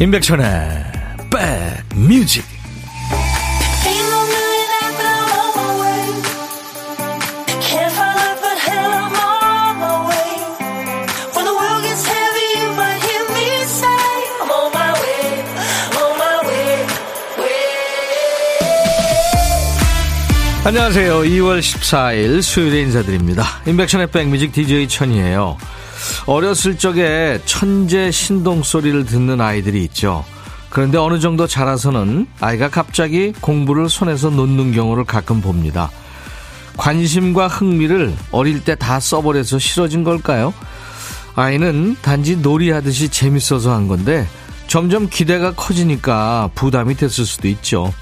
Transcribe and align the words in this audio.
임백천의 0.00 0.48
백뮤직 1.30 2.44
안녕하세요. 20.64 21.20
2월 21.22 21.60
14일 21.60 22.42
수요일에 22.42 22.82
인사드립니다. 22.82 23.44
임백천의 23.66 24.10
백뮤직 24.12 24.52
DJ 24.52 24.86
천이에요. 24.86 25.56
어렸을 26.28 26.76
적에 26.76 27.40
천재 27.46 28.10
신동 28.10 28.62
소리를 28.62 29.06
듣는 29.06 29.40
아이들이 29.40 29.82
있죠. 29.84 30.26
그런데 30.68 30.98
어느 30.98 31.18
정도 31.20 31.46
자라서는 31.46 32.26
아이가 32.38 32.68
갑자기 32.68 33.32
공부를 33.40 33.88
손에서 33.88 34.28
놓는 34.28 34.72
경우를 34.72 35.04
가끔 35.04 35.40
봅니다. 35.40 35.90
관심과 36.76 37.48
흥미를 37.48 38.14
어릴 38.30 38.62
때 38.62 38.74
다 38.74 39.00
써버려서 39.00 39.58
싫어진 39.58 40.04
걸까요? 40.04 40.52
아이는 41.34 41.96
단지 42.02 42.36
놀이하듯이 42.36 43.08
재밌어서 43.08 43.72
한 43.72 43.88
건데 43.88 44.26
점점 44.66 45.08
기대가 45.08 45.54
커지니까 45.54 46.50
부담이 46.54 46.94
됐을 46.96 47.24
수도 47.24 47.48
있죠. 47.48 47.94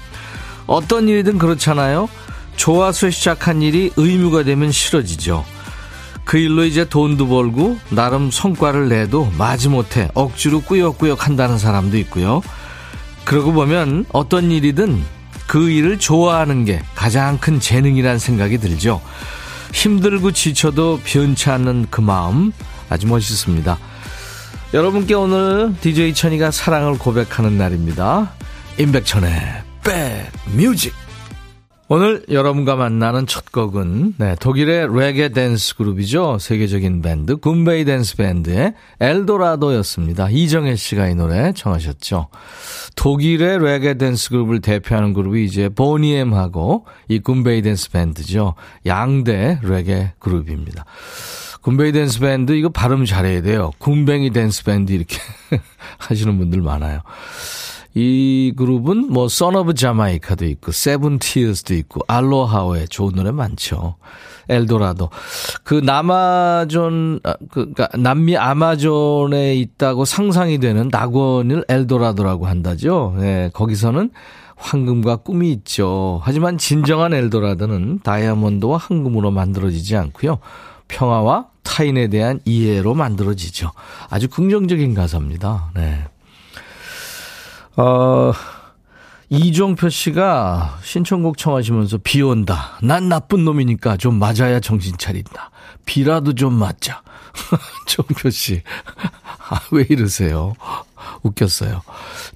어떤 0.65 1.07
일이든 1.07 1.37
그렇잖아요. 1.37 2.09
좋아서 2.57 3.09
시작한 3.09 3.61
일이 3.61 3.89
의무가 3.95 4.43
되면 4.43 4.69
싫어지죠. 4.69 5.45
그 6.27 6.37
일로 6.37 6.65
이제 6.65 6.83
돈도 6.83 7.29
벌고 7.29 7.79
나름 7.89 8.29
성과를 8.29 8.89
내도 8.89 9.31
마지못해 9.37 10.09
억지로 10.13 10.59
꾸역꾸역 10.59 11.25
한다는 11.25 11.57
사람도 11.57 11.97
있고요. 11.99 12.41
그러고 13.23 13.53
보면 13.53 14.03
어떤 14.11 14.51
일이든 14.51 15.01
그 15.47 15.69
일을 15.69 15.99
좋아하는 15.99 16.65
게 16.65 16.81
가장 16.95 17.37
큰 17.37 17.61
재능이란 17.61 18.19
생각이 18.19 18.57
들죠. 18.57 19.01
힘들고 19.71 20.33
지쳐도 20.33 20.99
변치 21.05 21.49
않는 21.49 21.87
그 21.89 22.01
마음 22.01 22.51
아주 22.89 23.07
멋있습니다. 23.07 23.77
여러분께 24.73 25.13
오늘 25.13 25.73
DJ 25.79 26.13
천이가 26.13 26.51
사랑을 26.51 26.97
고백하는 26.97 27.57
날입니다. 27.57 28.33
임백천의 28.77 29.63
백뮤직 29.81 30.93
오늘 31.89 32.25
여러분과 32.29 32.75
만나는 32.75 33.27
첫 33.27 33.53
곡은 33.53 34.15
네, 34.17 34.35
독일의 34.41 34.89
레게 34.93 35.29
댄스 35.29 35.77
그룹이죠. 35.77 36.37
세계적인 36.37 37.01
밴드 37.01 37.37
굼베이 37.37 37.85
댄스 37.85 38.17
밴드의 38.17 38.73
엘도라도였습니다. 38.99 40.29
이정혜 40.29 40.75
씨가 40.75 41.07
이 41.07 41.15
노래 41.15 41.53
청하셨죠. 41.53 42.27
독일의 42.97 43.59
레게 43.63 43.93
댄스 43.93 44.31
그룹을 44.31 44.59
대표하는 44.59 45.13
그룹이 45.13 45.45
이제 45.45 45.69
보니엠하고 45.69 46.85
이 47.07 47.19
굼베이 47.19 47.61
댄스 47.61 47.91
밴드죠. 47.91 48.55
양대 48.85 49.57
레게 49.63 50.11
그룹입니다. 50.19 50.83
굼베이 51.61 51.93
댄스 51.93 52.19
밴드 52.19 52.51
이거 52.51 52.67
발음 52.67 53.05
잘해야 53.05 53.41
돼요. 53.41 53.71
굼뱅이 53.79 54.31
댄스 54.31 54.65
밴드 54.65 54.91
이렇게 54.91 55.17
하시는 55.99 56.37
분들 56.37 56.61
많아요. 56.61 56.99
이 57.99 58.53
그룹은 58.55 59.11
뭐 59.11 59.27
써너브 59.27 59.73
자마이카도 59.73 60.45
있고 60.45 60.71
세븐티어스도 60.71 61.73
있고 61.73 62.01
알로하오에 62.07 62.85
좋은 62.85 63.13
노래 63.15 63.31
많죠. 63.31 63.95
엘도라도 64.49 65.09
그 65.63 65.73
남아존 65.73 67.21
아, 67.23 67.33
그 67.49 67.73
그러니까 67.73 67.89
남미 67.97 68.37
아마존에 68.37 69.55
있다고 69.55 70.05
상상이 70.05 70.59
되는 70.59 70.89
낙원을 70.91 71.65
엘도라도라고 71.67 72.45
한다죠. 72.45 73.15
예, 73.21 73.49
거기서는 73.53 74.11
황금과 74.57 75.17
꿈이 75.17 75.51
있죠. 75.53 76.21
하지만 76.23 76.59
진정한 76.59 77.15
엘도라도는 77.15 78.01
다이아몬드와 78.03 78.77
황금으로 78.77 79.31
만들어지지 79.31 79.97
않고요. 79.97 80.37
평화와 80.87 81.47
타인에 81.63 82.09
대한 82.09 82.41
이해로 82.45 82.93
만들어지죠. 82.93 83.71
아주 84.09 84.29
긍정적인 84.29 84.93
가사입니다. 84.93 85.71
네. 85.75 86.03
어, 87.77 88.33
이종표 89.29 89.89
씨가 89.89 90.79
신청곡 90.83 91.37
청하시면서 91.37 91.99
비 92.03 92.21
온다. 92.21 92.77
난 92.81 93.07
나쁜 93.07 93.45
놈이니까 93.45 93.97
좀 93.97 94.15
맞아야 94.15 94.59
정신 94.59 94.97
차린다. 94.97 95.51
비라도 95.85 96.33
좀 96.33 96.53
맞자. 96.53 97.01
종표 97.85 98.29
씨. 98.29 98.61
아, 99.49 99.61
왜 99.71 99.85
이러세요? 99.89 100.53
웃겼어요. 101.23 101.81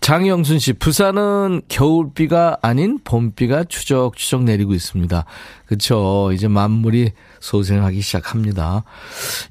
장영순 0.01 0.59
씨, 0.59 0.73
부산은 0.73 1.61
겨울비가 1.69 2.57
아닌 2.61 2.99
봄비가 3.03 3.63
추적추적 3.63 4.43
내리고 4.43 4.73
있습니다. 4.73 5.25
그쵸. 5.65 6.31
이제 6.33 6.47
만물이 6.49 7.11
소생하기 7.39 8.01
시작합니다. 8.01 8.83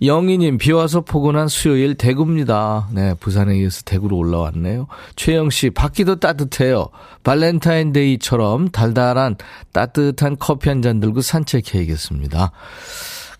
영희님, 0.03 0.59
비 0.59 0.73
와서 0.73 1.01
포근한 1.01 1.49
수요일 1.49 1.95
대구입니다. 1.95 2.89
네, 2.93 3.15
부산에 3.15 3.57
이어서 3.59 3.83
대구로 3.85 4.17
올라왔네요. 4.17 4.87
최영 5.17 5.49
씨, 5.51 5.71
밖에도 5.71 6.17
따뜻해요. 6.21 6.89
발렌타인데이처럼 7.25 8.69
달달한 8.71 9.37
따뜻한 9.73 10.37
커피 10.39 10.69
한 10.69 10.81
잔 10.83 10.99
들고 11.01 11.21
산책해야겠습니다. 11.21 12.53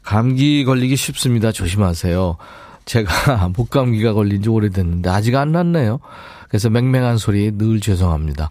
감기 0.03 0.65
걸리기 0.65 0.97
쉽습니다. 0.97 1.53
조심하세요. 1.53 2.37
제가 2.85 3.51
목감기가 3.57 4.13
걸린 4.13 4.43
지 4.43 4.49
오래됐는데 4.49 5.09
아직 5.11 5.37
안 5.37 5.53
났네요. 5.53 6.01
그래서 6.51 6.69
맹맹한 6.69 7.17
소리 7.17 7.57
늘 7.57 7.81
죄송합니다. 7.81 8.51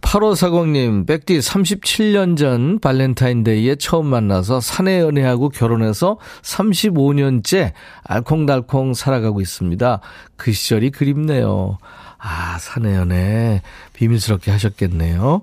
8540님, 0.00 1.08
백디 1.08 1.40
37년 1.40 2.36
전 2.36 2.78
발렌타인데이에 2.78 3.74
처음 3.76 4.06
만나서 4.06 4.60
사내 4.60 5.00
연애하고 5.00 5.48
결혼해서 5.48 6.18
35년째 6.42 7.72
알콩달콩 8.04 8.94
살아가고 8.94 9.40
있습니다. 9.40 10.00
그 10.36 10.52
시절이 10.52 10.92
그립네요. 10.92 11.78
아, 12.18 12.58
사내 12.60 12.94
연애 12.94 13.60
비밀스럽게 13.94 14.52
하셨겠네요. 14.52 15.42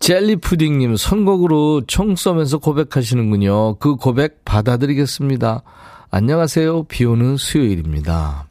젤리 0.00 0.36
푸딩님, 0.36 0.96
선곡으로 0.96 1.82
총 1.86 2.16
쏘면서 2.16 2.58
고백하시는군요. 2.58 3.76
그 3.76 3.94
고백 3.94 4.44
받아드리겠습니다. 4.44 5.62
안녕하세요. 6.10 6.84
비 6.84 7.04
오는 7.04 7.36
수요일입니다. 7.36 8.46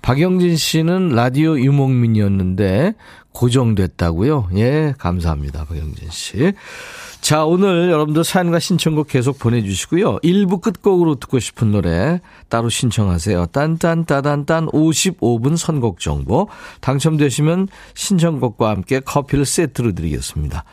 박영진 0.00 0.56
씨는 0.56 1.10
라디오 1.10 1.58
유목민이었는데 1.58 2.94
고정됐다고요? 3.32 4.50
예, 4.56 4.94
감사합니다. 4.96 5.64
박영진 5.64 6.08
씨. 6.10 6.52
자, 7.20 7.44
오늘 7.44 7.90
여러분들 7.90 8.24
사연과 8.24 8.58
신청곡 8.58 9.08
계속 9.08 9.38
보내주시고요. 9.38 10.18
1부 10.18 10.60
끝곡으로 10.62 11.16
듣고 11.16 11.38
싶은 11.38 11.70
노래 11.70 12.20
따로 12.48 12.68
신청하세요. 12.68 13.46
딴딴따단딴 13.46 14.66
55분 14.68 15.56
선곡 15.56 16.00
정보. 16.00 16.48
당첨되시면 16.80 17.68
신청곡과 17.94 18.70
함께 18.70 19.00
커피를 19.00 19.44
세트로 19.44 19.94
드리겠습니다. 19.94 20.64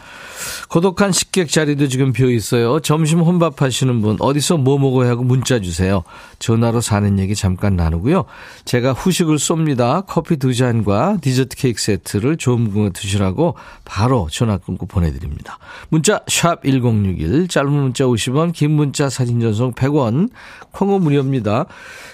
고독한 0.69 1.12
식객 1.12 1.50
자리도 1.50 1.90
지금 1.90 2.13
비어 2.13 2.30
있어요. 2.30 2.79
점심 2.79 3.19
혼밥 3.19 3.62
하시는 3.62 4.02
분 4.02 4.18
어디서 4.19 4.58
뭐 4.58 4.79
먹어야 4.79 5.09
하고 5.09 5.24
문자 5.24 5.59
주세요. 5.59 6.03
전화로 6.40 6.81
사는 6.81 7.19
얘기 7.19 7.35
잠깐 7.35 7.75
나누고요. 7.75 8.26
제가 8.66 8.94
후식을 8.94 9.35
쏩니다. 9.35 10.05
커피 10.08 10.38
두 10.38 10.53
잔과 10.53 11.17
디저트 11.22 11.58
케이크 11.58 11.82
세트를 11.82 12.38
좋은 12.38 12.73
거 12.73 12.90
드시라고 12.91 13.55
바로 13.84 14.28
전화 14.32 14.58
끊고 14.58 14.85
보내드립니다. 14.85 15.59
문자 15.90 16.22
샵 16.37 16.61
1061, 16.63 17.47
짧은 17.47 17.72
문자 17.72 18.03
50원, 18.03 18.53
긴 18.53 18.69
문자 18.69 19.09
사진 19.09 19.41
전송 19.41 19.73
100원, 19.73 20.29
콩은 20.72 21.01
무료입니다. 21.01 21.66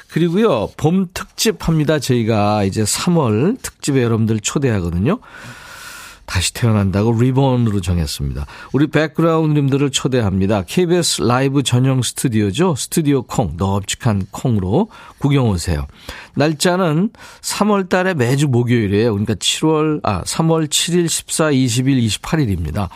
그리고요, 0.10 0.70
봄 0.78 1.08
특집 1.14 1.68
합니다. 1.68 2.00
저희가 2.00 2.64
이제 2.64 2.84
3월 2.84 3.62
특집에 3.62 4.02
여러분들 4.02 4.40
초대하거든요. 4.40 5.20
다시 6.26 6.54
태어난다고 6.54 7.20
리본으로 7.20 7.82
정했습니다. 7.82 8.46
우리 8.72 8.88
백그라운드님들을 8.88 9.92
초대합니다. 9.92 10.64
KBS 10.64 11.24
라이브 11.24 11.64
전용 11.64 12.02
스튜디오죠. 12.02 12.76
스튜디오 12.76 13.24
콩, 13.24 13.56
넙직한 13.58 14.28
콩으로 14.32 14.90
구경 15.20 15.50
오세요. 15.50 15.86
날짜는 16.36 17.12
3월 17.42 17.90
달에 17.90 18.14
매주 18.14 18.48
목요일이에요. 18.48 19.12
그러니까 19.12 19.36
7월, 19.36 20.00
아, 20.04 20.24
3월 20.24 20.68
7일, 20.68 21.08
14, 21.08 21.52
20일, 21.52 22.06
28일입니다. 22.08 22.90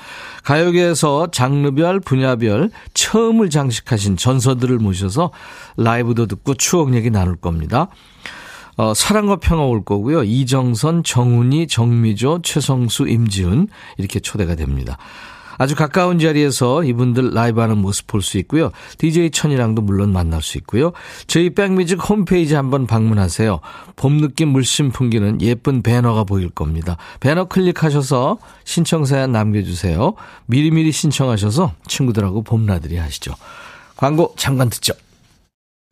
가요계에서 0.44 1.30
장르별, 1.32 2.00
분야별 2.00 2.72
처음을 2.94 3.50
장식하신 3.50 4.18
전서들을 4.18 4.78
모셔서 4.80 5.32
라이브도 5.76 6.26
듣고 6.28 6.54
추억 6.56 6.94
얘기 6.96 7.10
나눌 7.10 7.36
겁니다. 7.36 7.90
어, 8.78 8.94
사랑과 8.94 9.38
평화 9.38 9.64
올 9.66 9.84
거고요. 9.84 10.24
이정선, 10.24 11.04
정훈이, 11.04 11.68
정미조, 11.68 12.42
최성수, 12.44 13.08
임지훈 13.08 13.68
이렇게 13.98 14.20
초대가 14.20 14.56
됩니다. 14.56 14.98
아주 15.60 15.76
가까운 15.76 16.20
자리에서 16.20 16.84
이분들 16.84 17.34
라이브 17.34 17.60
하는 17.62 17.80
모습 17.80 18.06
볼 18.06 18.22
수 18.22 18.38
있고요. 18.38 18.72
DJ 19.00 19.32
천이랑도 19.32 19.82
물론 19.82 20.14
만날 20.14 20.44
수 20.44 20.60
있고요. 20.60 20.92
저희 21.26 21.50
백뮤직 21.50 21.98
홈페이지 22.08 22.54
한번 22.54 22.86
방문하세요. 22.86 23.60
봄 23.96 24.22
느낌 24.22 24.50
물씬 24.50 24.92
풍기는 24.92 25.42
예쁜 25.42 25.82
배너가 25.82 26.26
보일 26.26 26.50
겁니다. 26.50 26.98
배너 27.20 27.46
클릭하셔서 27.46 28.38
신청 28.66 29.06
사연 29.06 29.32
남겨주세요. 29.32 30.14
미리미리 30.46 30.92
신청하셔서 30.92 31.74
친구들하고 31.88 32.44
봄나들이 32.44 32.98
하시죠. 32.98 33.34
광고 33.96 34.36
잠깐 34.38 34.70
듣죠. 34.70 34.94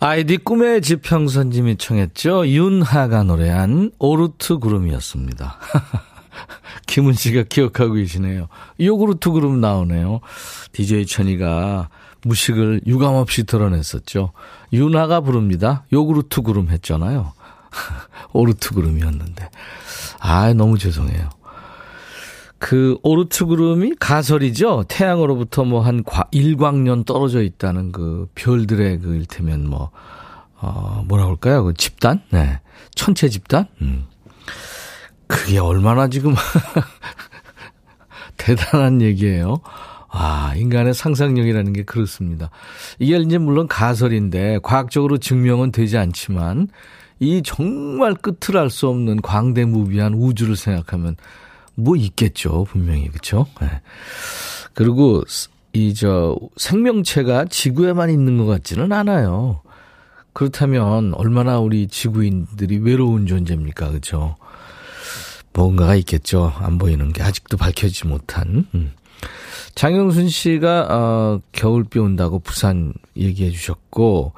아이디 0.00 0.36
꿈의 0.36 0.80
지평선님이 0.82 1.76
청했죠. 1.76 2.46
윤하가 2.46 3.24
노래한 3.24 3.90
오르트 3.98 4.58
구름이었습니다. 4.58 5.58
김은 6.86 7.14
씨가 7.14 7.44
기억하고 7.44 7.94
계시네요. 7.94 8.48
요구르트 8.80 9.30
구름 9.30 9.60
나오네요. 9.60 10.20
DJ 10.72 11.06
천이가 11.06 11.88
무식을 12.22 12.82
유감없이 12.86 13.44
드러냈었죠. 13.44 14.32
윤하가 14.72 15.20
부릅니다. 15.20 15.84
요구르트 15.92 16.42
구름 16.42 16.68
했잖아요. 16.68 17.32
오르트 18.32 18.74
구름이었는데. 18.74 19.50
아, 20.20 20.52
너무 20.54 20.78
죄송해요. 20.78 21.28
그 22.58 22.98
오르트 23.02 23.44
구름이 23.46 23.94
가설이죠. 24.00 24.84
태양으로부터 24.88 25.64
뭐 25.64 25.80
한 25.82 26.02
일광년 26.32 27.04
떨어져 27.04 27.42
있다는 27.42 27.92
그 27.92 28.28
별들의 28.34 28.98
그 28.98 29.14
일테면 29.14 29.68
뭐, 29.68 29.90
어, 30.60 31.04
뭐라 31.06 31.24
그럴까요? 31.24 31.64
그 31.64 31.74
집단? 31.74 32.20
네. 32.30 32.60
천체 32.94 33.28
집단? 33.28 33.66
음. 33.80 34.06
그게 35.28 35.58
얼마나 35.58 36.08
지금 36.08 36.34
대단한 38.36 39.00
얘기예요. 39.02 39.60
아, 40.10 40.54
인간의 40.56 40.94
상상력이라는 40.94 41.72
게 41.74 41.82
그렇습니다. 41.84 42.50
이게 42.98 43.18
이제 43.18 43.38
물론 43.38 43.68
가설인데 43.68 44.60
과학적으로 44.62 45.18
증명은 45.18 45.70
되지 45.70 45.98
않지만 45.98 46.68
이 47.20 47.42
정말 47.44 48.14
끝을 48.14 48.56
알 48.56 48.70
수 48.70 48.88
없는 48.88 49.20
광대무비한 49.22 50.14
우주를 50.14 50.56
생각하면 50.56 51.16
뭐 51.78 51.96
있겠죠, 51.96 52.64
분명히. 52.64 53.08
그렇죠? 53.08 53.46
네. 53.60 53.68
그리고 54.74 55.22
이 55.72 55.94
저 55.94 56.36
생명체가 56.56 57.44
지구에만 57.44 58.10
있는 58.10 58.36
것 58.38 58.46
같지는 58.46 58.90
않아요. 58.92 59.60
그렇다면 60.32 61.14
얼마나 61.14 61.58
우리 61.60 61.86
지구인들이 61.88 62.78
외로운 62.78 63.26
존재입니까? 63.26 63.88
그렇죠? 63.90 64.36
뭔가가 65.52 65.94
있겠죠. 65.96 66.52
안 66.58 66.78
보이는 66.78 67.12
게 67.12 67.22
아직도 67.22 67.56
밝혀지지 67.56 68.06
못한. 68.06 68.66
음. 68.74 68.92
장영순 69.74 70.28
씨가 70.28 70.86
어, 70.90 71.40
겨울비 71.52 71.98
온다고 71.98 72.38
부산 72.40 72.92
얘기해 73.16 73.50
주셨고 73.50 74.32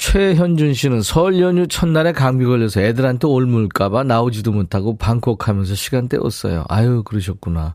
최현준 0.00 0.72
씨는 0.72 1.02
설 1.02 1.38
연휴 1.40 1.66
첫날에 1.66 2.12
감기 2.12 2.46
걸려서 2.46 2.80
애들한테 2.80 3.26
올물까봐 3.26 4.02
나오지도 4.04 4.50
못하고 4.50 4.96
방콕 4.96 5.46
하면서 5.46 5.74
시간 5.74 6.08
때웠어요. 6.08 6.64
아유, 6.70 7.02
그러셨구나. 7.04 7.74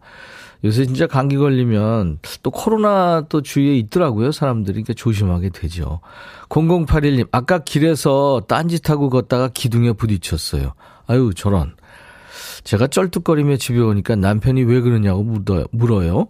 요새 0.64 0.88
진짜 0.88 1.06
감기 1.06 1.38
걸리면 1.38 2.18
또 2.42 2.50
코로나 2.50 3.24
또 3.30 3.44
주위에 3.44 3.78
있더라고요. 3.78 4.32
사람들이. 4.32 4.74
그러니까 4.74 4.94
조심하게 4.96 5.50
되죠. 5.50 6.00
0081님, 6.50 7.28
아까 7.32 7.60
길에서 7.60 8.42
딴짓하고 8.48 9.12
걷다가 9.12 9.50
기둥에 9.50 9.94
부딪혔어요. 9.94 10.74
아유, 11.06 11.32
저런. 11.36 11.76
제가 12.64 12.88
쩔뚝거리며 12.88 13.58
집에 13.58 13.80
오니까 13.80 14.16
남편이 14.16 14.64
왜 14.64 14.82
그러냐고 14.82 15.22
물어요. 15.22 15.66
물어요. 15.72 16.28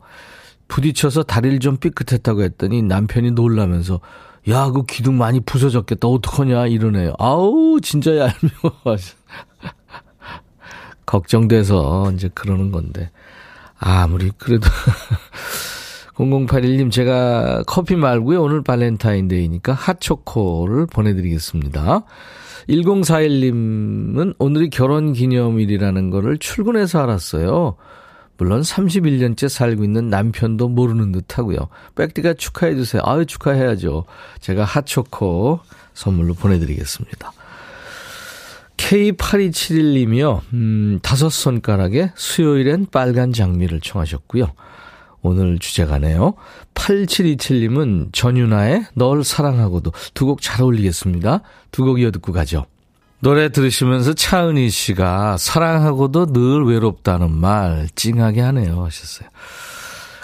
부딪혀서 0.68 1.24
다리를 1.24 1.60
좀 1.60 1.78
삐끗했다고 1.78 2.42
했더니 2.42 2.82
남편이 2.82 3.32
놀라면서 3.32 4.02
야, 4.50 4.70
그 4.70 4.86
기둥 4.86 5.18
많이 5.18 5.40
부서졌겠다. 5.40 6.08
어떡하냐, 6.08 6.68
이러네요. 6.68 7.14
아우, 7.18 7.80
진짜 7.82 8.12
얄미워. 8.12 8.82
걱정돼서 11.06 12.12
이제 12.14 12.30
그러는 12.34 12.72
건데. 12.72 13.12
아무리 13.80 14.32
그래도. 14.38 14.68
0081님, 16.16 16.92
제가 16.92 17.64
커피 17.68 17.96
말고요. 17.96 18.42
오늘 18.42 18.64
발렌타인데이니까 18.64 19.74
핫초코를 19.74 20.86
보내드리겠습니다. 20.88 22.04
1041님은 22.70 24.36
오늘이 24.40 24.70
결혼 24.70 25.14
기념일이라는 25.14 26.10
거를 26.10 26.38
출근해서 26.38 27.02
알았어요. 27.04 27.76
물론 28.38 28.62
31년째 28.62 29.48
살고 29.50 29.84
있는 29.84 30.10
남편도 30.10 30.68
모르는 30.70 31.12
듯 31.12 31.38
하고요. 31.38 31.70
백디가 31.96 32.34
축하해 32.34 32.76
주세요. 32.76 33.02
아유, 33.06 33.26
축하해야죠. 33.26 34.06
제가 34.42 34.64
핫초코 34.66 35.60
선물로 35.94 36.34
보내드리겠습니다. 36.34 37.32
K8271님이요, 38.78 40.42
음, 40.54 41.00
다섯 41.02 41.30
손가락에 41.30 42.12
수요일엔 42.16 42.88
빨간 42.92 43.32
장미를 43.34 43.80
청하셨고요. 43.80 44.52
오늘 45.22 45.58
주제가네요. 45.58 46.36
8727님은 46.76 48.14
전윤아의 48.14 48.86
널 48.94 49.24
사랑하고도 49.24 49.92
두 50.14 50.26
곡 50.28 50.42
잘 50.42 50.62
어울리겠습니다. 50.62 51.42
두 51.72 51.84
곡 51.86 52.00
이어 52.00 52.12
듣고 52.12 52.32
가죠. 52.32 52.66
노래 53.20 53.50
들으시면서 53.50 54.14
차은희 54.14 54.70
씨가 54.70 55.38
사랑하고도 55.38 56.34
늘 56.34 56.66
외롭다는 56.66 57.32
말 57.32 57.88
찡하게 57.96 58.42
하네요 58.42 58.84
하셨어요. 58.86 59.30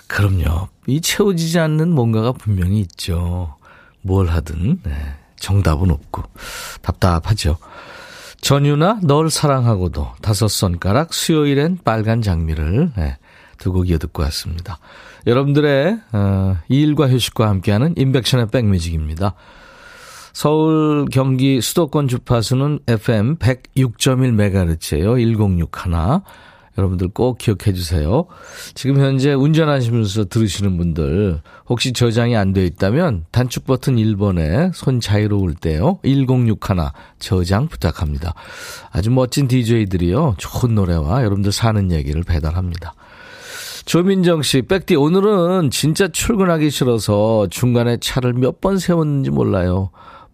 그럼요. 0.07 0.67
이 0.87 0.99
채워지지 0.99 1.57
않는 1.59 1.93
뭔가가 1.93 2.33
분명히 2.33 2.81
있죠. 2.81 3.55
뭘 4.01 4.27
하든 4.27 4.81
네, 4.83 5.15
정답은 5.37 5.89
없고 5.89 6.23
답답하죠. 6.81 7.57
전유나 8.41 8.99
널 9.03 9.29
사랑하고도 9.29 10.15
다섯 10.21 10.47
손가락 10.47 11.13
수요일엔 11.13 11.79
빨간 11.85 12.21
장미를 12.21 12.91
네, 12.97 13.17
두곡 13.57 13.89
이어 13.89 13.99
듣고 13.99 14.23
왔습니다. 14.23 14.79
여러분들의 15.27 15.99
어, 16.11 16.57
일과 16.67 17.07
휴식과 17.07 17.47
함께하는 17.47 17.93
인백션의 17.95 18.47
백뮤직입니다. 18.49 19.35
서울, 20.33 21.05
경기 21.11 21.61
수도권 21.61 22.07
주파수는 22.07 22.79
FM 22.87 23.37
106.1MHz예요. 23.37 25.17
1061. 25.19 26.21
여러분들 26.77 27.09
꼭 27.09 27.37
기억해 27.37 27.73
주세요. 27.73 28.25
지금 28.75 28.99
현재 29.01 29.33
운전하시면서 29.33 30.25
들으시는 30.25 30.77
분들 30.77 31.41
혹시 31.67 31.91
저장이 31.91 32.37
안 32.37 32.53
되어 32.53 32.63
있다면 32.63 33.25
단축 33.31 33.65
버튼 33.65 33.97
1번에 33.97 34.71
손 34.73 35.01
자유로울 35.01 35.53
때요. 35.55 35.99
1061 36.03 36.57
저장 37.19 37.67
부탁합니다. 37.67 38.33
아주 38.89 39.11
멋진 39.11 39.49
DJ들이요. 39.49 40.35
좋은 40.37 40.73
노래와 40.75 41.23
여러분들 41.23 41.51
사는 41.51 41.91
얘기를 41.91 42.23
배달합니다. 42.23 42.93
조민정 43.85 44.41
씨, 44.41 44.61
백디 44.61 44.95
오늘은 44.95 45.71
진짜 45.71 46.07
출근하기 46.07 46.69
싫어서 46.69 47.47
중간에 47.49 47.97
차를 47.97 48.33
몇 48.33 48.61
번 48.61 48.77
세웠는지 48.77 49.31
몰라요. 49.31 49.89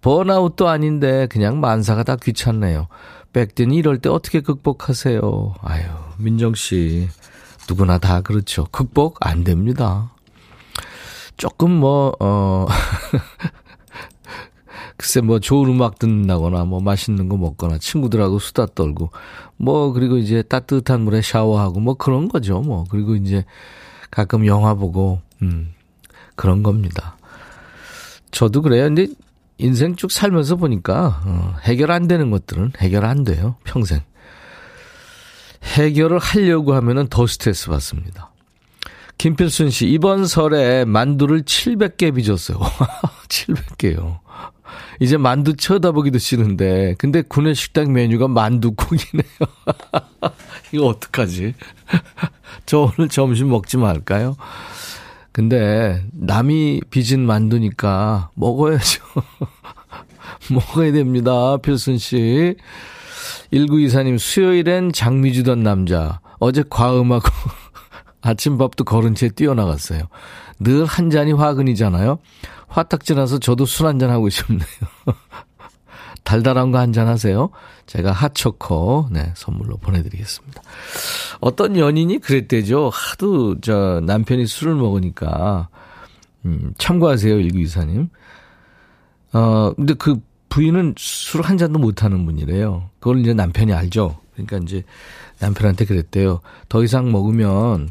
번아웃도 0.08 0.70
아닌데 0.70 1.28
그냥 1.30 1.60
만사가 1.60 2.04
다 2.04 2.16
귀찮네요. 2.16 2.88
백디는 3.34 3.74
이럴 3.74 3.98
때 3.98 4.08
어떻게 4.08 4.40
극복하세요? 4.40 5.56
아유, 5.62 5.84
민정 6.18 6.56
씨. 6.56 7.10
누구나 7.68 7.98
다 7.98 8.22
그렇죠. 8.22 8.68
극복 8.72 9.18
안 9.20 9.44
됩니다. 9.44 10.14
조금 11.36 11.72
뭐, 11.72 12.16
어, 12.22 12.68
글쎄 14.96 15.20
뭐 15.20 15.40
좋은 15.40 15.72
음악 15.72 16.00
듣는다거나 16.00 16.64
뭐 16.64 16.80
맛있는 16.80 17.28
거 17.28 17.36
먹거나 17.36 17.78
친구들하고 17.78 18.40
수다 18.40 18.68
떨고 18.68 19.12
뭐 19.58 19.92
그리고 19.92 20.16
이제 20.16 20.42
따뜻한 20.42 21.02
물에 21.02 21.22
샤워하고 21.22 21.82
뭐 21.82 21.96
그런 21.96 22.30
거죠. 22.30 22.62
뭐 22.62 22.86
그리고 22.90 23.18
이제 23.18 23.44
가끔 24.10 24.46
영화 24.46 24.74
보고 24.74 25.20
음 25.42 25.74
그런 26.38 26.64
겁니다. 26.64 27.18
저도 28.32 28.62
그래요. 28.62 28.86
근데 28.86 29.08
인생 29.58 29.96
쭉 29.96 30.12
살면서 30.12 30.56
보니까 30.58 31.22
어, 31.26 31.56
해결 31.64 31.92
안 31.92 32.08
되는 32.08 32.30
것들은 32.32 32.74
해결 32.80 33.06
안 33.06 33.24
돼요. 33.24 33.56
평생. 33.64 34.02
해결을 35.64 36.20
하려고 36.20 36.74
하면은 36.76 37.08
더 37.08 37.28
스트레스 37.28 37.68
받습니다. 37.68 38.32
김필순 39.18 39.72
씨, 39.72 39.88
이번 39.88 40.28
설에 40.28 40.86
만두를 40.86 41.42
700개 41.42 42.14
빚었어요. 42.14 42.60
700개요. 43.28 44.20
이제 45.00 45.18
만두 45.18 45.56
쳐다보기도 45.56 46.20
싫은데, 46.20 46.96
근데 47.00 47.24
구내 47.24 47.56
식당 47.56 47.94
메뉴가 47.94 48.28
만두국이네요. 48.28 49.28
이거 50.72 50.88
어떡하지? 50.88 51.56
저 52.68 52.92
오늘 52.98 53.10
점심 53.10 53.50
먹지 53.50 53.78
말까요? 53.78 54.36
근데 55.38 56.03
남이 56.13 56.82
빚은 56.89 57.20
만두니까 57.20 58.32
먹어야죠. 58.34 59.03
먹어야 60.50 60.91
됩니다. 60.91 61.58
필순 61.58 62.00
씨. 62.00 62.56
1924님, 63.53 64.17
수요일엔 64.17 64.94
장미 64.94 65.34
주던 65.34 65.62
남자. 65.62 66.22
어제 66.39 66.63
과음하고 66.67 67.29
아침밥도 68.22 68.84
거른 68.84 69.13
채 69.13 69.29
뛰어나갔어요. 69.29 70.01
늘 70.60 70.86
한 70.86 71.12
잔이 71.12 71.34
화근이잖아요. 71.34 72.17
화딱 72.67 73.03
지 73.03 73.13
나서 73.13 73.38
저도 73.38 73.67
술 73.67 73.86
한 73.86 74.00
잔 74.00 74.10
하고 74.10 74.29
싶네요. 74.29 74.60
달달한 76.27 76.72
거 76.72 76.77
한잔 76.77 77.07
하세요. 77.07 77.51
제가 77.86 78.12
핫초코, 78.12 79.07
네, 79.12 79.31
선물로 79.34 79.77
보내드리겠습니다. 79.77 80.62
어떤 81.39 81.77
연인이 81.77 82.19
그랬대죠. 82.19 82.89
하도 82.93 83.62
저 83.62 84.01
남편이 84.05 84.46
술을 84.46 84.75
먹으니까, 84.75 85.69
음, 86.43 86.74
참고하세요, 86.77 87.34
1924님. 87.34 88.10
어, 89.31 89.72
근데 89.77 89.93
그 89.93 90.19
부인은 90.50 90.96
술 90.98 91.43
한 91.43 91.57
잔도 91.57 91.79
못 91.79 92.03
하는 92.03 92.25
분이래요. 92.25 92.89
그걸 93.00 93.19
이제 93.22 93.34
남편이 93.34 93.72
알죠. 93.72 94.19
그러니까 94.34 94.57
이제 94.57 94.84
남편한테 95.39 95.86
그랬대요. 95.86 96.41
더 96.67 96.84
이상 96.84 97.10
먹으면 97.10 97.89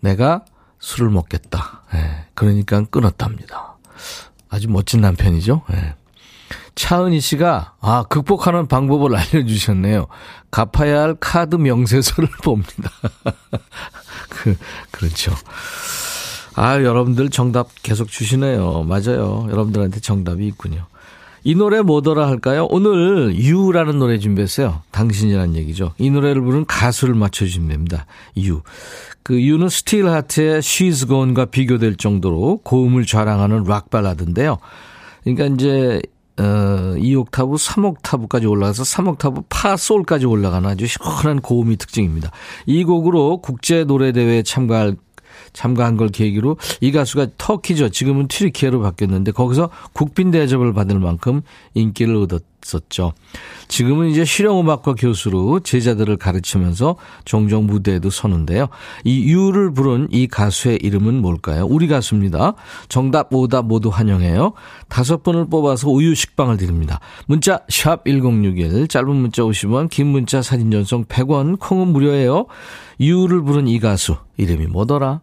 내가 0.00 0.44
술을 0.80 1.10
먹겠다. 1.10 1.82
예, 1.94 2.26
그러니까 2.34 2.82
끊었답니다. 2.90 3.76
아주 4.48 4.68
멋진 4.68 5.00
남편이죠. 5.00 5.62
예. 5.74 5.94
차은희 6.78 7.20
씨가 7.20 7.74
아 7.80 8.04
극복하는 8.08 8.68
방법을 8.68 9.16
알려주셨네요. 9.16 10.06
갚아야 10.52 11.02
할 11.02 11.16
카드 11.18 11.56
명세서를 11.56 12.28
봅니다. 12.44 12.90
그 14.30 14.56
그렇죠. 14.92 15.34
아 16.54 16.80
여러분들 16.80 17.30
정답 17.30 17.68
계속 17.82 18.08
주시네요. 18.08 18.84
맞아요. 18.84 19.48
여러분들한테 19.50 19.98
정답이 19.98 20.46
있군요. 20.46 20.86
이 21.42 21.56
노래 21.56 21.82
뭐더라 21.82 22.28
할까요? 22.28 22.68
오늘 22.70 23.34
You라는 23.34 23.98
노래 23.98 24.18
준비했어요. 24.18 24.82
당신이란 24.92 25.56
얘기죠. 25.56 25.94
이 25.98 26.10
노래를 26.10 26.42
부른 26.42 26.64
가수를 26.64 27.14
맞춰주시면 27.14 27.70
됩니다. 27.70 28.06
You. 28.38 28.62
그 29.24 29.40
You는 29.42 29.68
스틸 29.68 30.08
하트의 30.08 30.60
She's 30.60 31.08
Gone과 31.08 31.46
비교될 31.46 31.96
정도로 31.96 32.60
고음을 32.62 33.04
자랑하는 33.04 33.64
락 33.64 33.90
발라드인데요. 33.90 34.58
그러니까 35.24 35.46
이제 35.46 36.00
어, 36.38 36.94
2옥타브, 36.96 37.56
3옥타브까지 37.56 38.48
올라가서 38.48 38.84
3옥타브 38.84 39.44
파, 39.48 39.76
솔까지 39.76 40.26
올라가는 40.26 40.68
아주 40.68 40.86
시원한 40.86 41.40
고음이 41.40 41.76
특징입니다. 41.76 42.30
이 42.66 42.84
곡으로 42.84 43.40
국제 43.40 43.84
노래대회에 43.84 44.42
참가할 44.42 44.96
참가한 45.58 45.96
걸 45.96 46.08
계기로 46.08 46.56
이 46.80 46.92
가수가 46.92 47.26
터키죠. 47.36 47.88
지금은 47.88 48.28
튀르키예로 48.28 48.80
바뀌었는데 48.80 49.32
거기서 49.32 49.70
국빈 49.92 50.30
대접을 50.30 50.72
받을 50.72 51.00
만큼 51.00 51.42
인기를 51.74 52.14
얻었었죠. 52.14 53.12
지금은 53.66 54.08
이제 54.10 54.24
실용음악과 54.24 54.94
교수로 54.94 55.58
제자들을 55.60 56.16
가르치면서 56.16 56.94
종종 57.24 57.66
무대에도 57.66 58.08
서는데요. 58.08 58.68
이 59.02 59.32
유를 59.32 59.72
부른 59.72 60.06
이 60.12 60.28
가수의 60.28 60.78
이름은 60.80 61.20
뭘까요? 61.20 61.66
우리 61.66 61.88
가수입니다. 61.88 62.54
정답, 62.88 63.34
오답 63.34 63.66
모두 63.66 63.88
환영해요. 63.88 64.52
다섯 64.88 65.24
분을 65.24 65.48
뽑아서 65.48 65.88
우유 65.90 66.14
식빵을 66.14 66.56
드립니다. 66.56 67.00
문자 67.26 67.62
샵 67.68 68.04
1061, 68.06 68.86
짧은 68.86 69.16
문자 69.16 69.42
50원, 69.42 69.90
긴 69.90 70.06
문자 70.06 70.40
사진 70.40 70.70
전송 70.70 71.06
100원, 71.06 71.58
콩은 71.58 71.88
무료예요. 71.88 72.46
유를 73.00 73.42
부른 73.42 73.66
이 73.66 73.80
가수 73.80 74.18
이름이 74.36 74.68
뭐더라? 74.68 75.20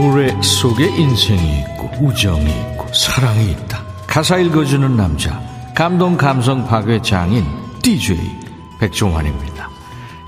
노래 0.00 0.34
속에 0.40 0.86
인생이 0.96 1.60
있고 1.60 1.90
우정이 2.00 2.50
있고 2.50 2.90
사랑이 2.94 3.50
있다. 3.50 3.82
가사 4.06 4.38
읽어주는 4.38 4.96
남자 4.96 5.38
감동 5.74 6.16
감성 6.16 6.66
파괴 6.66 7.02
장인 7.02 7.44
DJ 7.82 8.18
백종환입니다. 8.78 9.68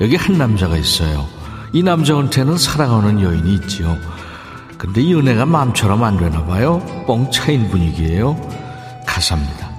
여기 0.02 0.16
한 0.16 0.36
남자가 0.36 0.76
있어요. 0.76 1.26
이 1.72 1.82
남자한테는 1.82 2.58
사랑하는 2.58 3.22
여인이 3.22 3.54
있지요. 3.54 3.96
근데 4.76 5.00
이 5.00 5.14
연애가 5.14 5.46
마음처럼 5.46 6.04
안 6.04 6.18
되나 6.18 6.44
봐요. 6.44 6.82
뻥 7.06 7.30
차인 7.30 7.70
분위기예요. 7.70 8.36
가사입니다. 9.06 9.70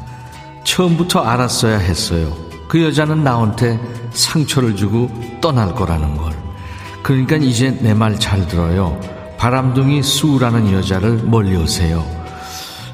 처음부터 0.63 1.19
알았어야 1.19 1.77
했어요. 1.77 2.35
그 2.67 2.81
여자는 2.83 3.23
나한테 3.23 3.79
상처를 4.09 4.75
주고 4.75 5.11
떠날 5.39 5.75
거라는 5.75 6.17
걸. 6.17 6.33
그러니까 7.03 7.35
이제 7.35 7.69
내 7.69 7.93
말 7.93 8.17
잘 8.17 8.47
들어요. 8.47 8.99
바람둥이 9.43 10.03
수라는 10.03 10.71
여자를 10.71 11.17
멀리 11.25 11.57
오세요. 11.57 12.05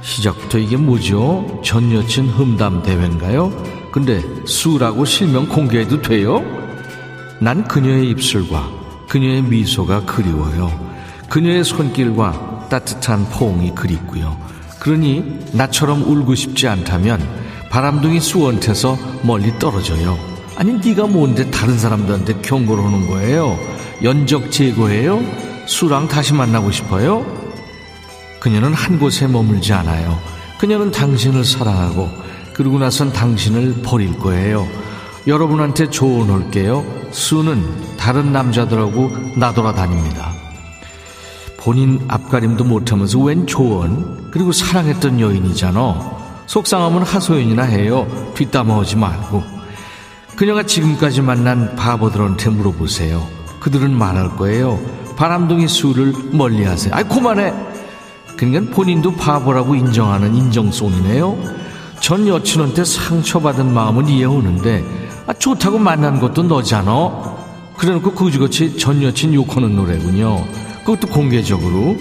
시작부터 0.01 0.58
이게 0.58 0.77
뭐죠? 0.77 1.62
전 1.63 1.94
여친 1.94 2.27
흠담 2.27 2.82
대회인가요? 2.82 3.53
근데 3.91 4.24
수라고 4.48 5.06
실명 5.06 5.48
공개해도 5.48 6.01
돼요? 6.01 6.44
난 7.39 7.68
그녀의 7.68 8.10
입술과 8.10 8.68
그녀의 9.08 9.44
미소가 9.44 10.06
그리워요. 10.06 10.72
그녀의 11.29 11.63
손길과 11.63 12.65
따뜻한 12.72 13.29
포옹이 13.29 13.75
그립고요. 13.75 14.36
그러니 14.79 15.51
나처럼 15.53 16.01
울고 16.01 16.34
싶지 16.34 16.68
않다면 16.68 17.22
바람둥이 17.70 18.20
수원태서 18.20 18.98
멀리 19.22 19.53
떨어져요. 19.60 20.18
아니 20.56 20.74
네가 20.74 21.06
뭔데 21.06 21.51
다른 21.51 21.77
사람들한테 21.77 22.41
경고를 22.41 22.84
하는 22.84 23.08
거예요? 23.08 23.56
연적 24.01 24.50
제거예요? 24.50 25.49
수랑 25.69 26.07
다시 26.07 26.33
만나고 26.33 26.71
싶어요? 26.71 27.23
그녀는 28.39 28.73
한 28.73 28.97
곳에 28.97 29.27
머물지 29.27 29.71
않아요. 29.71 30.19
그녀는 30.57 30.89
당신을 30.89 31.45
사랑하고 31.45 32.09
그러고 32.53 32.79
나선 32.79 33.13
당신을 33.13 33.83
버릴 33.83 34.17
거예요. 34.17 34.67
여러분한테 35.27 35.91
조언할게요. 35.91 36.83
수는 37.11 37.97
다른 37.97 38.33
남자들하고 38.33 39.11
나돌아다닙니다. 39.38 40.33
본인 41.57 42.03
앞가림도 42.07 42.63
못하면서 42.63 43.19
웬 43.19 43.45
조언? 43.45 44.31
그리고 44.31 44.51
사랑했던 44.51 45.19
여인이잖아. 45.19 46.17
속상하면 46.47 47.03
하소연이나 47.03 47.63
해요. 47.63 48.07
뒷담화하지 48.33 48.95
말고. 48.95 49.43
그녀가 50.35 50.63
지금까지 50.63 51.21
만난 51.21 51.75
바보들한테 51.75 52.49
물어보세요. 52.49 53.27
그들은 53.59 53.95
말할 53.95 54.35
거예요. 54.35 54.79
바람둥이 55.19 55.67
수를 55.67 56.13
멀리 56.31 56.63
하세요. 56.63 56.95
아이, 56.95 57.03
그만해! 57.03 57.53
그러니까 58.38 58.73
본인도 58.73 59.17
바보라고 59.17 59.75
인정하는 59.75 60.33
인정송이네요. 60.33 61.38
전 61.99 62.25
여친한테 62.25 62.85
상처받은 62.85 63.73
마음은 63.73 64.07
이해하는데, 64.07 64.85
아, 65.27 65.33
좋다고 65.33 65.77
만난 65.77 66.21
것도 66.21 66.43
너잖아. 66.43 67.35
그래 67.75 67.91
놓고 67.95 68.13
그지같이 68.13 68.77
전 68.77 69.03
여친 69.03 69.33
욕하는 69.33 69.75
노래군요. 69.75 70.41
그것도 70.85 71.07
공개적으로. 71.09 71.97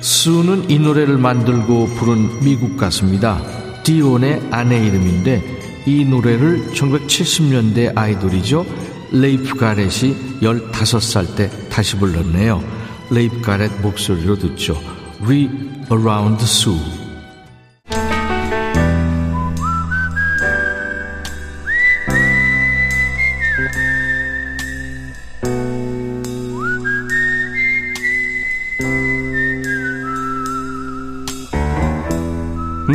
수는 0.00 0.70
이 0.70 0.78
노래를 0.78 1.18
만들고 1.18 1.86
부른 1.96 2.44
미국 2.44 2.76
가수입니다. 2.76 3.42
디온의 3.82 4.50
아내 4.52 4.86
이름인데, 4.86 5.82
이 5.84 6.04
노래를 6.04 6.70
1970년대 6.74 7.98
아이돌이죠. 7.98 8.64
레이프 9.12 9.56
가렛이 9.56 10.40
15살 10.40 11.34
때 11.34 11.50
다시 11.68 11.96
불렀네요. 11.96 12.62
레이프 13.10 13.40
가렛 13.40 13.80
목소리로 13.80 14.38
듣죠. 14.38 14.80
Re 15.22 15.50
Around 15.90 16.44
Sue. 16.44 16.78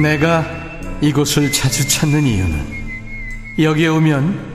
내가 0.02 0.46
이곳을 1.02 1.52
자주 1.52 1.86
찾는 1.86 2.24
이유는 2.24 2.76
여기에 3.60 3.88
오면 3.88 4.55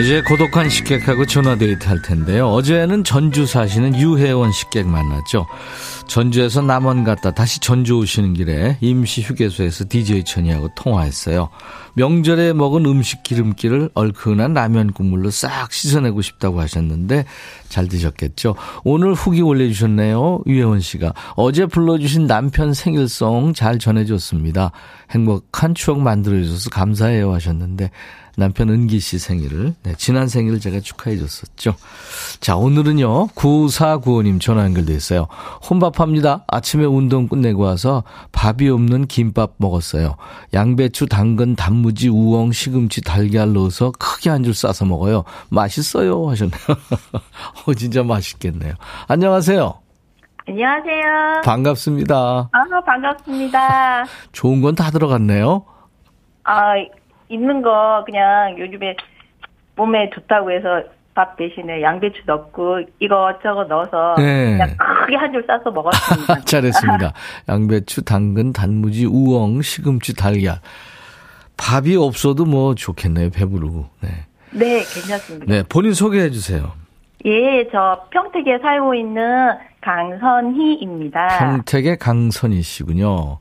이제 0.00 0.22
고독한 0.22 0.70
식객하고 0.70 1.26
전화데이트 1.26 1.86
할 1.86 2.00
텐데요. 2.00 2.48
어제는 2.48 3.04
전주 3.04 3.44
사시는 3.44 3.96
유혜원 4.00 4.50
식객 4.50 4.88
만났죠. 4.88 5.46
전주에서 6.06 6.62
남원 6.62 7.04
갔다 7.04 7.32
다시 7.32 7.60
전주 7.60 7.98
오시는 7.98 8.32
길에 8.32 8.78
임시 8.80 9.20
휴게소에서 9.20 9.84
DJ 9.90 10.24
천이하고 10.24 10.70
통화했어요. 10.74 11.50
명절에 11.94 12.54
먹은 12.54 12.86
음식 12.86 13.22
기름기를 13.22 13.90
얼큰한 13.92 14.54
라면 14.54 14.92
국물로 14.92 15.30
싹 15.30 15.70
씻어내고 15.70 16.22
싶다고 16.22 16.60
하셨는데 16.60 17.26
잘 17.68 17.86
드셨겠죠? 17.86 18.54
오늘 18.84 19.12
후기 19.12 19.42
올려주셨네요. 19.42 20.44
유혜원 20.46 20.80
씨가. 20.80 21.12
어제 21.36 21.66
불러주신 21.66 22.26
남편 22.26 22.72
생일송 22.72 23.52
잘 23.52 23.78
전해줬습니다. 23.78 24.72
행복한 25.10 25.74
추억 25.74 26.00
만들어주셔서 26.00 26.70
감사해요 26.70 27.34
하셨는데 27.34 27.90
남편 28.40 28.68
은기 28.70 28.98
씨 28.98 29.18
생일을, 29.18 29.74
네, 29.84 29.94
지난 29.96 30.26
생일을 30.26 30.58
제가 30.58 30.80
축하해 30.80 31.16
줬었죠. 31.18 31.76
자, 32.40 32.56
오늘은요, 32.56 33.28
9495님 33.28 34.40
전화 34.40 34.64
연결돼 34.64 34.92
있어요. 34.94 35.28
혼밥합니다. 35.68 36.44
아침에 36.48 36.84
운동 36.84 37.28
끝내고 37.28 37.62
와서 37.62 38.02
밥이 38.32 38.68
없는 38.68 39.06
김밥 39.06 39.52
먹었어요. 39.58 40.16
양배추, 40.54 41.06
당근, 41.06 41.54
단무지, 41.54 42.08
우엉, 42.08 42.50
시금치, 42.52 43.02
달걀 43.02 43.52
넣어서 43.52 43.92
크게 43.98 44.30
한 44.30 44.42
줄 44.42 44.54
싸서 44.54 44.86
먹어요. 44.86 45.24
맛있어요. 45.50 46.28
하셨네요. 46.30 46.60
어, 47.68 47.74
진짜 47.74 48.02
맛있겠네요. 48.02 48.72
안녕하세요. 49.06 49.74
안녕하세요. 50.48 51.42
반갑습니다. 51.44 52.48
아, 52.50 52.80
반갑습니다. 52.84 54.04
좋은 54.32 54.62
건 54.62 54.74
다 54.74 54.90
들어갔네요. 54.90 55.64
아, 56.44 56.72
있는 57.30 57.62
거 57.62 58.02
그냥 58.04 58.58
요즘에 58.58 58.96
몸에 59.76 60.10
좋다고 60.10 60.50
해서 60.50 60.82
밥 61.14 61.36
대신에 61.36 61.82
양배추 61.82 62.22
넣고 62.26 62.80
이것저것 63.00 63.64
넣어서 63.64 64.14
네. 64.18 64.52
그냥 64.52 64.76
크게 64.76 65.16
한 65.16 65.32
줄 65.32 65.44
싸서 65.46 65.70
먹었습니다. 65.70 66.40
잘했습니다. 66.46 67.12
양배추, 67.48 68.04
당근, 68.04 68.52
단무지, 68.52 69.06
우엉, 69.06 69.60
시금치, 69.62 70.14
달걀. 70.16 70.60
밥이 71.56 71.96
없어도 71.96 72.44
뭐 72.46 72.74
좋겠네요. 72.74 73.30
배부르고. 73.30 73.86
네. 74.02 74.08
네, 74.52 74.66
괜찮습니다. 74.78 75.46
네, 75.46 75.62
본인 75.68 75.92
소개해 75.94 76.30
주세요. 76.30 76.72
예, 77.26 77.68
저 77.70 78.06
평택에 78.10 78.58
살고 78.62 78.94
있는 78.94 79.50
강선희입니다. 79.82 81.38
평택의 81.38 81.98
강선희 81.98 82.62
씨군요. 82.62 83.38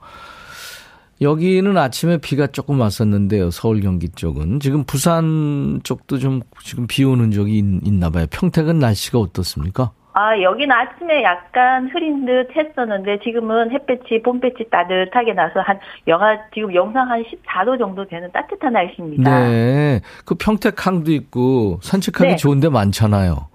여기는 1.21 1.77
아침에 1.77 2.17
비가 2.17 2.47
조금 2.47 2.79
왔었는데요. 2.79 3.51
서울 3.51 3.81
경기 3.81 4.09
쪽은 4.09 4.59
지금 4.61 4.85
부산 4.85 5.81
쪽도 5.83 6.17
좀 6.17 6.41
지금 6.63 6.87
비 6.87 7.03
오는 7.03 7.31
적이 7.31 7.59
있, 7.59 7.93
나 7.93 8.09
봐요. 8.09 8.25
평택은 8.31 8.79
날씨가 8.79 9.19
어떻습니까? 9.19 9.91
아, 10.13 10.41
여기는 10.41 10.71
아침에 10.71 11.23
약간 11.23 11.87
흐린 11.89 12.25
듯 12.25 12.49
했었는데 12.55 13.19
지금은 13.19 13.71
햇볕이 13.71 14.21
봄볕이 14.23 14.69
따뜻하게 14.71 15.33
나서 15.33 15.59
한 15.61 15.79
영하 16.07 16.37
지금 16.53 16.73
영상 16.73 17.09
한 17.09 17.23
14도 17.23 17.77
정도 17.77 18.05
되는 18.07 18.29
따뜻한 18.31 18.73
날씨입니다. 18.73 19.49
네. 19.49 20.01
그 20.25 20.35
평택항도 20.35 21.11
있고 21.11 21.79
산책하기 21.83 22.31
네. 22.31 22.35
좋은 22.37 22.59
데 22.59 22.69
많잖아요. 22.69 23.48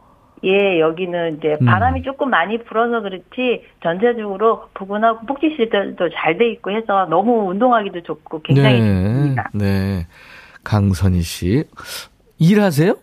예, 0.45 0.79
여기는 0.81 1.39
이제 1.39 1.57
음. 1.61 1.67
바람이 1.67 2.01
음. 2.01 2.03
조금 2.05 2.31
많이 2.31 2.59
불어서 2.59 3.01
그렇지 3.01 3.65
전체적으로 3.83 4.65
부근하고 4.75 5.27
복지 5.27 5.55
시설도 5.57 6.11
잘 6.11 6.37
돼 6.39 6.51
있고 6.53 6.71
해서 6.71 7.07
너무 7.09 7.49
운동하기도 7.51 8.03
좋고 8.03 8.43
굉장히 8.43 8.81
네, 8.81 9.05
좋습니다. 9.05 9.51
네. 9.55 10.07
강선희 10.65 11.21
씨. 11.23 11.65
일하세요? 12.39 12.95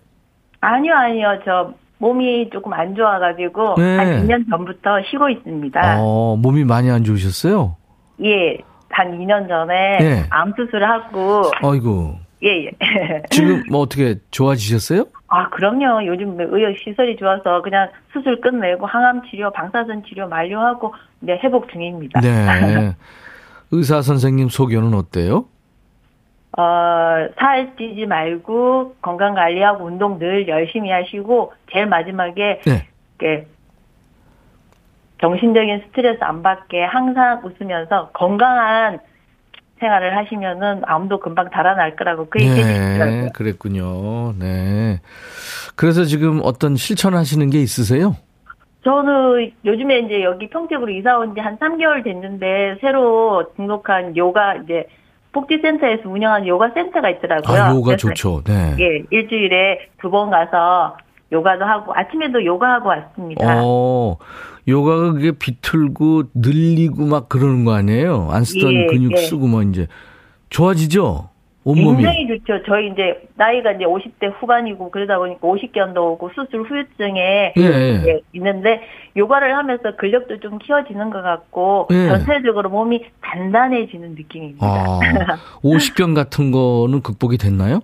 아니요, 0.60 0.94
아니요. 0.94 1.40
저 1.46 1.74
몸이 2.00 2.50
조금 2.52 2.74
안 2.74 2.94
좋아가지고 2.96 3.76
네. 3.78 3.98
한 3.98 4.28
2년 4.28 4.50
전부터 4.50 5.02
쉬고 5.10 5.30
있습니다. 5.30 5.98
어, 6.00 6.36
몸이 6.36 6.64
많이 6.66 6.90
안 6.92 7.04
좋으셨어요? 7.04 7.78
예, 8.24 8.58
한 8.90 9.18
2년 9.20 9.48
전에 9.48 9.98
네. 10.00 10.24
암 10.30 10.54
수술하고. 10.58 11.44
아이고. 11.64 12.16
예, 12.44 12.66
예. 12.66 12.72
지금 13.30 13.64
뭐 13.70 13.82
어떻게 13.82 14.16
좋아지셨어요? 14.32 15.06
아, 15.34 15.48
그럼요. 15.50 16.06
요즘 16.06 16.36
의학 16.38 16.76
시설이 16.78 17.16
좋아서 17.16 17.62
그냥 17.62 17.90
수술 18.12 18.42
끝내고 18.42 18.86
항암 18.86 19.22
치료, 19.30 19.50
방사선 19.52 20.04
치료 20.04 20.28
만료하고 20.28 20.94
네, 21.22 21.40
회복 21.42 21.72
중입니다. 21.72 22.20
네. 22.20 22.94
의사 23.72 24.02
선생님 24.02 24.50
소견은 24.50 24.94
어때요? 24.94 25.46
어, 26.58 27.28
살 27.38 27.74
찌지 27.78 28.06
말고 28.08 28.96
건강 29.02 29.34
관리하고 29.34 29.86
운동 29.86 30.20
늘 30.20 30.50
열심히 30.50 30.92
하시고 30.92 31.54
제일 31.72 31.86
마지막에 31.86 32.60
네. 32.66 32.88
이 33.24 33.46
정신적인 35.22 35.84
스트레스 35.88 36.22
안 36.22 36.44
받게 36.44 36.84
항상 36.84 37.42
웃으면서 37.46 38.10
건강한 38.12 39.00
생활을 39.82 40.16
하시면은 40.16 40.84
암도 40.86 41.20
금방 41.20 41.50
달아날 41.50 41.96
거라고 41.98 42.28
그 42.30 42.40
얘기 42.40 42.52
해주시더라고요. 42.52 43.22
네, 43.24 43.30
그랬군요. 43.34 44.34
네. 44.40 45.02
그래서 45.76 46.06
지금 46.06 46.40
어떤 46.44 46.76
실천하시는 46.78 47.50
게 47.50 47.60
있으세요? 47.60 48.16
저는 48.84 49.52
요즘에 49.66 50.00
이제 50.00 50.24
여기 50.24 50.50
평택으로 50.50 50.90
이사 50.92 51.18
온 51.18 51.34
지 51.36 51.40
한 51.42 51.58
3개월 51.60 52.04
됐는데 52.04 52.78
새로 52.82 53.52
등록한 53.58 54.16
요가 54.18 54.56
이제 54.56 54.86
복지센터에서 55.34 56.10
운영하는 56.10 56.48
요가 56.48 56.70
센터가 56.74 57.10
있더라고요. 57.10 57.62
아, 57.62 57.74
요가 57.76 57.96
좋죠. 57.96 58.42
네. 58.46 58.76
예, 58.80 59.04
일주일에 59.12 59.88
두 60.02 60.10
번 60.10 60.30
가서 60.30 60.98
요가도 61.32 61.66
하고 61.66 61.94
아침에도 61.96 62.44
요가하고 62.44 62.90
왔습니다. 62.90 63.62
어, 63.64 64.18
요가가 64.68 65.14
그게 65.14 65.32
비틀고 65.32 66.24
늘리고 66.36 67.06
막 67.06 67.30
그러는 67.30 67.64
거 67.66 67.74
아니에요? 67.74 68.28
안 68.32 68.44
쓰던 68.44 68.74
예, 68.74 68.86
근육 68.88 69.14
예. 69.14 69.18
쓰고 69.18 69.48
뭐 69.48 69.64
이제 69.64 69.88
좋아지죠? 70.50 71.30
온몸이. 71.64 71.98
굉장히 71.98 72.28
좋죠. 72.28 72.64
저희 72.66 72.88
이제 72.92 73.22
나이가 73.36 73.72
이제 73.74 73.86
50대 73.86 74.34
후반이고 74.40 74.90
그러다 74.90 75.20
보니까 75.20 75.40
50견도 75.48 75.98
오고 75.98 76.32
수술 76.34 76.64
후유증에 76.64 77.54
예, 77.56 77.62
예. 77.62 78.20
있는데 78.34 78.82
요가를 79.16 79.56
하면서 79.56 79.96
근력도 79.96 80.40
좀 80.40 80.58
키워지는 80.58 81.12
것 81.12 81.22
같고 81.22 81.88
예. 81.92 82.08
전체적으로 82.08 82.70
몸이 82.70 83.06
단단해지는 83.22 84.16
느낌입니다. 84.16 84.66
아, 84.66 85.00
50견 85.64 86.16
같은 86.16 86.52
거는 86.52 87.02
극복이 87.04 87.38
됐나요? 87.38 87.82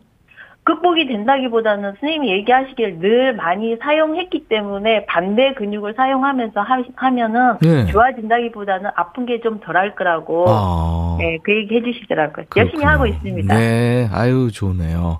극복이 0.68 1.08
된다기보다는 1.08 1.94
선생님이 1.94 2.30
얘기하시길 2.40 3.00
늘 3.00 3.34
많이 3.34 3.78
사용했기 3.78 4.48
때문에 4.50 5.06
반대 5.06 5.54
근육을 5.54 5.94
사용하면서 5.96 6.60
하, 6.98 7.10
면은 7.10 7.58
네. 7.62 7.86
좋아진다기보다는 7.88 8.90
아픈 8.96 9.26
게 9.26 9.38
좀 9.42 9.60
덜할 9.62 9.96
거라고 9.96 10.46
아. 10.50 11.16
네, 11.20 11.38
그 11.44 11.56
얘기 11.56 11.76
해주시더라고요. 11.76 12.48
그렇구나. 12.50 12.66
열심히 12.66 12.84
하고 12.84 13.06
있습니다. 13.06 13.56
네, 13.58 14.10
아유 14.12 14.50
좋네요. 14.52 15.20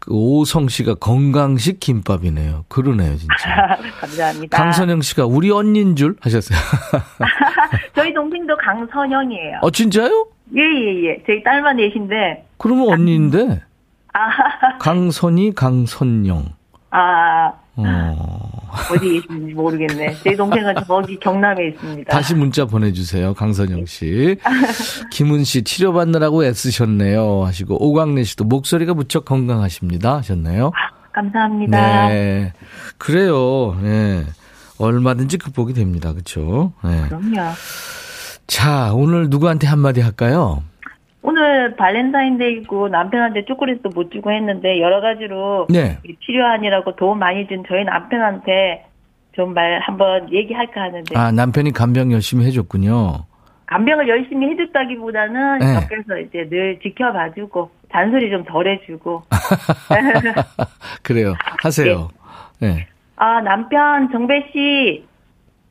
그 0.00 0.12
오성 0.12 0.68
씨가 0.68 0.94
건강식 0.94 1.78
김밥이네요. 1.78 2.64
그러네요, 2.68 3.14
진짜. 3.16 3.78
감사합니다. 4.00 4.56
강선영 4.56 5.02
씨가 5.02 5.26
우리 5.26 5.50
언니인 5.52 5.94
줄 5.94 6.16
하셨어요. 6.20 6.58
저희 7.94 8.12
동생도 8.12 8.56
강선영이에요. 8.56 9.58
어, 9.62 9.70
진짜요? 9.70 10.26
예, 10.56 10.60
예, 10.60 11.04
예. 11.04 11.22
저희 11.26 11.42
딸만 11.42 11.76
넷인데. 11.76 12.44
그러면 12.58 12.88
언니인데? 12.92 13.62
아. 14.14 14.78
강선이, 14.78 15.54
강선영. 15.54 16.46
아. 16.90 17.52
어. 17.76 18.64
어디 18.92 19.20
계신지 19.20 19.52
모르겠네. 19.52 20.14
제 20.22 20.36
동생은 20.36 20.74
거기 20.86 21.18
경남에 21.18 21.68
있습니다. 21.68 22.10
다시 22.12 22.34
문자 22.34 22.64
보내주세요. 22.64 23.34
강선영 23.34 23.86
씨. 23.86 24.36
김은 25.10 25.42
씨, 25.44 25.64
치료받느라고 25.64 26.44
애쓰셨네요. 26.44 27.44
하시고, 27.44 27.84
오광래 27.84 28.22
씨도 28.22 28.44
목소리가 28.44 28.94
무척 28.94 29.24
건강하십니다. 29.24 30.16
하셨네요. 30.18 30.68
아, 30.68 31.10
감사합니다. 31.12 32.08
네. 32.08 32.52
그래요. 32.98 33.76
네. 33.82 34.24
얼마든지 34.78 35.38
극복이 35.38 35.72
됩니다. 35.74 36.12
그쵸? 36.12 36.72
네. 36.84 37.02
그럼요. 37.08 37.52
자, 38.46 38.92
오늘 38.94 39.30
누구한테 39.30 39.66
한마디 39.66 40.00
할까요? 40.00 40.62
오늘 41.26 41.74
발렌타인데이고 41.76 42.88
남편한테 42.88 43.46
초콜릿도 43.46 43.88
못 43.94 44.10
주고 44.10 44.30
했는데 44.30 44.78
여러 44.78 45.00
가지로 45.00 45.66
네. 45.70 45.98
필요하니라고 46.20 46.96
도움 46.96 47.18
많이 47.18 47.46
준 47.48 47.64
저희 47.66 47.82
남편한테 47.84 48.84
좀 49.32 49.54
말 49.54 49.80
한번 49.80 50.30
얘기할까 50.32 50.80
하는데. 50.82 51.16
아 51.18 51.32
남편이 51.32 51.72
간병 51.72 52.12
열심히 52.12 52.44
해줬군요. 52.46 53.24
간병을 53.66 54.06
열심히 54.06 54.50
해줬다기보다는 54.50 55.58
네. 55.60 55.74
옆에서 55.76 56.18
이제 56.20 56.46
늘 56.50 56.78
지켜봐주고 56.80 57.70
잔소리 57.90 58.30
좀 58.30 58.44
덜해주고. 58.44 59.22
그래요. 61.02 61.34
하세요. 61.62 62.10
네. 62.60 62.74
네. 62.74 62.86
아 63.16 63.40
남편 63.40 64.10
정배 64.12 64.50
씨 64.52 65.04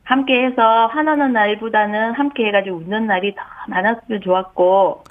함께 0.02 0.44
해서 0.46 0.86
화나는 0.88 1.32
날보다는 1.32 2.12
함께 2.14 2.46
해가지고 2.48 2.76
웃는 2.78 3.06
날이 3.06 3.34
더 3.34 3.40
많았으면 3.68 4.20
좋았고, 4.20 5.04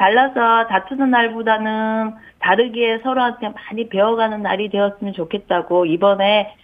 달라서 0.00 0.66
다투는 0.68 1.10
날보다는 1.10 2.14
다르게 2.38 3.00
서로한테 3.02 3.50
많이 3.50 3.86
배워가는 3.90 4.42
날이 4.42 4.70
되었으면 4.70 5.12
좋겠다고 5.12 5.84
이번에 5.84 6.54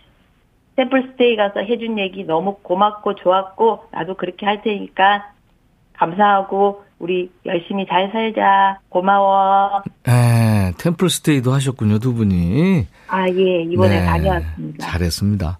샘플 0.76 1.10
스테이 1.12 1.36
가서 1.36 1.60
해준 1.60 1.98
얘기 1.98 2.24
너무 2.24 2.56
고맙고 2.62 3.14
좋았고 3.16 3.88
나도 3.92 4.14
그렇게 4.14 4.46
할 4.46 4.62
테니까 4.62 5.32
감사하고 5.92 6.84
우리 6.98 7.30
열심히 7.44 7.86
잘 7.86 8.10
살자 8.10 8.78
고마워. 8.88 9.82
네, 10.04 10.72
템플 10.78 11.10
스테이도 11.10 11.52
하셨군요 11.52 11.98
두 11.98 12.14
분이. 12.14 12.86
아 13.08 13.28
예, 13.28 13.62
이번에 13.64 14.00
네, 14.00 14.06
다녀왔습니다. 14.06 14.86
잘했습니다. 14.86 15.58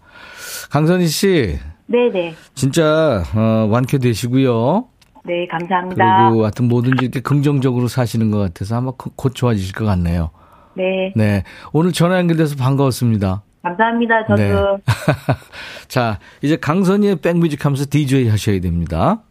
강선희 0.71 1.07
씨. 1.09 1.59
네네. 1.89 2.35
진짜 2.55 3.23
어, 3.35 3.69
완쾌되시고요. 3.71 4.96
네, 5.27 5.47
감사합니다. 5.49 6.29
그리고 6.29 6.43
하여튼 6.43 6.69
뭐든지 6.69 7.05
이렇게 7.05 7.21
긍정적으로 7.21 7.89
사시는 7.89 8.31
것 8.31 8.39
같아서 8.39 8.77
아마 8.77 8.93
곧 8.97 9.35
좋아지실 9.35 9.75
것 9.75 9.85
같네요. 9.85 10.31
네. 10.75 11.13
네. 11.17 11.43
오늘 11.73 11.93
전화 11.93 12.19
연결돼서 12.19 12.57
반가웠습니다. 12.57 13.43
감사합니다. 13.63 14.27
저도. 14.27 14.37
네. 14.37 14.53
자, 15.89 16.19
이제 16.43 16.57
강선희의 16.57 17.17
백뮤직 17.17 17.65
하면서 17.65 17.85
DJ 17.89 18.29
하셔야 18.29 18.61
됩니다. 18.61 19.23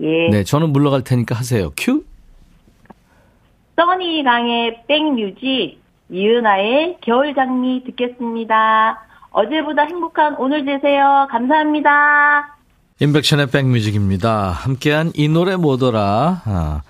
예. 0.00 0.28
네, 0.30 0.44
저는 0.44 0.70
물러갈 0.70 1.02
테니까 1.02 1.34
하세요. 1.34 1.70
큐. 1.76 2.04
써니 3.76 4.22
강의 4.22 4.84
백뮤직 4.86 5.80
이은아의 6.10 6.98
겨울장미 7.00 7.84
듣겠습니다. 7.86 9.00
어제보다 9.30 9.82
행복한 9.82 10.36
오늘 10.38 10.64
되세요. 10.64 11.26
감사합니다. 11.30 12.53
인백션의 13.00 13.50
백뮤직입니다. 13.50 14.50
함께한 14.50 15.10
이 15.14 15.28
노래 15.28 15.56
뭐더라. 15.56 16.42
아, 16.44 16.82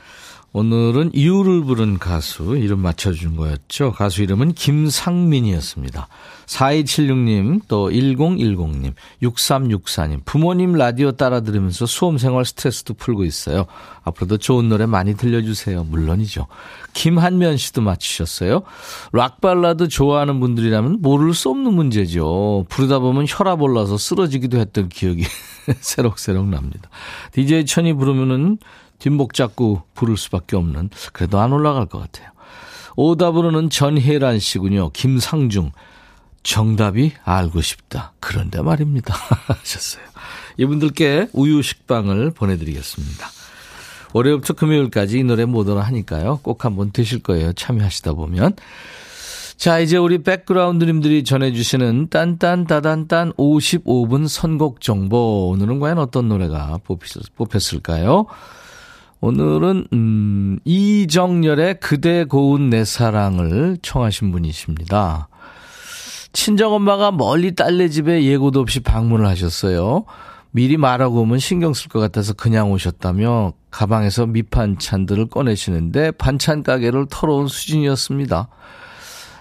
오늘은 0.52 1.12
이유를 1.14 1.64
부른 1.64 1.98
가수 1.98 2.56
이름 2.58 2.80
맞춰준 2.80 3.36
거였죠. 3.36 3.92
가수 3.92 4.22
이름은 4.22 4.52
김상민이었습니다. 4.52 6.08
4276님, 6.46 7.62
또 7.68 7.90
1010님, 7.90 8.92
6364님, 9.22 10.24
부모님 10.24 10.72
라디오 10.72 11.12
따라 11.12 11.40
들으면서 11.40 11.86
수험생활 11.86 12.44
스트레스도 12.44 12.94
풀고 12.94 13.24
있어요. 13.24 13.66
앞으로도 14.02 14.38
좋은 14.38 14.68
노래 14.68 14.86
많이 14.86 15.16
들려주세요. 15.16 15.84
물론이죠. 15.84 16.46
김한면 16.92 17.56
씨도 17.56 17.80
맞추셨어요. 17.82 18.62
락발라드 19.12 19.88
좋아하는 19.88 20.40
분들이라면 20.40 20.98
모를 21.00 21.34
수 21.34 21.50
없는 21.50 21.72
문제죠. 21.72 22.66
부르다 22.68 22.98
보면 22.98 23.26
혈압 23.28 23.62
올라서 23.62 23.96
쓰러지기도 23.98 24.58
했던 24.58 24.88
기억이 24.88 25.24
새록새록 25.80 26.48
납니다. 26.48 26.90
DJ 27.32 27.66
천이 27.66 27.94
부르면은 27.94 28.58
뒷목 28.98 29.34
잡고 29.34 29.82
부를 29.94 30.16
수밖에 30.16 30.56
없는 30.56 30.90
그래도 31.12 31.38
안 31.38 31.52
올라갈 31.52 31.86
것 31.86 31.98
같아요. 31.98 32.30
오답으로는 32.96 33.70
전혜란 33.70 34.38
씨군요. 34.38 34.90
김상중. 34.90 35.72
정답이 36.44 37.12
알고 37.24 37.60
싶다. 37.60 38.12
그런데 38.20 38.62
말입니다. 38.62 39.14
하셨어요. 39.48 40.04
이분들께 40.56 41.28
우유 41.32 41.62
식빵을 41.62 42.30
보내드리겠습니다. 42.30 43.28
월요일부터 44.12 44.54
금요일까지 44.54 45.18
이 45.18 45.24
노래 45.24 45.44
뭐더라 45.44 45.80
하니까요. 45.80 46.38
꼭 46.42 46.64
한번 46.64 46.92
드실 46.92 47.20
거예요. 47.20 47.52
참여하시다 47.52 48.12
보면. 48.12 48.54
자, 49.56 49.78
이제 49.78 49.96
우리 49.96 50.22
백그라운드님들이 50.22 51.24
전해주시는 51.24 52.08
딴딴따단딴 52.10 53.32
55분 53.32 54.28
선곡 54.28 54.80
정보. 54.80 55.48
오늘은 55.48 55.80
과연 55.80 55.98
어떤 55.98 56.28
노래가 56.28 56.78
뽑혔을까요? 57.36 58.26
오늘은 59.20 59.86
음, 59.92 60.58
이정열의 60.64 61.80
그대 61.80 62.24
고운 62.24 62.68
내 62.68 62.84
사랑을 62.84 63.78
청하신 63.80 64.30
분이십니다. 64.32 65.28
친정엄마가 66.34 67.12
멀리 67.12 67.54
딸네 67.54 67.88
집에 67.88 68.24
예고도 68.24 68.60
없이 68.60 68.80
방문을 68.80 69.26
하셨어요. 69.26 70.04
미리 70.50 70.76
말하고 70.76 71.22
오면 71.22 71.38
신경 71.38 71.72
쓸 71.72 71.88
것 71.88 72.00
같아서 72.00 72.32
그냥 72.32 72.70
오셨다며 72.70 73.54
가방에서 73.70 74.26
밑반찬들을 74.26 75.26
꺼내시는데 75.26 76.12
반찬 76.12 76.62
가게를 76.62 77.06
털어온 77.10 77.48
수준이었습니다. 77.48 78.48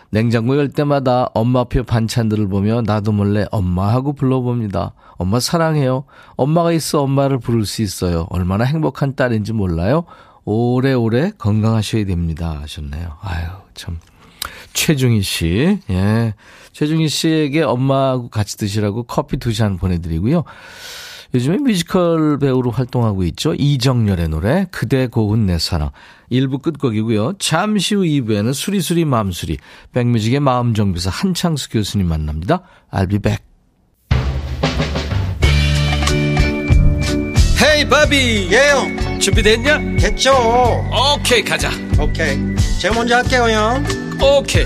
냉장고 0.10 0.58
열 0.58 0.69
때마다 0.69 1.27
엄마표 1.34 1.84
반찬들을 1.84 2.47
보며 2.47 2.82
나도 2.84 3.12
몰래 3.12 3.45
엄마 3.51 3.91
하고 3.91 4.13
불러봅니다. 4.13 4.93
엄마 5.17 5.39
사랑해요. 5.39 6.06
엄마가 6.36 6.71
있어 6.71 7.01
엄마를 7.01 7.39
부를 7.39 7.65
수 7.65 7.82
있어요. 7.82 8.27
얼마나 8.29 8.63
행복한 8.63 9.15
딸인지 9.15 9.53
몰라요. 9.53 10.06
오래오래 10.45 11.32
건강하셔야 11.38 12.06
됩니다. 12.06 12.60
하셨네요. 12.62 13.17
아유, 13.21 13.47
참. 13.73 13.99
최중희 14.73 15.21
씨. 15.21 15.79
예. 15.89 16.34
최중희 16.73 17.07
씨에게 17.07 17.62
엄마하고 17.62 18.29
같이 18.29 18.57
드시라고 18.57 19.03
커피 19.03 19.38
두 19.38 19.53
잔 19.53 19.77
보내드리고요. 19.77 20.43
요즘에 21.36 21.57
뮤지컬 21.57 22.38
배우로 22.38 22.69
활동하고 22.71 23.23
있죠. 23.25 23.55
이정열의 23.55 24.29
노래 24.29 24.67
그대 24.71 25.07
고운 25.07 25.45
내 25.47 25.57
사랑 25.57 25.89
1부 26.31 26.62
끝곡이고요. 26.62 27.33
잠시 27.39 27.95
후 27.95 28.01
2부에는 28.01 28.53
수리수리 28.53 29.05
마음수리 29.05 29.57
백뮤직의 29.93 30.39
마음정비사 30.41 31.09
한창수 31.09 31.69
교수님 31.69 32.07
만납니다. 32.07 32.62
I'll 32.91 33.09
be 33.09 33.17
back. 33.19 33.43
헤이 37.62 37.88
바비 37.89 38.49
예영 38.51 39.19
준비됐냐? 39.19 39.79
됐죠 39.99 40.33
오케이 41.15 41.41
가자 41.43 41.69
오케이 41.99 42.38
제가 42.79 42.93
먼저 42.93 43.15
할게요 43.15 43.43
형 43.49 43.83
오케이 44.21 44.65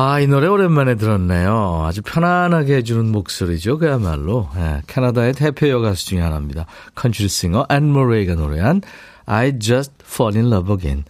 아, 0.00 0.20
이 0.20 0.28
노래 0.28 0.46
오랜만에 0.46 0.94
들었네요. 0.94 1.82
아주 1.84 2.02
편안하게 2.02 2.76
해주는 2.76 3.10
목소리죠. 3.10 3.78
그야말로. 3.78 4.48
네, 4.54 4.80
캐나다의 4.86 5.32
대표 5.32 5.68
여가수 5.68 6.06
중에 6.06 6.20
하나입니다. 6.20 6.66
컨트리 6.94 7.26
싱어 7.26 7.66
앤 7.68 7.90
머레이가 7.90 8.36
노래한 8.36 8.82
I 9.26 9.58
Just 9.58 9.94
Fall 10.04 10.36
in 10.36 10.52
Love 10.52 10.72
Again. 10.72 11.04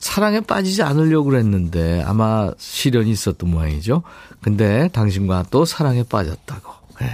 사랑에 0.00 0.40
빠지지 0.40 0.82
않으려고 0.82 1.28
그랬는데 1.28 2.02
아마 2.06 2.50
실연이 2.56 3.10
있었던 3.10 3.50
모양이죠. 3.50 4.02
근데 4.40 4.88
당신과 4.94 5.44
또 5.50 5.66
사랑에 5.66 6.02
빠졌다고. 6.02 6.72
네. 7.02 7.10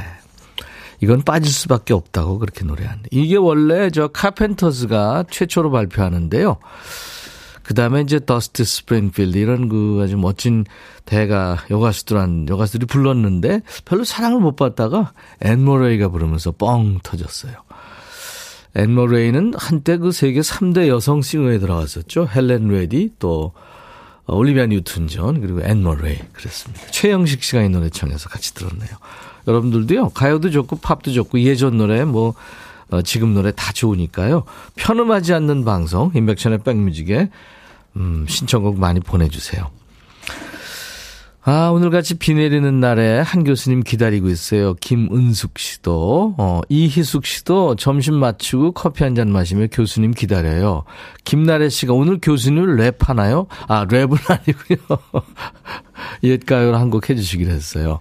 이건 1.00 1.22
빠질 1.22 1.52
수밖에 1.52 1.92
없다고 1.92 2.38
그렇게 2.38 2.64
노래하는데. 2.64 3.08
이게 3.10 3.34
원래 3.34 3.90
저 3.90 4.06
카펜터스가 4.06 5.24
최초로 5.28 5.72
발표하는데요. 5.72 6.58
그 7.62 7.74
다음에 7.74 8.00
이제 8.00 8.18
더스티 8.24 8.64
스프링필드 8.64 9.36
이런 9.38 9.68
그 9.68 10.00
아주 10.02 10.16
멋진 10.16 10.64
대가 11.04 11.58
여가수들한 11.70 12.48
여가수들이 12.48 12.86
불렀는데 12.86 13.62
별로 13.84 14.04
사랑을 14.04 14.40
못 14.40 14.56
받다가 14.56 15.12
앤 15.42 15.60
머레이가 15.60 16.08
부르면서 16.08 16.52
뻥 16.52 16.98
터졌어요. 17.02 17.54
앤 18.76 18.94
머레이는 18.94 19.54
한때 19.56 19.96
그 19.96 20.12
세계 20.12 20.40
3대 20.40 20.88
여성 20.88 21.22
singer에 21.22 21.58
들어갔었죠. 21.58 22.28
헬렌 22.34 22.68
레디 22.68 23.10
또 23.18 23.52
올리비아 24.26 24.66
뉴튼 24.66 25.08
존 25.08 25.40
그리고 25.40 25.60
앤 25.62 25.81
머레이 25.81 26.18
그랬습니다. 26.32 26.86
최영식 26.86 27.42
씨가 27.42 27.62
이 27.62 27.68
노래 27.68 27.90
청해서 27.90 28.28
같이 28.28 28.54
들었네요. 28.54 28.90
여러분들도요 29.46 30.10
가요도 30.10 30.50
좋고 30.50 30.76
팝도 30.76 31.12
좋고 31.12 31.40
예전 31.40 31.78
노래 31.78 32.04
뭐 32.04 32.34
어, 32.90 33.02
지금 33.02 33.34
노래 33.34 33.52
다 33.52 33.72
좋으니까요. 33.72 34.44
편음하지 34.76 35.32
않는 35.34 35.64
방송 35.64 36.10
인백션의 36.14 36.58
백뮤직에 36.64 37.30
음, 37.96 38.26
신청곡 38.28 38.78
많이 38.78 39.00
보내주세요. 39.00 39.70
아, 41.42 41.70
오늘같이 41.70 42.18
비 42.18 42.34
내리는 42.34 42.80
날에 42.80 43.18
한 43.20 43.44
교수님 43.44 43.82
기다리고 43.82 44.28
있어요. 44.28 44.74
김은숙 44.74 45.58
씨도, 45.58 46.34
어, 46.36 46.60
이희숙 46.68 47.24
씨도 47.24 47.76
점심 47.76 48.16
마치고 48.16 48.72
커피 48.72 49.04
한 49.04 49.14
잔 49.14 49.32
마시며 49.32 49.68
교수님 49.72 50.10
기다려요. 50.12 50.84
김나래 51.24 51.70
씨가 51.70 51.94
오늘 51.94 52.18
교수님 52.20 52.76
랩하나요? 52.76 53.46
아, 53.68 53.86
랩은 53.86 54.18
아니고요. 54.30 54.98
옛가요를 56.22 56.78
한 56.78 56.90
곡 56.90 57.08
해주시기로 57.08 57.50
했어요. 57.50 58.00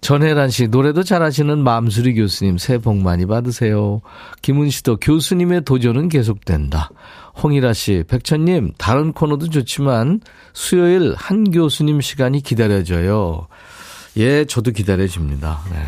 전혜란 0.00 0.50
씨, 0.50 0.68
노래도 0.68 1.02
잘하시는 1.02 1.58
맘수리 1.58 2.14
교수님, 2.14 2.58
새해 2.58 2.78
복 2.78 2.96
많이 2.98 3.26
받으세요. 3.26 4.02
김은 4.42 4.70
씨도 4.70 4.98
교수님의 4.98 5.64
도전은 5.64 6.08
계속된다. 6.08 6.90
홍일아 7.42 7.72
씨, 7.72 8.04
백천님, 8.06 8.72
다른 8.78 9.12
코너도 9.12 9.50
좋지만 9.50 10.20
수요일 10.52 11.14
한 11.16 11.50
교수님 11.50 12.00
시간이 12.00 12.42
기다려져요. 12.42 13.48
예, 14.16 14.44
저도 14.44 14.70
기다려집니다. 14.70 15.60
네. 15.72 15.78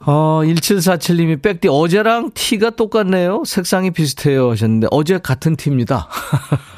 어, 0.00 0.40
1747님이 0.44 1.42
백디 1.42 1.68
어제랑 1.68 2.30
티가 2.34 2.70
똑같네요. 2.70 3.44
색상이 3.44 3.90
비슷해요 3.90 4.50
하셨는데 4.50 4.88
어제 4.90 5.18
같은 5.18 5.56
티입니다. 5.56 6.08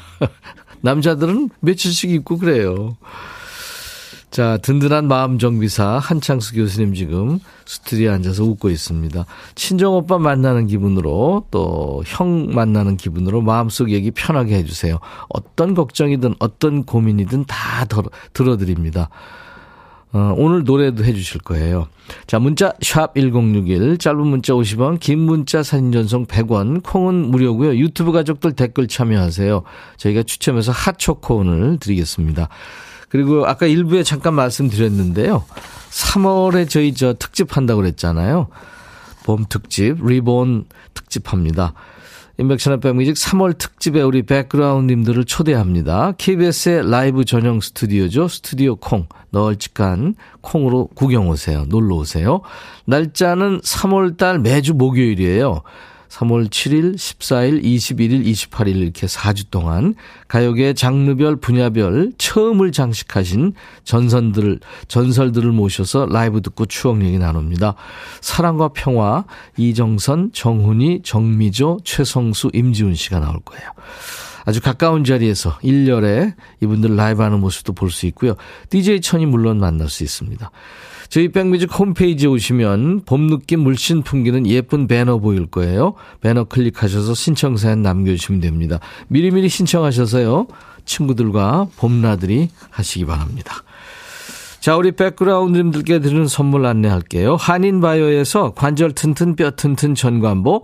남자들은 0.81 1.49
며칠씩 1.61 2.11
입고 2.11 2.37
그래요. 2.37 2.97
자, 4.33 4.57
든든한 4.57 5.07
마음 5.07 5.37
정비사 5.37 5.99
한창수 5.99 6.55
교수님 6.55 6.95
지금 6.95 7.37
스튜디오에 7.67 8.11
앉아서 8.15 8.43
웃고 8.43 8.71
있습니다. 8.71 9.27
친정 9.53 9.93
오빠 9.93 10.17
만나는 10.17 10.65
기분으로 10.65 11.45
또 11.51 12.01
형 12.07 12.47
만나는 12.51 12.97
기분으로 12.97 13.43
마음속 13.43 13.91
얘기 13.91 14.09
편하게 14.09 14.55
해주세요. 14.55 14.97
어떤 15.29 15.75
걱정이든 15.75 16.33
어떤 16.39 16.83
고민이든 16.83 17.45
다 17.45 17.85
들어드립니다. 18.33 19.09
어, 20.13 20.33
오늘 20.35 20.63
노래도 20.63 21.05
해주실 21.05 21.41
거예요. 21.41 21.87
자, 22.25 22.39
문자 22.39 22.73
샵 22.81 23.13
1061, 23.13 23.99
짧은 23.99 24.25
문자 24.25 24.53
50원, 24.53 24.99
긴 24.99 25.19
문자 25.19 25.61
사진 25.61 25.91
전송 25.91 26.25
100원, 26.25 26.81
콩은 26.81 27.29
무료고요. 27.29 27.75
유튜브 27.77 28.11
가족들 28.11 28.53
댓글 28.53 28.87
참여하세요. 28.87 29.61
저희가 29.97 30.23
추첨해서 30.23 30.71
핫초코온을 30.71 31.77
드리겠습니다. 31.79 32.49
그리고 33.13 33.45
아까 33.45 33.67
일부에 33.67 34.01
잠깐 34.01 34.33
말씀드렸는데요. 34.33 35.43
3월에 35.91 36.67
저희 36.67 36.95
저 36.95 37.13
특집 37.13 37.55
한다고 37.55 37.81
그랬잖아요. 37.81 38.47
봄 39.23 39.45
특집, 39.47 40.03
리본 40.03 40.65
특집 40.95 41.31
합니다. 41.31 41.75
인백션의 42.39 42.79
백뮤직 42.79 43.13
3월 43.13 43.55
특집에 43.55 44.01
우리 44.01 44.23
백그라운드님들을 44.23 45.25
초대합니다. 45.25 46.13
KBS의 46.17 46.89
라이브 46.89 47.23
전용 47.23 47.61
스튜디오죠. 47.61 48.27
스튜디오 48.29 48.77
콩. 48.77 49.05
널찍한 49.29 50.15
콩으로 50.41 50.89
구경 50.95 51.29
오세요. 51.29 51.65
놀러 51.69 51.97
오세요. 51.97 52.41
날짜는 52.85 53.59
3월 53.59 54.17
달 54.17 54.39
매주 54.39 54.73
목요일이에요. 54.73 55.61
3월 56.13 56.47
7일, 56.47 56.95
14일, 56.95 57.63
21일, 57.63 58.23
28일 58.25 58.75
이렇게 58.75 59.07
4주 59.07 59.49
동안 59.49 59.95
가요계 60.27 60.73
장르별 60.73 61.37
분야별 61.37 62.11
처음을 62.19 62.71
장식하신 62.71 63.53
전선들 63.83 64.59
전설들을 64.87 65.51
모셔서 65.51 66.05
라이브 66.05 66.41
듣고 66.41 66.67
추억 66.67 67.03
얘기 67.03 67.17
나눕니다. 67.17 67.73
사랑과 68.21 68.69
평화 68.69 69.25
이정선, 69.57 70.31
정훈이, 70.33 71.01
정미조, 71.03 71.79
최성수, 71.83 72.51
임지훈 72.53 72.93
씨가 72.93 73.19
나올 73.19 73.39
거예요. 73.43 73.71
아주 74.45 74.61
가까운 74.61 75.03
자리에서 75.03 75.57
1열에 75.59 76.35
이분들 76.61 76.95
라이브 76.95 77.23
하는 77.23 77.39
모습도 77.39 77.73
볼 77.73 77.89
수 77.89 78.05
있고요. 78.07 78.35
DJ 78.69 79.01
천이 79.01 79.25
물론 79.25 79.59
만날 79.59 79.89
수 79.89 80.03
있습니다. 80.03 80.51
저희 81.13 81.27
백뮤직 81.27 81.69
홈페이지에 81.77 82.27
오시면 82.27 83.03
봄 83.05 83.27
느낌 83.27 83.59
물씬 83.59 84.01
풍기는 84.01 84.47
예쁜 84.47 84.87
배너 84.87 85.19
보일 85.19 85.45
거예요. 85.45 85.93
배너 86.21 86.45
클릭하셔서 86.45 87.13
신청 87.13 87.55
사연 87.55 87.83
남겨주시면 87.83 88.41
됩니다. 88.41 88.79
미리미리 89.09 89.47
신청하셔서요. 89.47 90.47
친구들과 90.85 91.67
봄나들이 91.77 92.49
하시기 92.71 93.05
바랍니다. 93.05 93.57
자, 94.59 94.75
우리 94.75 94.91
백그라운드님들께 94.93 95.99
드리는 95.99 96.25
선물 96.27 96.65
안내할게요. 96.65 97.35
한인바이오에서 97.35 98.53
관절 98.55 98.93
튼튼 98.93 99.35
뼈 99.35 99.51
튼튼 99.51 99.93
전관보, 99.93 100.63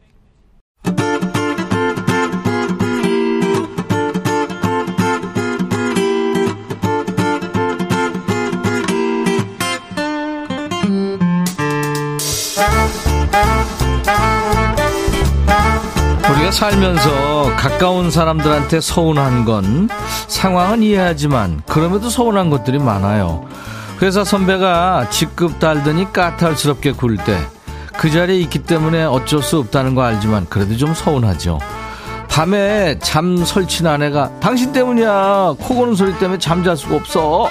살면서 16.51 17.55
가까운 17.57 18.11
사람들한테 18.11 18.81
서운한 18.81 19.45
건 19.45 19.89
상황은 20.27 20.83
이해하지만 20.83 21.61
그럼에도 21.67 22.09
서운한 22.09 22.49
것들이 22.49 22.79
많아요. 22.79 23.45
회사 24.01 24.23
선배가 24.23 25.09
직급 25.09 25.59
달더니 25.59 26.11
까탈스럽게 26.13 26.93
굴 26.93 27.17
때 27.17 27.37
그 27.97 28.09
자리에 28.09 28.39
있기 28.39 28.59
때문에 28.59 29.03
어쩔 29.03 29.43
수 29.43 29.59
없다는 29.59 29.93
거 29.93 30.01
알지만 30.01 30.47
그래도 30.49 30.75
좀 30.75 30.91
서운하죠. 30.95 31.59
밤에 32.29 32.97
잠 32.99 33.37
설친 33.45 33.85
아내가 33.85 34.31
당신 34.39 34.71
때문이야. 34.71 35.55
코 35.59 35.75
고는 35.75 35.93
소리 35.93 36.17
때문에 36.17 36.39
잠잘 36.39 36.75
수가 36.77 36.95
없어. 36.95 37.47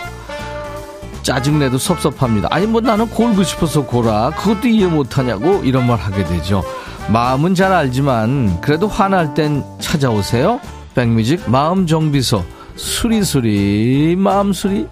짜증내도 1.23 1.79
섭섭합니다 1.79 2.49
아니 2.51 2.67
뭐 2.67 2.81
나는 2.81 3.07
골고 3.11 3.45
싶어서 3.45 3.83
골아. 3.85 4.31
그것도 4.31 4.67
이해 4.67 4.87
못하냐고? 4.89 5.61
이런 5.63 5.87
말 5.87 5.99
하게 5.99 6.25
되죠 6.25 6.65
마음은 7.13 7.57
잘 7.57 7.73
알지만 7.73 8.61
그래도 8.61 8.87
화날 8.87 9.35
땐 9.35 9.65
찾아오세요. 9.81 10.61
백뮤직 10.95 11.51
마음 11.51 11.87
정비소 11.87 12.45
수리수리 12.77 14.15
마음수리 14.17 14.87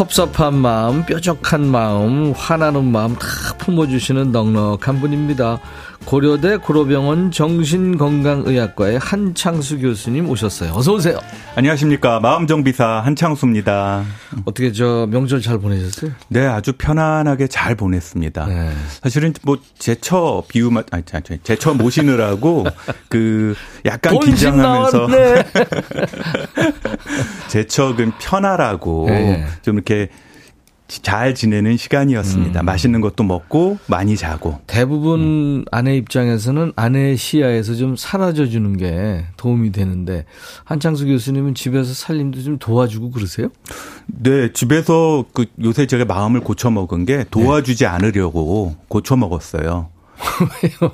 섭섭한 0.00 0.54
마음, 0.54 1.04
뾰족한 1.04 1.66
마음, 1.66 2.32
화나는 2.32 2.90
마음 2.90 3.14
다 3.16 3.26
품어주시는 3.58 4.32
넉넉한 4.32 4.98
분입니다. 4.98 5.60
고려대 6.04 6.56
고로병원 6.56 7.30
정신건강의학과의 7.30 8.98
한창수 8.98 9.78
교수님 9.78 10.28
오셨어요. 10.28 10.72
어서 10.72 10.94
오세요. 10.94 11.18
안녕하십니까. 11.54 12.18
마음정비사 12.20 13.02
한창수입니다. 13.04 14.04
어떻게 14.44 14.72
저 14.72 15.06
명절 15.10 15.40
잘 15.40 15.58
보내셨어요? 15.58 16.10
네, 16.28 16.46
아주 16.46 16.72
편안하게 16.72 17.46
잘 17.46 17.76
보냈습니다. 17.76 18.46
네. 18.46 18.70
사실은 19.02 19.32
뭐 19.42 19.58
제처 19.78 20.42
비유만 20.48 20.84
아니 20.90 21.04
제처 21.44 21.74
모시느라고 21.74 22.66
그 23.08 23.54
약간 23.84 24.18
긴장하면서 24.18 25.06
제처는 27.48 28.12
편하라고 28.18 29.06
네. 29.08 29.46
좀 29.62 29.76
이렇게 29.76 30.08
잘 30.90 31.34
지내는 31.34 31.76
시간이었습니다. 31.76 32.60
음. 32.60 32.64
맛있는 32.64 33.00
것도 33.00 33.22
먹고 33.22 33.78
많이 33.86 34.16
자고. 34.16 34.58
대부분 34.66 35.20
음. 35.20 35.64
아내 35.70 35.96
입장에서는 35.96 36.72
아내의 36.74 37.16
시야에서 37.16 37.74
좀 37.74 37.96
사라져 37.96 38.46
주는 38.46 38.76
게 38.76 39.24
도움이 39.36 39.72
되는데 39.72 40.24
한창수 40.64 41.06
교수님은 41.06 41.54
집에서 41.54 41.94
살림도 41.94 42.42
좀 42.42 42.58
도와주고 42.58 43.12
그러세요? 43.12 43.48
네, 44.06 44.52
집에서 44.52 45.24
그 45.32 45.46
요새 45.62 45.86
제가 45.86 46.04
마음을 46.04 46.40
고쳐 46.40 46.70
먹은 46.70 47.06
게 47.06 47.24
도와주지 47.30 47.84
네. 47.84 47.88
않으려고 47.88 48.74
고쳐 48.88 49.16
먹었어요. 49.16 49.88
왜요? 50.62 50.92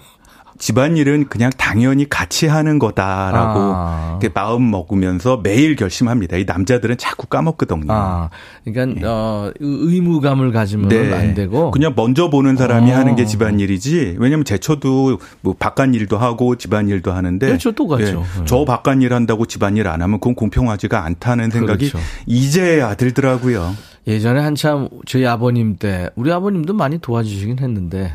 집안일은 0.58 1.28
그냥 1.28 1.50
당연히 1.56 2.08
같이 2.08 2.46
하는 2.46 2.78
거다라고 2.78 3.60
아. 3.74 4.18
마음 4.34 4.70
먹으면서 4.70 5.40
매일 5.42 5.76
결심합니다. 5.76 6.36
이 6.36 6.44
남자들은 6.44 6.96
자꾸 6.98 7.26
까먹거든요. 7.26 7.86
아. 7.88 8.30
그러니까 8.64 9.00
네. 9.00 9.06
어, 9.06 9.52
의무감을 9.60 10.52
가지면 10.52 10.88
네. 10.88 11.12
안 11.12 11.34
되고 11.34 11.70
그냥 11.70 11.92
먼저 11.96 12.30
보는 12.30 12.56
사람이 12.56 12.92
어. 12.92 12.96
하는 12.96 13.16
게 13.16 13.24
집안일이지. 13.24 14.16
왜냐면 14.18 14.44
제쳐도 14.44 15.18
뭐 15.40 15.54
바깥일도 15.58 16.18
하고 16.18 16.56
집안일도 16.56 17.12
하는데 17.12 17.46
그렇죠, 17.46 17.72
또 17.72 17.86
가죠. 17.86 18.20
네. 18.20 18.44
저 18.46 18.64
바깥일 18.64 19.12
한다고 19.12 19.46
집안일 19.46 19.88
안 19.88 20.02
하면 20.02 20.20
그건 20.20 20.34
공평하지가 20.34 21.04
않다는 21.04 21.50
생각이 21.50 21.90
그렇죠. 21.90 22.04
이제야 22.26 22.94
들더라고요. 22.94 23.74
예전에 24.06 24.40
한참 24.40 24.88
저희 25.04 25.26
아버님 25.26 25.76
때 25.76 26.10
우리 26.14 26.30
아버님도 26.30 26.74
많이 26.74 26.98
도와주시긴 26.98 27.58
했는데 27.58 28.12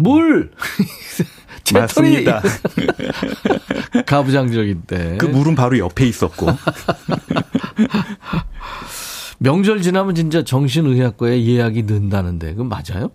물 0.00 0.50
맞습니다. 1.72 2.42
가부장적인 4.06 4.82
때. 4.86 5.16
그 5.18 5.26
물은 5.26 5.54
바로 5.54 5.78
옆에 5.78 6.06
있었고. 6.06 6.48
명절 9.38 9.80
지나면 9.80 10.14
진짜 10.14 10.42
정신의학과에 10.42 11.44
예약이 11.44 11.84
는다는데 11.84 12.52
그건 12.52 12.68
맞아요? 12.68 13.10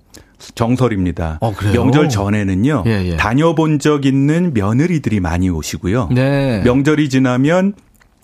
정설입니다. 0.55 1.39
어, 1.41 1.53
명절 1.73 2.09
전에는요. 2.09 2.83
예, 2.87 3.11
예. 3.11 3.17
다녀본 3.17 3.79
적 3.79 4.05
있는 4.05 4.53
며느리들이 4.53 5.19
많이 5.19 5.49
오시고요. 5.49 6.09
네. 6.13 6.61
명절이 6.63 7.09
지나면 7.09 7.73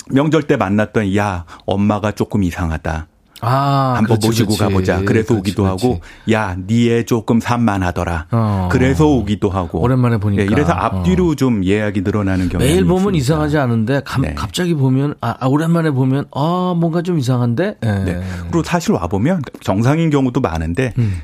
명절 0.10 0.44
때 0.44 0.56
만났던 0.56 1.16
야 1.16 1.46
엄마가 1.66 2.12
조금 2.12 2.44
이상하다. 2.44 3.08
아, 3.42 3.94
한번 3.98 4.20
그렇지, 4.20 4.28
모시고 4.28 4.56
그렇지. 4.56 4.64
가보자. 4.64 5.02
그래서 5.04 5.30
그렇지, 5.30 5.40
오기도 5.40 5.66
하고, 5.66 6.00
야, 6.32 6.56
니애 6.68 7.04
조금 7.04 7.40
산만하더라. 7.40 8.28
어. 8.32 8.70
그래서 8.72 9.08
오기도 9.08 9.50
하고. 9.50 9.82
오랜만에 9.82 10.18
보니까. 10.18 10.44
예, 10.44 10.46
이래서 10.46 10.72
앞뒤로 10.74 11.30
어. 11.30 11.36
좀 11.36 11.66
예약이 11.66 12.02
늘어나는 12.02 12.50
경우가 12.50 12.60
매일 12.60 12.86
보면 12.86 13.16
있습니다. 13.16 13.18
이상하지 13.18 13.58
않은데, 13.58 14.02
감, 14.06 14.22
네. 14.22 14.34
갑자기 14.36 14.74
보면, 14.76 15.16
아, 15.22 15.36
아, 15.40 15.48
오랜만에 15.48 15.92
보면, 15.92 16.26
아, 16.34 16.76
뭔가 16.78 17.02
좀 17.02 17.18
이상한데? 17.18 17.78
네. 17.82 18.04
네. 18.04 18.22
그리고 18.52 18.64
사실 18.64 18.94
와보면 18.94 19.42
정상인 19.62 20.10
경우도 20.10 20.40
많은데, 20.40 20.94
음. 20.98 21.22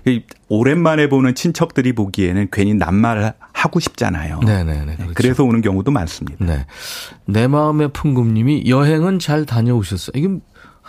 오랜만에 0.49 1.10
보는 1.10 1.36
친척들이 1.36 1.93
보기에는 1.93 2.47
괜히 2.51 2.73
낱말 2.73 3.34
하고 3.53 3.80
싶잖아요. 3.80 4.39
네네네. 4.45 4.86
네, 4.86 4.95
그렇죠. 4.95 5.13
그래서 5.13 5.43
오는 5.43 5.62
경우도 5.62 5.91
많습니다. 5.91 6.43
네. 6.45 6.65
내 7.25 7.47
마음의 7.47 7.89
풍금님이 7.89 8.63
여행은 8.67 9.19
잘 9.19 9.45
다녀오셨어요. 9.45 10.13
이게 10.15 10.27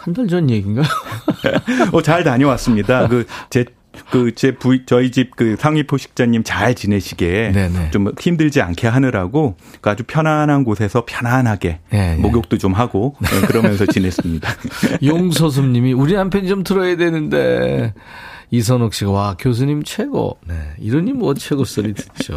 한 0.05 0.15
달 0.15 0.27
전 0.29 0.49
얘기인가? 0.51 0.83
어, 1.93 2.03
잘 2.03 2.23
다녀왔습니다. 2.25 3.09
그, 3.09 3.27
제, 3.51 3.65
그, 4.11 4.33
제 4.35 4.53
부이, 4.55 4.83
저희 4.87 5.11
집 5.11 5.31
그 5.37 5.57
상위 5.59 5.83
포식자님 5.85 6.43
잘 6.45 6.75
지내시게 6.75 7.51
네네. 7.53 7.91
좀 7.91 8.13
힘들지 8.21 8.61
않게 8.63 8.87
하느라고 8.87 9.57
그 9.81 9.91
아주 9.91 10.05
편안한 10.07 10.65
곳에서 10.65 11.05
편안하게 11.07 11.81
네, 11.91 12.17
목욕도 12.17 12.59
좀 12.59 12.73
하고 12.75 13.17
네, 13.21 13.41
그러면서 13.47 13.87
지냈습니다. 13.91 14.49
용서슴 15.05 15.73
님이 15.73 15.93
우리 15.93 16.15
남편이 16.15 16.47
좀 16.49 16.63
들어야 16.63 16.97
되는데 16.97 17.93
이선옥 18.51 18.95
씨가 18.95 19.11
와, 19.11 19.37
교수님 19.39 19.83
최고. 19.83 20.39
네. 20.47 20.55
이러니 20.79 21.13
뭐 21.13 21.35
최고 21.35 21.65
소리 21.65 21.93
듣죠. 21.93 22.37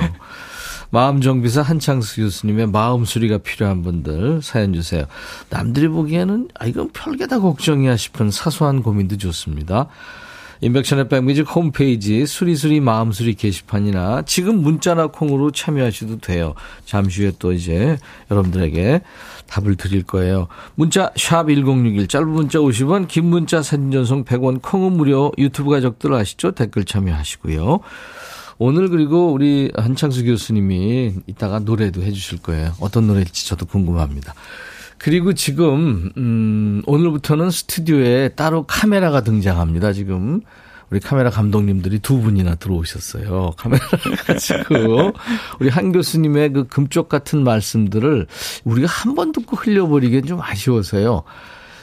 마음정비사 0.92 1.62
한창수 1.62 2.22
교수님의 2.22 2.68
마음 2.68 3.06
수리가 3.06 3.40
필요한 3.40 3.82
분들 3.82 4.42
사연 4.44 4.74
주세요. 4.74 5.06
남들이 5.50 5.88
보기에는 5.88 6.50
아 6.60 6.66
이건 6.66 6.90
별게다 6.92 7.40
걱정이야 7.40 7.98
싶은 7.98 8.30
사소한 8.30 8.84
고민도 8.84 9.18
좋습니다. 9.18 9.88
인백션의 10.62 11.10
백뮤직 11.10 11.56
홈페이지 11.56 12.28
수리수리 12.28 12.82
마음수리 12.82 13.34
게시판이나 13.34 14.22
지금 14.28 14.62
문자나 14.62 15.08
콩으로 15.08 15.52
참여하셔도 15.52 16.20
돼요. 16.20 16.54
잠시 16.86 17.24
후에 17.24 17.32
또 17.40 17.52
이제 17.52 17.98
여러분들에게 18.30 19.02
답을 19.48 19.76
드릴 19.76 20.04
거예요. 20.04 20.48
문자 20.76 21.10
샵1061 21.14 22.08
짧은 22.08 22.28
문자 22.28 22.60
50원 22.60 23.08
긴 23.08 23.26
문자 23.26 23.64
사진 23.64 23.92
전송 23.92 24.24
100원 24.24 24.62
콩은 24.62 24.94
무료 24.94 25.32
유튜브 25.40 25.72
가족들 25.72 26.14
아시죠? 26.14 26.52
댓글 26.52 26.86
참여하시고요. 26.86 27.80
오늘 28.58 28.90
그리고 28.90 29.32
우리 29.32 29.72
한창수 29.76 30.24
교수님이 30.26 31.14
이따가 31.28 31.60
노래도 31.60 32.02
해주실 32.02 32.42
거예요. 32.42 32.74
어떤 32.80 33.08
노래일지 33.08 33.48
저도 33.48 33.66
궁금합니다. 33.66 34.34
그리고 34.98 35.34
지금 35.34 36.12
음 36.18 36.84
오늘부터는 36.86 37.50
스튜디오에 37.50 38.30
따로 38.30 38.64
카메라가 38.64 39.22
등장합니다. 39.22 39.94
지금 39.94 40.42
우리 40.92 41.00
카메라 41.00 41.30
감독님들이 41.30 42.00
두 42.00 42.20
분이나 42.20 42.56
들어오셨어요. 42.56 43.54
카메라를 43.58 43.90
가지고 44.28 45.14
우리 45.60 45.70
한 45.70 45.92
교수님의 45.92 46.52
그 46.54 46.68
금쪽 46.68 47.10
같은 47.10 47.44
말씀들을 47.44 48.28
우리가 48.66 48.88
한 48.88 49.16
번 49.16 49.32
듣고 49.32 49.56
흘려버리기엔 49.56 50.26
좀 50.26 50.40
아쉬워서요. 50.42 51.24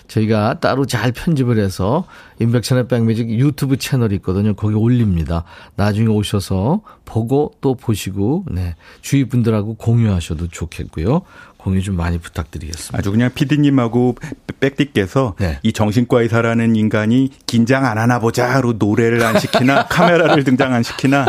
저희가 0.09 0.59
따로 0.61 0.87
잘 0.87 1.12
편집을 1.12 1.59
해서 1.59 2.05
인백천의 2.40 2.88
백뮤직 2.88 3.31
유튜브 3.31 3.77
채널이 3.77 4.16
있거든요. 4.16 4.55
거기 4.55 4.75
올립니다. 4.75 5.44
나중에 5.77 6.09
오셔서 6.09 6.81
보고 7.05 7.53
또 7.61 7.75
보시고 7.75 8.44
네. 8.51 8.75
주위 9.01 9.25
분들하고 9.25 9.75
공유하셔도 9.75 10.49
좋겠고요. 10.49 11.23
공유 11.57 11.83
좀 11.83 11.97
많이 11.97 12.18
부탁드리겠습니다. 12.18 12.97
아주 12.97 13.11
그냥 13.11 13.31
피디님하고 13.35 14.16
백디께서 14.61 15.35
네. 15.38 15.59
이 15.62 15.73
정신과에 15.73 16.29
사라는 16.29 16.77
인간이 16.77 17.31
긴장 17.47 17.85
안 17.85 17.99
하나 17.99 18.18
보자로 18.21 18.75
노래를 18.75 19.23
안 19.23 19.38
시키나 19.38 19.87
카메라를 19.90 20.44
등장 20.44 20.73
안 20.73 20.83
시키나 20.83 21.27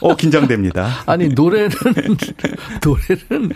어 0.00 0.16
긴장됩니다. 0.16 1.02
아니 1.06 1.28
노래는 1.28 1.70
노래는 2.84 3.50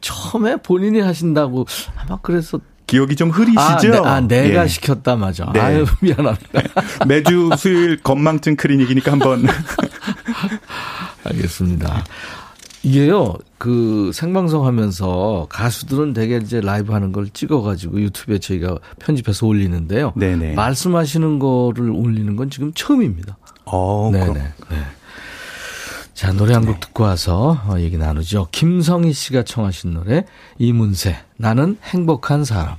처음에 0.00 0.56
본인이 0.56 1.00
하신다고 1.00 1.66
아마 1.96 2.18
그래서 2.22 2.60
기억이 2.88 3.14
좀 3.14 3.30
흐리시죠? 3.30 3.58
아, 3.60 3.78
네, 3.78 3.98
아 3.98 4.20
내가 4.20 4.64
예. 4.64 4.66
시켰다 4.66 5.14
맞아. 5.14 5.48
네. 5.52 5.60
아유 5.60 5.84
미안합니다. 6.00 6.62
매주 7.06 7.50
수요일 7.56 8.02
건망증 8.02 8.56
클리닉이니까 8.56 9.12
한번 9.12 9.46
알겠습니다. 11.22 12.04
이게요, 12.82 13.36
그 13.58 14.10
생방송 14.14 14.66
하면서 14.66 15.46
가수들은 15.50 16.14
되게 16.14 16.38
이제 16.38 16.60
라이브 16.60 16.92
하는 16.92 17.12
걸 17.12 17.28
찍어가지고 17.28 18.00
유튜브에 18.00 18.38
저희가 18.38 18.78
편집해서 19.00 19.46
올리는데요. 19.46 20.12
네네. 20.16 20.54
말씀하시는 20.54 21.38
거를 21.38 21.90
올리는 21.90 22.34
건 22.36 22.48
지금 22.48 22.72
처음입니다. 22.74 23.36
어, 23.66 24.10
네네. 24.12 24.32
네. 24.32 24.84
자, 26.18 26.32
노래 26.32 26.52
한곡 26.52 26.74
네. 26.74 26.80
듣고 26.80 27.04
와서 27.04 27.60
어, 27.68 27.78
얘기 27.78 27.96
나누죠. 27.96 28.48
김성희 28.50 29.12
씨가 29.12 29.44
청하신 29.44 29.94
노래, 29.94 30.24
이문세, 30.58 31.16
나는 31.36 31.78
행복한 31.84 32.44
사람. 32.44 32.74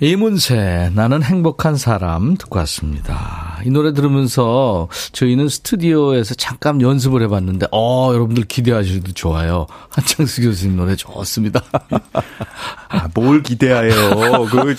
이문세, 0.00 0.92
나는 0.94 1.22
행복한 1.22 1.76
사람 1.76 2.38
듣고 2.38 2.58
왔습니다. 2.60 3.60
이 3.66 3.68
노래 3.68 3.92
들으면서 3.92 4.88
저희는 5.12 5.50
스튜디오에서 5.50 6.34
잠깐 6.34 6.80
연습을 6.80 7.20
해봤는데, 7.24 7.66
어, 7.72 8.10
여러분들 8.14 8.44
기대하셔도 8.44 9.12
좋아요. 9.12 9.66
한창수 9.90 10.40
교수님 10.40 10.76
노래 10.78 10.96
좋습니다. 10.96 11.62
아, 12.88 13.08
뭘 13.12 13.42
기대해요. 13.42 14.46
그, 14.50 14.76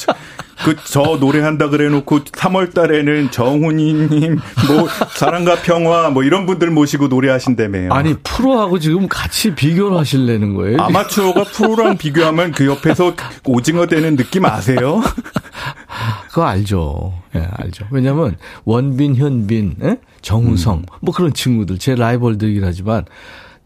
그 0.64 0.76
저 0.92 1.18
노래한다 1.20 1.70
그래놓고 1.70 2.26
3월 2.26 2.74
달에는 2.74 3.32
정훈이님 3.32 4.40
뭐 4.68 4.88
사랑과 5.16 5.56
평화 5.62 6.10
뭐 6.10 6.24
이런 6.24 6.46
분들 6.46 6.70
모시고 6.70 7.08
노래하신다며요. 7.08 7.94
아니 7.94 8.16
프로하고 8.24 8.78
지금 8.78 9.08
같이 9.08 9.56
비교를 9.56 9.98
하실래는 9.98 10.54
거예요? 10.56 10.82
아마추어가 10.82 11.46
프로랑 11.46 11.98
비교하면 11.98 12.52
그 12.52 12.66
옆에서 12.66 13.14
오징어 13.46 13.86
되는 13.86 14.18
느낌 14.18 14.46
아세요? 14.46 15.02
그거 16.30 16.44
알죠. 16.46 17.14
예, 17.36 17.40
네, 17.40 17.48
알죠. 17.52 17.86
왜냐면 17.92 18.36
원빈, 18.66 19.16
현빈, 19.16 19.76
에? 19.82 19.88
예? 19.88 19.98
정우성 20.22 20.80
음. 20.80 20.86
뭐 21.02 21.14
그런 21.14 21.34
친구들 21.34 21.78
제 21.78 21.96
라이벌들이긴 21.96 22.64
하지만 22.66 23.06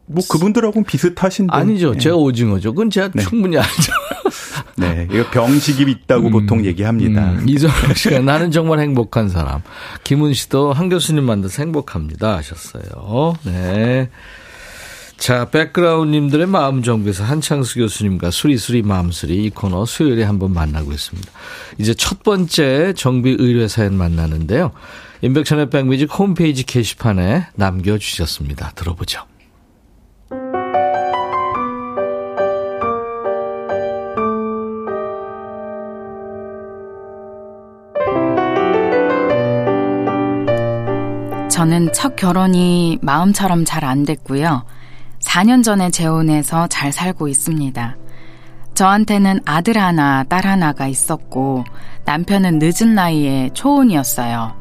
뭐 0.08 0.24
그분들하고는 0.30 0.86
비슷하신데. 0.86 1.56
아니죠. 1.56 1.94
네. 1.94 1.98
제가 1.98 2.16
오징어죠. 2.16 2.74
그건 2.74 2.90
제가 2.90 3.10
네. 3.14 3.24
충분히 3.24 3.58
알죠. 3.58 3.92
네. 4.78 5.08
이거 5.12 5.30
병식이 5.32 5.90
있다고 5.90 6.28
음, 6.28 6.32
보통 6.32 6.66
얘기합니다. 6.66 7.32
음, 7.32 7.48
이정현 7.48 7.94
씨가 7.96 8.20
나는 8.20 8.52
정말 8.52 8.80
행복한 8.80 9.30
사람. 9.30 9.62
김은 10.04 10.34
씨도 10.34 10.74
한 10.74 10.90
교수님 10.90 11.24
만나서 11.24 11.64
행복합니다 11.64 12.38
하셨어요. 12.38 13.36
네. 13.44 14.10
자, 15.18 15.46
백그라운드님들의 15.50 16.46
마음 16.48 16.84
정비에서 16.84 17.24
한창수 17.24 17.80
교수님과 17.80 18.32
수리수리 18.32 18.82
마음수리 18.82 19.46
이 19.46 19.50
코너 19.50 19.86
수요일에 19.86 20.24
한번 20.24 20.54
만나고 20.54 20.92
있습니다. 20.92 21.32
이제 21.78 21.94
첫 21.94 22.22
번째 22.22 22.94
정비 22.96 23.36
의뢰 23.40 23.68
사연 23.68 23.96
만나는데요. 23.96 24.72
인백션의 25.22 25.70
백뮤직 25.70 26.10
홈페이지 26.20 26.64
게시판에 26.64 27.48
남겨주셨습니다. 27.56 28.74
들어보죠. 28.76 29.22
저는 41.56 41.94
첫 41.94 42.18
결혼이 42.18 43.00
마음처럼 43.02 43.64
잘 43.64 43.86
안 43.86 44.04
됐고요. 44.04 44.66
4년 45.22 45.64
전에 45.64 45.90
재혼해서 45.90 46.68
잘 46.68 46.92
살고 46.92 47.30
있습니다. 47.30 47.96
저한테는 48.74 49.40
아들 49.46 49.78
하나, 49.78 50.26
딸 50.26 50.46
하나가 50.46 50.88
있었고, 50.88 51.64
남편은 52.04 52.60
늦은 52.62 52.94
나이에 52.94 53.52
초혼이었어요. 53.54 54.54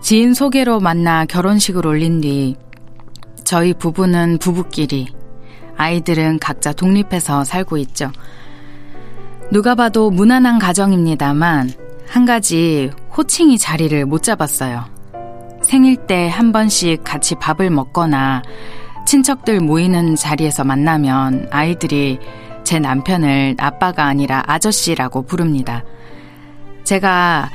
지인 0.00 0.32
소개로 0.32 0.78
만나 0.78 1.24
결혼식을 1.24 1.84
올린 1.84 2.20
뒤, 2.20 2.54
저희 3.42 3.74
부부는 3.74 4.38
부부끼리, 4.38 5.08
아이들은 5.76 6.38
각자 6.38 6.72
독립해서 6.72 7.42
살고 7.42 7.78
있죠. 7.78 8.12
누가 9.50 9.74
봐도 9.74 10.12
무난한 10.12 10.60
가정입니다만, 10.60 11.72
한 12.08 12.24
가지 12.24 12.92
호칭이 13.16 13.58
자리를 13.58 14.06
못 14.06 14.22
잡았어요. 14.22 14.95
생일 15.66 15.96
때 15.96 16.28
한 16.28 16.52
번씩 16.52 17.02
같이 17.02 17.34
밥을 17.34 17.70
먹거나 17.70 18.42
친척들 19.04 19.60
모이는 19.60 20.14
자리에서 20.14 20.62
만나면 20.62 21.48
아이들이 21.50 22.20
제 22.62 22.78
남편을 22.78 23.56
아빠가 23.58 24.04
아니라 24.04 24.44
아저씨라고 24.46 25.22
부릅니다. 25.22 25.82
제가 26.84 27.50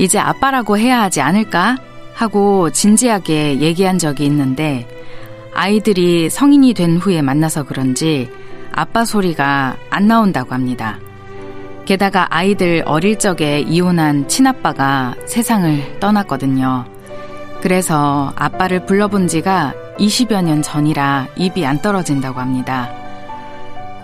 이제 0.00 0.18
아빠라고 0.18 0.76
해야 0.76 1.02
하지 1.02 1.20
않을까? 1.20 1.76
하고 2.14 2.70
진지하게 2.70 3.60
얘기한 3.60 3.98
적이 3.98 4.26
있는데 4.26 4.88
아이들이 5.54 6.30
성인이 6.30 6.74
된 6.74 6.96
후에 6.96 7.22
만나서 7.22 7.62
그런지 7.62 8.28
아빠 8.72 9.04
소리가 9.04 9.76
안 9.88 10.08
나온다고 10.08 10.52
합니다. 10.54 10.98
게다가 11.84 12.26
아이들 12.30 12.82
어릴 12.86 13.18
적에 13.18 13.60
이혼한 13.60 14.28
친아빠가 14.28 15.14
세상을 15.26 16.00
떠났거든요. 16.00 16.86
그래서 17.62 18.32
아빠를 18.34 18.86
불러본 18.86 19.28
지가 19.28 19.72
20여 19.96 20.42
년 20.42 20.62
전이라 20.62 21.28
입이 21.36 21.64
안 21.64 21.80
떨어진다고 21.80 22.40
합니다. 22.40 22.90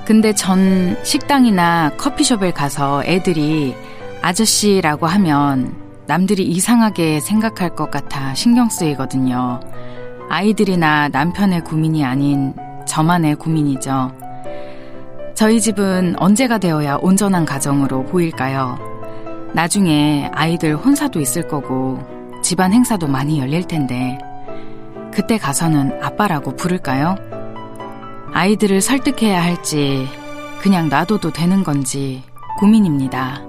근데 0.04 0.32
전 0.32 0.96
식당이나 1.02 1.90
커피숍에 1.98 2.52
가서 2.52 3.02
애들이 3.04 3.74
아저씨라고 4.22 5.06
하면 5.08 5.74
남들이 6.06 6.44
이상하게 6.44 7.18
생각할 7.18 7.74
것 7.74 7.90
같아 7.90 8.32
신경 8.34 8.68
쓰이거든요. 8.68 9.58
아이들이나 10.30 11.08
남편의 11.08 11.64
고민이 11.64 12.04
아닌 12.04 12.54
저만의 12.86 13.34
고민이죠. 13.34 14.12
저희 15.34 15.60
집은 15.60 16.14
언제가 16.18 16.58
되어야 16.58 16.98
온전한 17.02 17.44
가정으로 17.44 18.04
보일까요? 18.04 18.78
나중에 19.52 20.30
아이들 20.32 20.76
혼사도 20.76 21.20
있을 21.20 21.48
거고 21.48 22.17
집안 22.48 22.72
행사도 22.72 23.06
많이 23.08 23.38
열릴 23.38 23.64
텐데 23.64 24.16
그때 25.12 25.36
가서는 25.36 26.02
아빠라고 26.02 26.56
부를까요? 26.56 27.16
아이들을 28.32 28.80
설득해야 28.80 29.42
할지 29.42 30.06
그냥 30.62 30.88
놔둬도 30.88 31.34
되는 31.34 31.62
건지 31.62 32.22
고민입니다. 32.58 33.42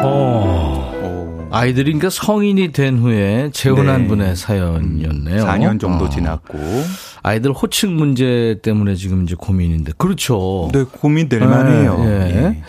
어. 0.00 1.48
아이들이 1.50 1.86
그러니까 1.86 2.10
성인이 2.10 2.70
된 2.70 2.98
후에 2.98 3.50
재혼한 3.52 4.02
네. 4.02 4.06
분의 4.06 4.36
사연이었네요. 4.36 5.44
4년 5.44 5.80
정도 5.80 6.04
어. 6.04 6.08
지났고. 6.08 6.56
아이들 7.24 7.50
호칭 7.50 7.96
문제 7.96 8.60
때문에 8.62 8.94
지금 8.94 9.24
이제 9.24 9.34
고민인데. 9.36 9.94
그렇죠. 9.98 10.70
네, 10.72 10.84
고민될 10.84 11.40
만해요. 11.40 11.98
네, 11.98 12.06
예. 12.06 12.36
예. 12.44 12.62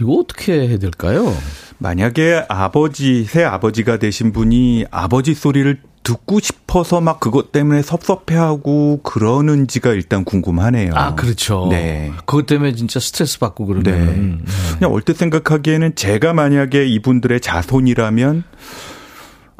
이거 0.00 0.12
어떻게 0.20 0.68
해야 0.68 0.78
될까요? 0.78 1.34
만약에 1.78 2.44
아버지, 2.48 3.24
새 3.24 3.44
아버지가 3.44 3.98
되신 3.98 4.32
분이 4.32 4.86
아버지 4.90 5.34
소리를 5.34 5.80
듣고 6.02 6.40
싶어서 6.40 7.00
막 7.00 7.20
그것 7.20 7.52
때문에 7.52 7.82
섭섭해하고 7.82 9.00
그러는지가 9.02 9.92
일단 9.92 10.24
궁금하네요. 10.24 10.92
아, 10.94 11.14
그렇죠. 11.14 11.68
네. 11.70 12.10
그것 12.24 12.46
때문에 12.46 12.72
진짜 12.72 12.98
스트레스 12.98 13.38
받고 13.38 13.66
그러면. 13.66 13.84
네. 13.84 14.06
네. 14.06 14.38
그냥 14.78 14.92
얼핏 14.92 15.16
생각하기에는 15.16 15.94
제가 15.96 16.32
만약에 16.32 16.86
이분들의 16.86 17.40
자손이라면 17.40 18.44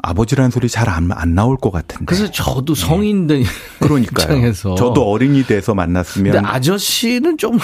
아버지라는 0.01 0.49
소리 0.49 0.69
잘안 0.69 1.11
안 1.11 1.35
나올 1.35 1.57
것 1.57 1.71
같은데. 1.71 2.05
그래서 2.05 2.31
저도 2.31 2.73
성인된 2.73 3.43
네. 3.43 3.49
그러니까요. 3.79 4.37
입장에서 4.37 4.75
저도 4.75 5.03
어린이 5.03 5.43
돼서 5.43 5.73
만났으면 5.75 6.33
근데 6.33 6.47
아저씨는 6.47 7.37
좀 7.37 7.59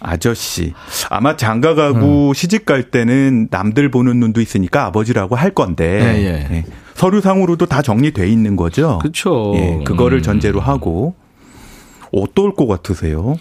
아저씨 0.00 0.74
아마 1.08 1.36
장가 1.36 1.74
가고 1.74 2.28
음. 2.28 2.34
시집 2.34 2.66
갈 2.66 2.90
때는 2.90 3.48
남들 3.50 3.90
보는 3.90 4.20
눈도 4.20 4.40
있으니까 4.40 4.84
아버지라고 4.86 5.36
할 5.36 5.50
건데 5.52 5.98
네, 5.98 6.24
예. 6.24 6.48
네. 6.48 6.64
서류상으로도 6.94 7.66
다 7.66 7.80
정리돼 7.80 8.28
있는 8.28 8.56
거죠. 8.56 8.98
그렇죠. 9.00 9.52
예, 9.56 9.84
그거를 9.84 10.18
음. 10.18 10.22
전제로 10.22 10.60
하고 10.60 11.14
어떨 12.12 12.54
것 12.54 12.66
같으세요? 12.66 13.36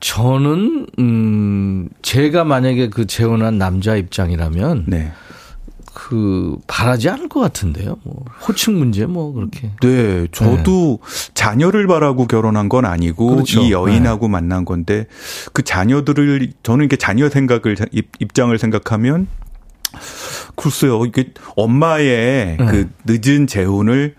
저는 0.00 0.86
음 0.98 1.88
제가 2.02 2.44
만약에 2.44 2.88
그 2.90 3.06
재혼한 3.06 3.58
남자 3.58 3.96
입장이라면 3.96 4.84
네. 4.86 5.12
그 5.94 6.56
바라지 6.66 7.08
않을 7.08 7.28
것 7.28 7.40
같은데요. 7.40 7.96
뭐 8.02 8.24
호칭 8.46 8.78
문제 8.78 9.06
뭐 9.06 9.32
그렇게. 9.32 9.70
네, 9.80 10.26
저도 10.32 10.98
네. 11.00 11.30
자녀를 11.34 11.86
바라고 11.86 12.26
결혼한 12.26 12.68
건 12.68 12.84
아니고 12.84 13.28
그렇죠. 13.28 13.62
이 13.62 13.70
여인하고 13.70 14.26
네. 14.26 14.32
만난 14.32 14.64
건데 14.64 15.06
그 15.52 15.62
자녀들을 15.62 16.52
저는 16.64 16.86
이게 16.86 16.96
자녀 16.96 17.28
생각을 17.28 17.76
입장을 18.18 18.58
생각하면 18.58 19.28
글쎄요 20.56 21.06
이게 21.06 21.32
엄마의 21.56 22.56
네. 22.58 22.66
그 22.66 22.90
늦은 23.06 23.46
재혼을 23.46 24.16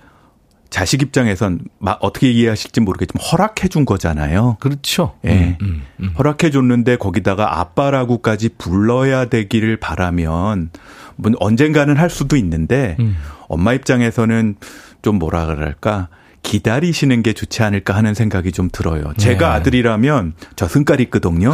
자식 0.69 1.01
입장에선 1.01 1.59
어떻게 2.01 2.32
이해하실지 2.32 2.82
모르겠지만 2.82 3.26
허락해 3.26 3.67
준 3.69 3.86
거잖아요. 3.86 4.57
그렇죠. 4.59 5.13
예. 5.23 5.30
네. 5.30 5.57
음, 5.61 5.67
음, 5.67 5.84
음. 6.01 6.13
허락해 6.17 6.51
줬는데 6.51 6.97
거기다가 6.97 7.59
아빠라고까지 7.59 8.49
불러야 8.57 9.26
되기를 9.26 9.78
바라면 9.78 10.71
뭐 10.71 11.05
언젠가는 11.39 11.95
할 11.97 12.09
수도 12.09 12.36
있는데 12.36 12.95
음. 12.99 13.16
엄마 13.47 13.74
입장에서는 13.74 14.55
좀 15.01 15.20
뭐라 15.20 15.45
그럴까 15.45 16.09
기다리시는 16.43 17.24
게 17.24 17.34
좋지 17.34 17.63
않을까 17.63 17.95
하는 17.95 18.13
생각이 18.13 18.51
좀 18.51 18.70
들어요. 18.72 19.13
제가 19.18 19.49
네. 19.49 19.55
아들이라면 19.55 20.34
저 20.55 20.68
승깔 20.68 20.99
있거든요. 21.01 21.53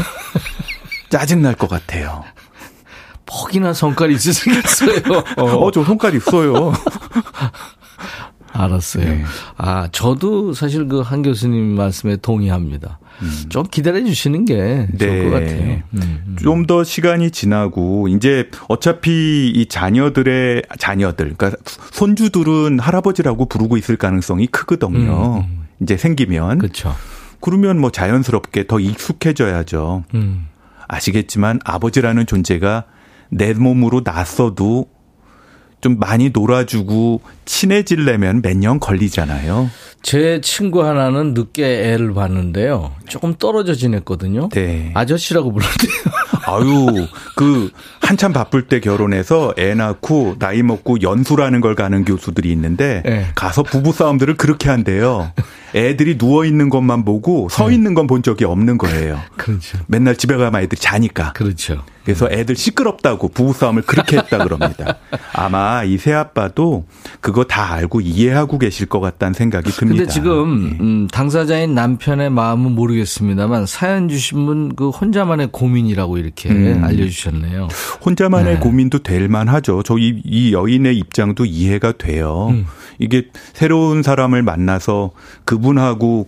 짜증 1.09 1.41
날 1.41 1.55
것 1.55 1.69
같아요. 1.69 2.23
퍽이나 3.25 3.73
성깔 3.73 4.11
있으시겠어요. 4.11 5.01
어, 5.37 5.43
어, 5.43 5.71
저 5.71 5.83
성깔 5.85 6.15
있어요. 6.15 6.73
알았어요. 8.53 9.05
네. 9.05 9.23
아, 9.57 9.87
저도 9.91 10.53
사실 10.53 10.87
그 10.87 11.01
한 11.01 11.21
교수님 11.23 11.75
말씀에 11.75 12.17
동의합니다. 12.17 12.99
음. 13.21 13.45
좀 13.49 13.63
기다려 13.69 14.03
주시는 14.03 14.45
게 14.45 14.87
네. 14.93 14.97
좋을 14.97 15.23
것 15.25 15.31
같아요. 15.31 15.61
음, 15.61 15.83
음. 15.93 16.35
좀더 16.41 16.83
시간이 16.83 17.31
지나고 17.31 18.07
이제 18.07 18.49
어차피 18.67 19.51
이 19.53 19.65
자녀들의 19.67 20.63
자녀들, 20.77 21.33
그러니까 21.37 21.61
손주들은 21.91 22.79
할아버지라고 22.79 23.47
부르고 23.47 23.77
있을 23.77 23.97
가능성이 23.97 24.47
크거든요. 24.47 25.37
음, 25.37 25.41
음. 25.41 25.67
이제 25.81 25.97
생기면. 25.97 26.59
그렇죠. 26.59 26.95
그러면 27.41 27.79
뭐 27.79 27.89
자연스럽게 27.91 28.67
더 28.67 28.79
익숙해져야죠. 28.79 30.03
음. 30.13 30.47
아시겠지만 30.87 31.59
아버지라는 31.65 32.25
존재가 32.25 32.85
내 33.29 33.53
몸으로 33.53 34.01
낯서도 34.03 34.87
좀 35.81 35.97
많이 35.99 36.29
놀아주고 36.29 37.21
친해질려면 37.45 38.41
몇 38.41 38.55
년 38.55 38.79
걸리잖아요. 38.79 39.69
제 40.03 40.41
친구 40.41 40.83
하나는 40.83 41.33
늦게 41.33 41.91
애를 41.93 42.13
봤는데요. 42.13 42.91
조금 43.07 43.35
떨어져 43.35 43.75
지냈거든요. 43.75 44.49
네. 44.49 44.91
아저씨라고 44.95 45.51
불렀대요. 45.53 45.91
아유, 46.47 47.07
그 47.35 47.69
한참 48.01 48.33
바쁠 48.33 48.63
때 48.63 48.79
결혼해서 48.79 49.53
애 49.59 49.75
낳고 49.75 50.37
나이 50.39 50.63
먹고 50.63 51.01
연수라는 51.03 51.61
걸 51.61 51.75
가는 51.75 52.03
교수들이 52.03 52.51
있는데 52.51 53.03
네. 53.05 53.27
가서 53.35 53.61
부부 53.63 53.93
싸움들을 53.93 54.37
그렇게 54.37 54.69
한대요. 54.69 55.31
애들이 55.73 56.17
누워 56.17 56.43
있는 56.43 56.69
것만 56.69 57.05
보고 57.05 57.47
서 57.49 57.69
네. 57.69 57.75
있는 57.75 57.93
건 57.93 58.07
본 58.07 58.23
적이 58.23 58.43
없는 58.45 58.77
거예요. 58.77 59.19
그렇죠. 59.37 59.77
맨날 59.87 60.17
집에 60.17 60.35
가면 60.35 60.63
애들이 60.63 60.81
자니까. 60.81 61.31
그렇죠. 61.33 61.83
그래서 62.03 62.27
애들 62.31 62.55
시끄럽다고 62.55 63.27
부부 63.29 63.53
싸움을 63.53 63.83
그렇게 63.83 64.17
했다 64.17 64.39
그럽니다. 64.43 64.97
아마 65.33 65.83
이 65.83 65.97
새 65.97 66.11
아빠도 66.13 66.85
그거 67.21 67.43
다 67.43 67.71
알고 67.73 68.01
이해하고 68.01 68.57
계실 68.57 68.87
것 68.87 68.99
같다는 68.99 69.33
생각이 69.35 69.69
듭니다. 69.71 69.90
근데 69.97 70.11
지금 70.11 70.69
네. 70.69 70.77
음, 70.79 71.07
당사자인 71.07 71.75
남편의 71.75 72.29
마음은 72.29 72.71
모르겠습니다만 72.73 73.65
사연 73.65 74.09
주신 74.09 74.45
분 74.45 74.61
그 74.75 74.89
혼자만의 74.89 75.49
고민이라고 75.51 76.17
이렇게 76.17 76.49
음. 76.49 76.83
알려주셨네요. 76.83 77.67
혼자만의 78.05 78.55
네. 78.55 78.59
고민도 78.59 78.99
될 78.99 79.27
만하죠. 79.27 79.83
저이 79.83 80.21
이 80.23 80.53
여인의 80.53 80.97
입장도 80.97 81.45
이해가 81.45 81.93
돼요. 81.93 82.47
음. 82.51 82.65
이게 82.99 83.27
새로운 83.53 84.03
사람을 84.03 84.43
만나서 84.43 85.11
그분하고 85.45 86.27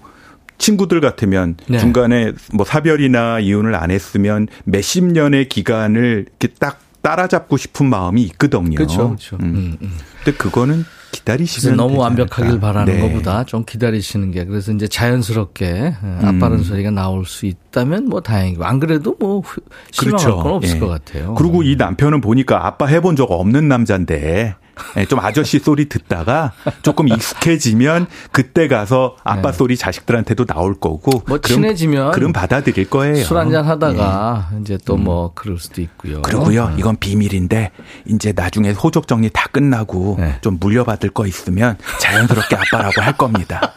친구들 0.58 1.02
같으면 1.02 1.56
네. 1.68 1.80
중간에 1.80 2.32
뭐 2.54 2.66
사별이나 2.66 3.40
이혼을 3.40 3.76
안 3.76 3.92
했으면 3.92 4.48
몇십 4.66 5.06
년의 5.06 5.50
기간을 5.50 6.26
이렇게 6.30 6.48
딱 6.60 6.80
따라잡고 7.02 7.58
싶은 7.58 7.90
마음이 7.90 8.22
있거든요. 8.24 8.76
그렇죠. 8.76 9.08
그렇죠. 9.10 9.38
음. 9.42 9.44
음, 9.44 9.78
음. 9.82 9.92
근데 10.24 10.38
그거는 10.38 10.86
기다리시면 11.14 11.78
너무 11.78 12.00
완벽하길 12.00 12.60
바라는 12.60 12.94
네. 12.94 13.00
것보다 13.00 13.46
좀 13.46 13.64
기다리시는 13.64 14.32
게 14.32 14.44
그래서 14.46 14.72
이제 14.74 14.88
자연스럽게 14.88 15.96
아빠는 16.22 16.58
음. 16.58 16.64
소리가 16.64 16.92
나올 16.92 17.26
수 17.26 17.46
있다면 17.46 18.10
뭐 18.10 18.22
다행이고 18.22 18.66
안 18.66 18.80
그래도 18.80 19.16
뭐 19.20 19.44
실망할 19.92 20.26
그렇죠. 20.26 20.44
건 20.44 20.54
없을 20.54 20.76
예. 20.76 20.80
것 20.80 20.88
같아요. 20.88 21.36
그리고 21.36 21.64
이 21.64 21.76
남편은 21.76 22.20
보니까 22.20 22.66
아빠 22.66 22.88
해본 22.88 23.16
적 23.16 23.32
없는 23.32 23.68
남자인데 23.68 24.56
네, 24.96 25.06
좀 25.06 25.20
아저씨 25.20 25.60
소리 25.60 25.88
듣다가 25.88 26.54
조금 26.82 27.08
익숙해지면 27.08 28.08
그때 28.32 28.68
가서 28.68 29.16
아빠 29.24 29.52
네. 29.52 29.58
소리 29.58 29.78
자식들한테도 29.78 30.46
나올 30.46 30.80
거고 30.80 31.24
뭐 31.28 31.40
친해지면 31.40 32.12
그럼 32.12 32.34
받아들일 32.34 32.90
거예요. 32.90 33.24
술 33.24 33.38
한잔 33.38 33.66
하다가 33.66 34.50
네. 34.52 34.62
이제 34.62 34.78
또뭐 34.86 35.28
음. 35.28 35.32
그럴 35.36 35.58
수도 35.60 35.82
있고요. 35.82 36.22
그리고요. 36.22 36.70
네. 36.70 36.76
이건 36.80 36.98
비밀인데 36.98 37.72
이제 38.08 38.34
나중에 38.36 38.72
호적 38.72 39.08
정리 39.08 39.30
다 39.30 39.48
끝나고 39.52 40.18
네. 40.20 40.38
좀 40.42 40.58
물려받을 40.60 41.10
거 41.10 41.28
있으면 41.28 41.78
자연스럽게 42.00 42.56
아빠라고 42.56 43.02
할 43.02 43.16
겁니다. 43.18 43.74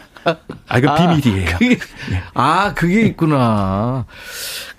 아, 0.69 0.79
이거 0.79 0.91
아, 0.91 0.95
비밀이에요. 0.97 1.57
그게, 1.59 1.79
아, 2.35 2.75
그게 2.75 3.03
있구나. 3.03 4.07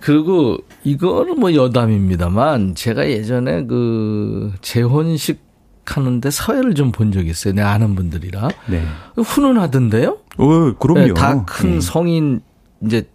그리고 0.02 0.58
이거는 0.84 1.40
뭐 1.40 1.54
여담입니다만 1.54 2.76
제가 2.76 3.10
예전에 3.10 3.66
그 3.66 4.54
재혼식 4.62 5.47
하는데 5.96 6.30
사회를 6.30 6.74
좀 6.76 6.92
본 6.92 7.12
적이 7.12 7.30
있어요. 7.30 7.54
내 7.54 7.62
아는 7.62 7.96
분들이라. 7.96 8.50
네. 8.68 8.84
훈훈하던데요? 9.16 10.18
어, 10.38 10.74
그럼요. 10.80 11.00
네, 11.08 11.14
다큰 11.14 11.76
네. 11.76 11.82
성인 11.82 12.42
이제 12.84 13.08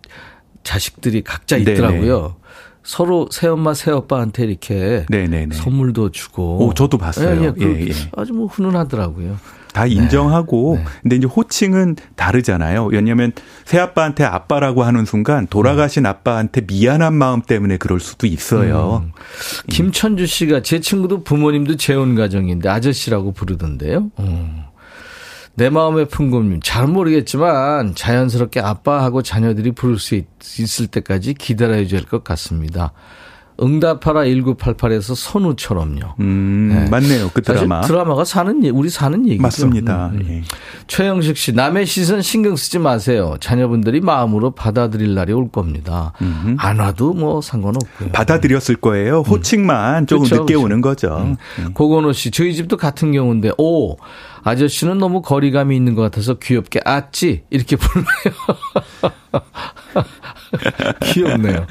자식들이 0.63 1.23
각자 1.23 1.57
네, 1.57 1.63
있더라고요. 1.63 2.37
서로 2.83 3.29
새엄마 3.31 3.75
새오빠한테 3.75 4.45
이렇게 4.45 5.07
네네네. 5.09 5.47
네, 5.47 5.57
선물도 5.57 6.11
주고. 6.11 6.67
오, 6.67 6.75
저도 6.75 6.99
봤어요. 6.99 7.55
예, 7.59 7.65
예, 7.65 7.67
예, 7.67 7.89
예. 7.89 7.93
아주 8.17 8.33
뭐 8.33 8.47
훈훈하더라고요. 8.47 9.37
다 9.73 9.87
인정하고 9.87 10.75
네. 10.77 10.85
네. 10.85 10.91
근데 11.03 11.17
이제 11.17 11.27
호칭은 11.27 11.97
다르잖아요. 12.17 12.87
왜냐하면 12.87 13.33
새 13.65 13.79
아빠한테 13.79 14.25
아빠라고 14.25 14.83
하는 14.83 15.05
순간 15.05 15.47
돌아가신 15.47 16.05
아빠한테 16.05 16.63
미안한 16.67 17.15
마음 17.15 17.41
때문에 17.41 17.79
그럴 17.79 17.99
수도 17.99 18.27
있어요. 18.27 19.05
음. 19.07 19.13
김천주 19.69 20.27
씨가 20.27 20.63
제 20.63 20.81
친구도 20.81 21.25
부모님도 21.25 21.77
재혼 21.77 22.15
가정인데 22.15 22.69
아저씨라고 22.69 23.33
부르던데요. 23.33 24.11
음. 24.19 24.65
내 25.55 25.69
마음의 25.69 26.07
풍금님 26.07 26.61
잘 26.63 26.87
모르겠지만 26.87 27.95
자연스럽게 27.95 28.61
아빠하고 28.61 29.23
자녀들이 29.23 29.73
부를 29.73 29.99
수 29.99 30.15
있, 30.15 30.27
을 30.81 30.87
때까지 30.87 31.35
기다려야 31.35 31.87
될것 31.87 32.25
같습니다. 32.25 32.93
응답하라 33.61 34.23
1988에서 34.23 35.15
선우처럼요. 35.15 36.15
음, 36.21 36.71
네. 36.73 36.89
맞네요. 36.89 37.31
그 37.33 37.43
드라마. 37.43 37.83
드라마가 37.83 38.25
사는 38.25 38.63
우리 38.71 38.89
사는 38.89 39.25
얘기죠. 39.27 39.43
맞습니다. 39.43 40.07
음, 40.09 40.21
음. 40.21 40.27
예. 40.29 40.43
최영식 40.87 41.37
씨, 41.37 41.53
남의 41.53 41.87
시선 41.87 42.23
신경 42.23 42.57
쓰지 42.57 42.79
마세요. 42.79 43.37
자녀분들이 43.41 44.01
마음으로 44.01 44.53
받아들일 44.53 45.15
날이 45.15 45.33
올 45.33 45.51
겁니다. 45.51 46.13
음흠. 46.21 46.57
안 46.59 46.79
와도 46.81 47.13
뭐 47.13 47.41
상관없고요. 47.41 48.11
받아들였을 48.11 48.77
거예요. 48.77 49.21
음. 49.21 49.25
호칭만 49.25 50.05
음. 50.05 50.07
조금 50.07 50.25
그렇죠, 50.25 50.43
늦게 50.43 50.55
그렇죠. 50.55 50.65
오는 50.65 50.81
거죠. 50.81 51.17
음. 51.19 51.37
음. 51.59 51.73
고건호 51.75 52.13
씨, 52.13 52.31
저희 52.31 52.55
집도 52.55 52.77
같은 52.77 53.13
경우인데, 53.13 53.53
오, 53.59 53.97
아저씨는 54.45 54.99
너무 54.99 55.23
거리감이 55.23 55.75
있는 55.77 55.95
것 55.95 56.03
같아서 56.03 56.35
귀엽게 56.39 56.81
아찌 56.85 57.45
이렇게 57.51 57.77
불러요. 57.77 59.15
귀엽네요. 61.03 61.67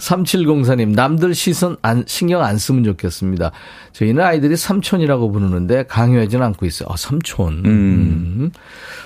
3704님, 0.00 0.94
남들 0.94 1.34
시선 1.34 1.76
안, 1.82 2.04
신경 2.06 2.42
안 2.42 2.56
쓰면 2.58 2.84
좋겠습니다. 2.84 3.50
저희는 3.92 4.24
아이들이 4.24 4.56
삼촌이라고 4.56 5.30
부르는데 5.30 5.84
강요하지는 5.86 6.44
않고 6.46 6.66
있어요. 6.66 6.88
아, 6.90 6.96
삼촌. 6.96 7.62
음. 7.64 7.64
음. 7.66 8.50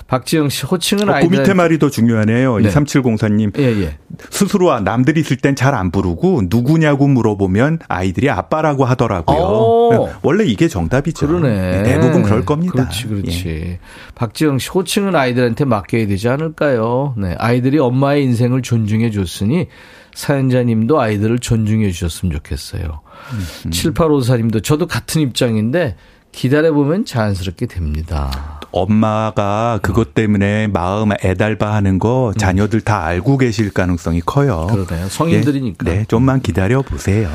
박지영 0.07 0.49
씨, 0.49 0.65
호칭은 0.65 1.09
어, 1.09 1.13
아이들. 1.13 1.29
그 1.29 1.41
밑에 1.41 1.53
말이 1.53 1.77
더 1.77 1.89
중요하네요. 1.89 2.57
네. 2.57 2.67
이 2.67 2.71
3704님. 2.71 3.59
예, 3.59 3.63
예. 3.83 3.97
스스로 4.31 4.77
남들이 4.79 5.19
있을 5.21 5.37
땐 5.37 5.55
잘 5.55 5.69
안 5.69 5.91
부르고 5.91 6.43
누구냐고 6.49 7.07
물어보면 7.07 7.79
아이들이 7.87 8.29
아빠라고 8.29 8.85
하더라고요. 8.85 9.37
오. 9.37 9.93
어. 9.93 10.09
원래 10.23 10.45
이게 10.45 10.67
정답이죠. 10.67 11.27
그러네. 11.27 11.83
대부분 11.83 12.23
그럴 12.23 12.43
겁니다. 12.43 12.73
그렇지, 12.73 13.07
그렇지. 13.07 13.47
예. 13.47 13.79
박지영 14.15 14.57
씨, 14.57 14.69
호칭은 14.69 15.15
아이들한테 15.15 15.65
맡겨야 15.65 16.07
되지 16.07 16.27
않을까요? 16.29 17.13
네. 17.17 17.35
아이들이 17.37 17.77
엄마의 17.89 18.23
인생을 18.23 18.61
존중해 18.61 19.11
줬으니 19.11 19.67
사연자님도 20.13 20.99
아이들을 20.99 21.39
존중해 21.39 21.91
주셨으면 21.91 22.33
좋겠어요. 22.33 23.01
음. 23.33 23.69
7854님도 23.69 24.63
저도 24.63 24.87
같은 24.87 25.21
입장인데 25.21 25.95
기다려보면 26.31 27.05
자연스럽게 27.05 27.65
됩니다. 27.65 28.59
엄마가 28.71 29.79
그것 29.81 30.13
때문에 30.13 30.67
마음 30.67 31.11
애달바 31.23 31.73
하는 31.73 31.97
거 31.97 32.33
자녀들 32.37 32.81
다 32.81 33.03
알고 33.03 33.37
계실 33.37 33.73
가능성이 33.73 34.21
커요. 34.21 34.67
그러네요. 34.69 35.09
성인들이니까. 35.09 35.85
네, 35.85 35.99
네 35.99 36.05
좀만 36.07 36.41
기다려 36.41 36.81
보세요. 36.81 37.29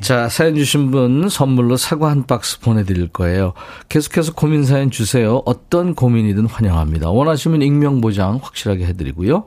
자, 0.00 0.28
사연 0.28 0.54
주신 0.54 0.92
분 0.92 1.28
선물로 1.28 1.76
사과 1.76 2.10
한 2.10 2.24
박스 2.24 2.60
보내드릴 2.60 3.08
거예요. 3.08 3.52
계속해서 3.88 4.32
고민 4.32 4.64
사연 4.64 4.92
주세요. 4.92 5.42
어떤 5.44 5.94
고민이든 5.94 6.46
환영합니다. 6.46 7.10
원하시면 7.10 7.62
익명 7.62 8.00
보장 8.00 8.38
확실하게 8.40 8.86
해드리고요. 8.86 9.44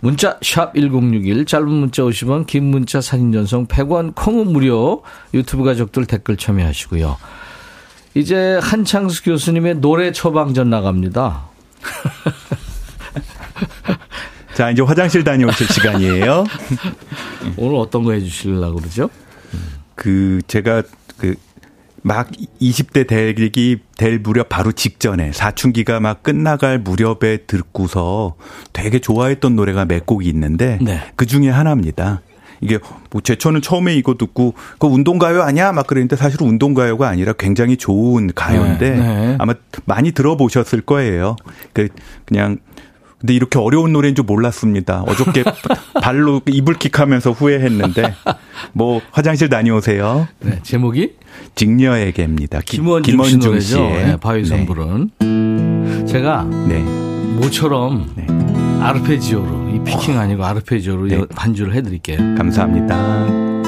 문자 0.00 0.38
샵 0.42 0.74
1061, 0.74 1.44
짧은 1.44 1.68
문자 1.68 2.02
50원, 2.02 2.46
긴 2.46 2.64
문자 2.64 3.00
사진 3.00 3.32
전송 3.32 3.66
100원, 3.66 4.14
콩은 4.14 4.52
무료. 4.52 5.02
유튜브 5.34 5.64
가족들 5.64 6.06
댓글 6.06 6.36
참여하시고요. 6.36 7.16
이제 8.14 8.60
한창수 8.62 9.24
교수님의 9.24 9.80
노래 9.80 10.12
처방전 10.12 10.70
나갑니다. 10.70 11.46
자, 14.54 14.70
이제 14.70 14.82
화장실 14.82 15.24
다녀오실 15.24 15.66
시간이에요. 15.66 16.44
오늘 17.56 17.76
어떤 17.76 18.04
거 18.04 18.12
해주시려고 18.12 18.76
그러죠? 18.76 19.10
그, 20.00 20.40
제가 20.46 20.82
그, 21.18 21.34
막 22.00 22.30
20대 22.62 23.06
대기 23.06 23.80
될 23.98 24.18
무렵 24.18 24.48
바로 24.48 24.72
직전에 24.72 25.32
사춘기가 25.32 26.00
막 26.00 26.22
끝나갈 26.22 26.78
무렵에 26.78 27.44
듣고서 27.46 28.36
되게 28.72 28.98
좋아했던 28.98 29.56
노래가 29.56 29.84
몇 29.84 30.06
곡이 30.06 30.26
있는데 30.30 30.78
네. 30.80 31.02
그 31.16 31.26
중에 31.26 31.50
하나입니다. 31.50 32.22
이게 32.62 32.78
뭐 33.10 33.20
제초는 33.20 33.60
처음에 33.60 33.94
이거 33.94 34.14
듣고 34.14 34.54
그 34.78 34.86
운동 34.86 35.18
가요 35.18 35.42
아니야 35.42 35.72
막 35.72 35.86
그랬는데 35.86 36.16
사실 36.16 36.42
운동 36.42 36.72
가요가 36.72 37.08
아니라 37.08 37.34
굉장히 37.34 37.76
좋은 37.76 38.30
가요인데 38.34 38.90
네, 38.90 38.98
네. 38.98 39.36
아마 39.38 39.52
많이 39.84 40.12
들어보셨을 40.12 40.80
거예요. 40.80 41.36
그 41.74 41.88
그냥 42.24 42.58
근데 43.20 43.34
이렇게 43.34 43.58
어려운 43.58 43.92
노래인 43.92 44.14
줄 44.14 44.24
몰랐습니다. 44.24 45.02
어저께 45.02 45.44
발로 46.02 46.40
이불킥 46.46 46.98
하면서 46.98 47.32
후회했는데 47.32 48.14
뭐 48.72 49.00
화장실 49.10 49.48
다녀오세요. 49.50 50.26
네, 50.40 50.58
제목이 50.62 51.12
직녀에게입니다. 51.54 52.60
김원중, 52.64 53.12
김원중 53.12 53.60
씨의 53.60 54.06
네, 54.06 54.16
바위 54.16 54.44
선불은 54.44 55.10
네. 55.18 56.04
제가 56.06 56.44
네. 56.68 56.78
모처럼 56.80 58.10
네. 58.16 58.26
아르페지오로 58.80 59.68
이 59.74 59.84
피킹 59.84 60.18
아니고 60.18 60.44
아르페지오로 60.44 61.06
네. 61.08 61.24
반주를 61.34 61.74
해드릴게요. 61.74 62.16
감사합니다. 62.36 63.59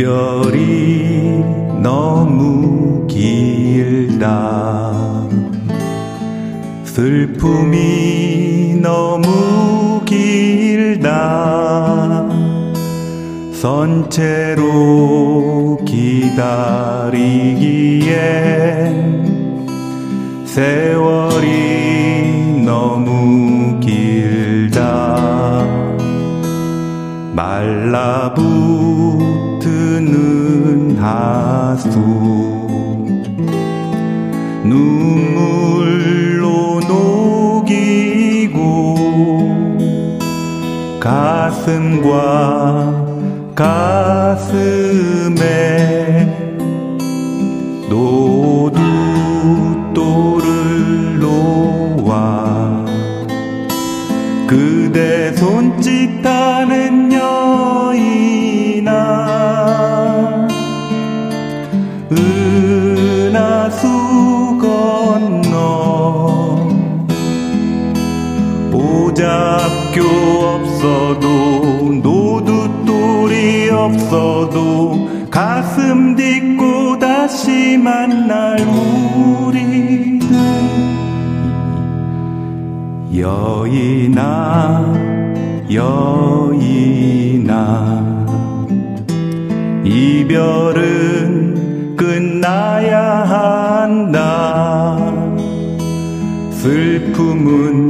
이별이 0.00 1.44
너무 1.82 3.06
길다. 3.06 4.92
슬픔이 6.84 8.78
너무 8.80 10.00
길다. 10.06 11.10
선체로 13.52 14.58
기다리기엔 15.84 16.46
세월이 20.46 21.42
너무 22.64 23.78
길다. 23.80 25.10
말라부 27.34 28.49
하수 31.80 31.98
눈물로 34.64 36.10
녹이고 37.60 38.50
가슴과 41.00 42.20
가슴에 43.54 44.60
노두돌을 47.88 48.80
놓아 51.20 52.84
그대 54.46 55.32
손짓 55.34 55.99
다시 77.20 77.76
만날 77.76 78.56
우리들 78.60 80.26
여인아 83.14 84.86
여인아 85.70 87.52
이별은 89.84 90.74
끝나야 91.94 93.02
한다. 93.28 94.96
슬픔은 96.52 97.84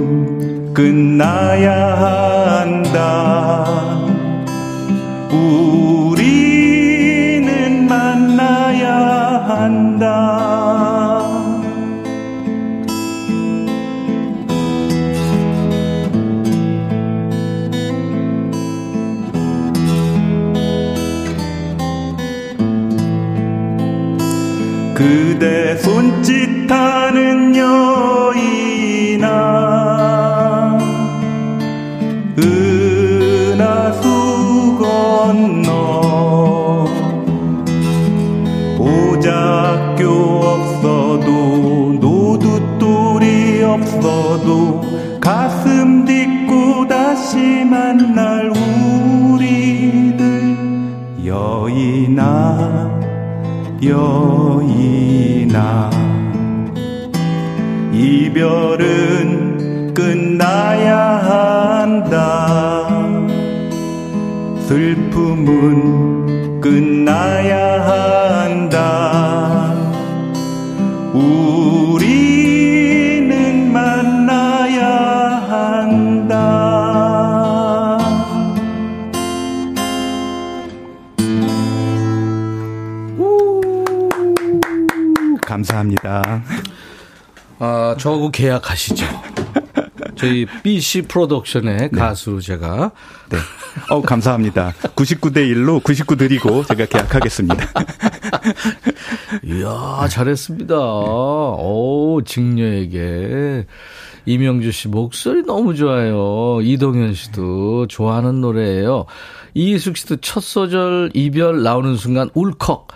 끝나야 0.74 2.58
한다 2.58 3.89
그대 25.00 25.76
손짓하는 25.78 27.56
여인아 27.56 29.26
은하수 32.36 34.04
건너 34.78 36.84
오작교 38.78 40.04
없어도 40.04 41.96
노두돌이 41.98 43.62
없어도 43.62 44.82
가슴 45.18 46.04
딛고 46.04 46.86
다시 46.88 47.64
만날 47.64 48.52
우리들 49.30 50.58
여인아 51.24 52.90
여 53.86 54.39
인아 55.50 55.90
이별은 57.92 59.92
끝나야 59.92 60.96
한다. 60.96 62.86
슬픔은 64.68 66.60
끝나야 66.60 67.84
한다 67.84 68.19
감사합니다. 85.60 86.42
아, 87.58 87.94
저하고 87.98 88.30
계약하시죠. 88.30 89.06
저희 90.16 90.46
BC 90.62 91.02
프로덕션의 91.02 91.76
네. 91.76 91.88
가수 91.90 92.40
제가. 92.40 92.90
네. 93.30 93.38
어, 93.90 94.00
감사합니다. 94.02 94.72
99대 94.96 95.36
1로 95.54 95.82
99 95.82 96.16
드리고 96.16 96.64
제가 96.64 96.86
계약하겠습니다. 96.86 97.66
이야, 99.44 100.08
잘했습니다. 100.08 100.74
오, 100.76 102.20
직녀에게. 102.24 103.66
이명주 104.26 104.72
씨 104.72 104.88
목소리 104.88 105.42
너무 105.42 105.74
좋아요. 105.74 106.60
이동현 106.62 107.14
씨도 107.14 107.86
좋아하는 107.88 108.40
노래예요. 108.40 109.06
이희숙 109.54 109.96
씨도 109.96 110.16
첫 110.16 110.42
소절 110.42 111.10
이별 111.14 111.62
나오는 111.62 111.96
순간 111.96 112.28
울컥. 112.34 112.88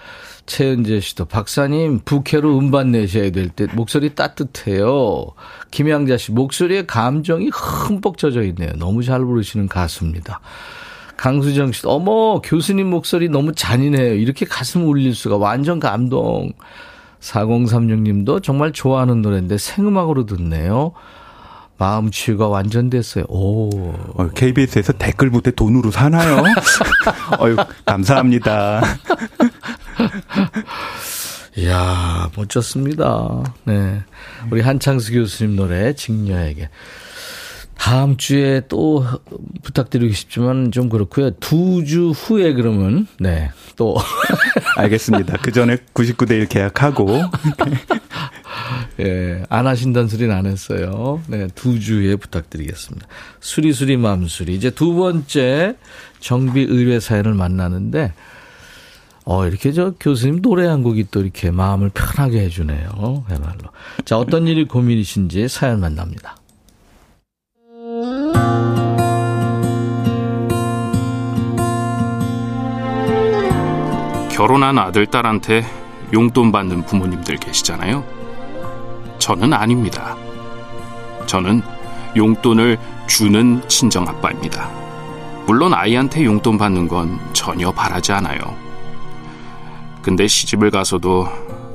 최은재 0.47 1.01
씨도 1.01 1.25
박사님 1.27 2.01
부캐로 2.05 2.59
음반 2.59 2.91
내셔야 2.93 3.31
될 3.31 3.49
때 3.49 3.67
목소리 3.75 4.15
따뜻해요. 4.15 5.27
김양자 5.71 6.17
씨 6.19 6.33
목소리에 6.33 6.87
감정이 6.87 7.49
흠뻑 7.53 8.19
젖어 8.19 8.43
있네요. 8.43 8.71
너무 8.77 9.03
잘 9.03 9.25
부르시는 9.25 9.69
가수입니다. 9.69 10.41
강수정 11.17 11.73
씨, 11.73 11.83
어머 11.87 12.41
교수님 12.41 12.91
목소리 12.91 13.29
너무 13.29 13.53
잔인해요. 13.55 14.15
이렇게 14.15 14.45
가슴 14.45 14.87
울릴 14.89 15.15
수가 15.15 15.37
완전 15.37 15.81
감동. 15.81 16.53
4036님도 17.21 18.43
정말 18.43 18.73
좋아하는 18.73 19.23
노래인데 19.23 19.57
생음악으로 19.57 20.27
듣네요. 20.27 20.93
마음 21.79 22.11
치유가 22.11 22.49
완전 22.49 22.91
됐어요. 22.91 23.25
오. 23.29 23.71
어, 24.15 24.29
KBS에서 24.35 24.93
댓글 24.93 25.31
못해 25.31 25.51
돈으로 25.51 25.91
사나요? 25.91 26.45
어유 27.41 27.57
감사합니다. 27.87 28.83
이야, 31.57 32.31
멋졌습니다. 32.37 33.55
네. 33.65 34.03
우리 34.51 34.61
한창수 34.61 35.13
교수님 35.13 35.57
노래, 35.57 35.95
직녀에게. 35.95 36.69
다음 37.77 38.17
주에 38.17 38.63
또 38.69 39.05
부탁드리고 39.63 40.13
싶지만 40.15 40.73
좀 40.73 40.89
그렇고요. 40.89 41.31
두 41.33 41.85
주 41.85 42.11
후에 42.11 42.55
그러면, 42.55 43.07
네, 43.21 43.51
또. 43.77 43.97
알겠습니다. 44.77 45.39
그 45.43 45.53
전에 45.53 45.77
99대 45.93 46.33
1 46.33 46.47
계약하고. 46.47 47.09
예, 49.01 49.43
안 49.49 49.67
하신다는 49.67 50.09
소리는 50.09 50.35
안 50.35 50.47
했어요. 50.47 51.21
네, 51.27 51.49
두 51.55 51.79
주에 51.81 52.17
부탁드리겠습니다. 52.17 53.07
수리수리 53.41 53.97
맘수리. 53.97 54.55
이제 54.55 54.71
두 54.71 54.95
번째 54.95 55.77
정비 56.21 56.63
의뢰 56.63 57.01
사연을 57.01 57.35
만나는데, 57.35 58.13
어, 59.27 59.47
이렇게 59.47 59.73
저 59.73 59.93
교수님 59.99 60.43
노래 60.43 60.67
한 60.67 60.83
곡이 60.83 61.07
또 61.11 61.21
이렇게 61.21 61.51
마음을 61.51 61.91
편하게 61.95 62.41
해주네요. 62.41 63.25
그야말로. 63.27 63.71
자, 64.05 64.19
어떤 64.19 64.47
일이 64.47 64.65
고민이신지 64.65 65.49
사연 65.49 65.81
만납니다. 65.81 66.37
결혼한 74.31 74.79
아들, 74.79 75.07
딸한테 75.07 75.65
용돈 76.13 76.53
받는 76.53 76.85
부모님들 76.85 77.37
계시잖아요. 77.37 78.05
저는 79.19 79.53
아닙니다. 79.53 80.17
저는 81.27 81.63
용돈을 82.17 82.79
주는 83.07 83.67
친정아빠입니다. 83.69 84.69
물론 85.47 85.73
아이한테 85.73 86.25
용돈 86.25 86.59
받는 86.59 86.89
건 86.89 87.19
전혀 87.33 87.71
바라지 87.73 88.13
않아요. 88.13 88.64
근데 90.05 90.27
시집을 90.29 90.71
가서도 90.71 91.27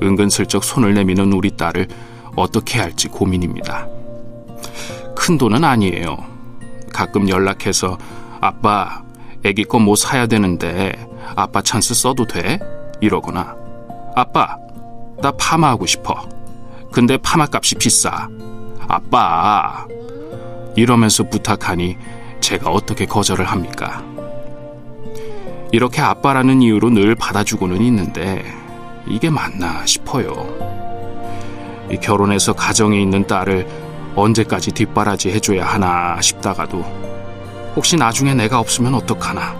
은근슬쩍 0.02 0.62
손을 0.62 0.94
내미는 0.94 1.32
우리 1.32 1.50
딸을 1.50 1.88
어떻게 2.36 2.78
할지 2.78 3.08
고민입니다. 3.08 3.88
큰 5.16 5.36
돈은 5.36 5.64
아니에요. 5.64 6.16
가끔 6.92 7.28
연락해서 7.28 7.98
아빠 8.40 9.02
애기 9.44 9.64
거 9.64 9.78
뭐 9.80 9.96
사야 9.96 10.26
되는데 10.26 10.92
아빠 11.34 11.60
찬스 11.60 11.94
써도 11.94 12.24
돼? 12.24 12.58
이러거나 13.00 13.56
아빠 14.14 14.56
나 15.20 15.32
파마하고 15.32 15.86
싶어. 15.86 16.14
근데 16.92 17.16
파마 17.16 17.46
값이 17.52 17.74
비싸. 17.76 18.28
아빠 18.86 19.86
이러면서 20.76 21.24
부탁하니 21.28 21.96
제가 22.40 22.70
어떻게 22.70 23.06
거절을 23.06 23.44
합니까? 23.44 24.04
이렇게 25.72 26.02
아빠라는 26.02 26.62
이유로 26.62 26.90
늘 26.90 27.14
받아주고는 27.14 27.80
있는데 27.82 28.44
이게 29.06 29.30
맞나 29.30 29.86
싶어요. 29.86 30.48
결혼해서 32.02 32.52
가정에 32.52 33.00
있는 33.00 33.26
딸을 33.26 33.66
언제까지 34.16 34.72
뒷바라지 34.72 35.30
해줘야 35.30 35.64
하나 35.66 36.20
싶다가도 36.20 36.80
혹시 37.76 37.96
나중에 37.96 38.34
내가 38.34 38.58
없으면 38.58 38.94
어떡하나 38.94 39.56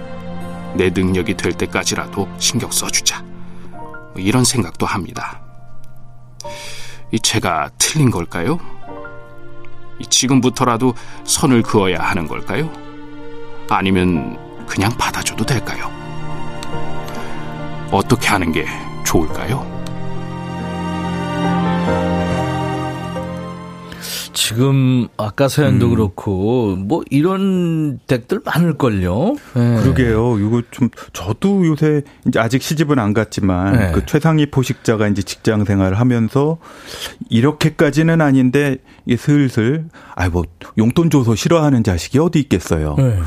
내 0.75 0.91
능력이 0.91 1.37
될 1.37 1.53
때까지라도 1.53 2.29
신경 2.39 2.71
써주자 2.71 3.25
이런 4.17 4.45
생각도 4.45 4.87
합니다. 4.87 5.41
이 7.13 7.19
제가 7.21 7.71
틀린 7.79 8.11
걸까요? 8.11 8.59
지금부터라도 10.09 10.95
선을 11.25 11.63
그어야 11.63 12.01
하는 12.01 12.27
걸까요? 12.27 12.71
아니면 13.69 14.39
그냥 14.67 14.91
받아줘도 14.97 15.45
될까요? 15.45 16.00
어떻게 17.91 18.29
하는 18.29 18.53
게 18.53 18.67
좋을까요? 19.05 19.81
지금 24.33 25.07
아까 25.17 25.49
사연도 25.49 25.87
음. 25.87 25.91
그렇고 25.91 26.75
뭐 26.77 27.03
이런 27.11 28.01
덱들 28.07 28.41
많을걸요. 28.45 29.37
네. 29.55 29.77
그러게요. 29.83 30.39
이거 30.41 30.63
좀 30.71 30.89
저도 31.13 31.67
요새 31.67 32.03
이제 32.27 32.41
아직 32.41 32.63
시집은 32.63 32.99
안 32.99 33.15
갔지만 33.15 33.77
네. 33.77 33.93
그 33.93 34.05
최상위 34.07 34.47
포식자가 34.47 35.07
이제 35.09 35.23
직장 35.23 35.65
생활을 35.65 36.01
하면서 36.01 36.59
이렇게까지는 37.29 38.21
아닌데 38.21 38.79
이게 39.07 39.17
슬슬 39.17 39.87
아이 40.15 40.29
뭐 40.29 40.45
용돈 40.79 41.11
줘서 41.11 41.37
싫어하는 41.37 41.85
자식이 41.85 42.19
어디 42.19 42.41
있겠어요. 42.41 42.97
네. 42.99 43.19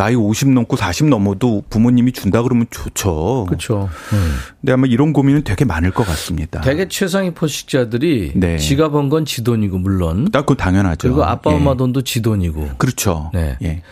나이 0.00 0.14
50 0.14 0.48
넘고 0.52 0.76
40 0.76 1.08
넘어도 1.10 1.62
부모님이 1.68 2.12
준다 2.12 2.42
그러면 2.42 2.66
좋죠. 2.70 3.44
그렇죠. 3.46 3.90
음. 4.14 4.36
근데 4.62 4.72
아마 4.72 4.86
이런 4.86 5.12
고민은 5.12 5.44
되게 5.44 5.66
많을 5.66 5.90
것 5.90 6.06
같습니다. 6.06 6.62
되게 6.62 6.88
최상위 6.88 7.32
포식자들이 7.34 8.32
네. 8.34 8.56
지가 8.56 8.88
번 8.90 9.10
건 9.10 9.26
지 9.26 9.44
돈이고 9.44 9.76
물론. 9.78 10.30
딱그 10.30 10.56
당연하죠. 10.56 11.06
그리고 11.08 11.24
아빠 11.24 11.50
엄마 11.50 11.72
예. 11.72 11.76
돈도 11.76 12.00
지 12.02 12.22
돈이고. 12.22 12.70
그렇죠. 12.78 13.30
네. 13.34 13.58
예. 13.62 13.82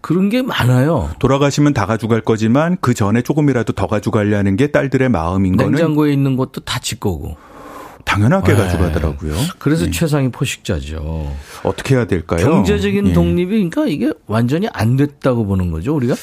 그런 0.00 0.28
게 0.28 0.40
많아요. 0.42 1.10
돌아가시면 1.18 1.74
다 1.74 1.84
가져갈 1.84 2.20
거지만 2.20 2.76
그 2.80 2.94
전에 2.94 3.22
조금이라도 3.22 3.72
더 3.72 3.88
가져가려는 3.88 4.54
게 4.54 4.68
딸들의 4.70 5.08
마음인 5.08 5.52
냉장고에 5.52 5.64
거는 5.64 5.78
냉장고에 5.78 6.12
있는 6.12 6.36
것도 6.36 6.60
다 6.60 6.78
지 6.78 7.00
거고. 7.00 7.36
당연하게 8.06 8.54
네. 8.54 8.58
가져가더라고요. 8.58 9.34
그래서 9.58 9.84
네. 9.84 9.90
최상위 9.90 10.30
포식자죠. 10.30 11.36
어떻게 11.64 11.96
해야 11.96 12.06
될까요? 12.06 12.38
경제적인 12.40 13.08
예. 13.08 13.12
독립이 13.12 13.68
그러니까 13.68 13.86
이게 13.86 14.12
완전히 14.26 14.68
안 14.72 14.96
됐다고 14.96 15.44
보는 15.44 15.70
거죠, 15.70 15.94
우리가? 15.94 16.14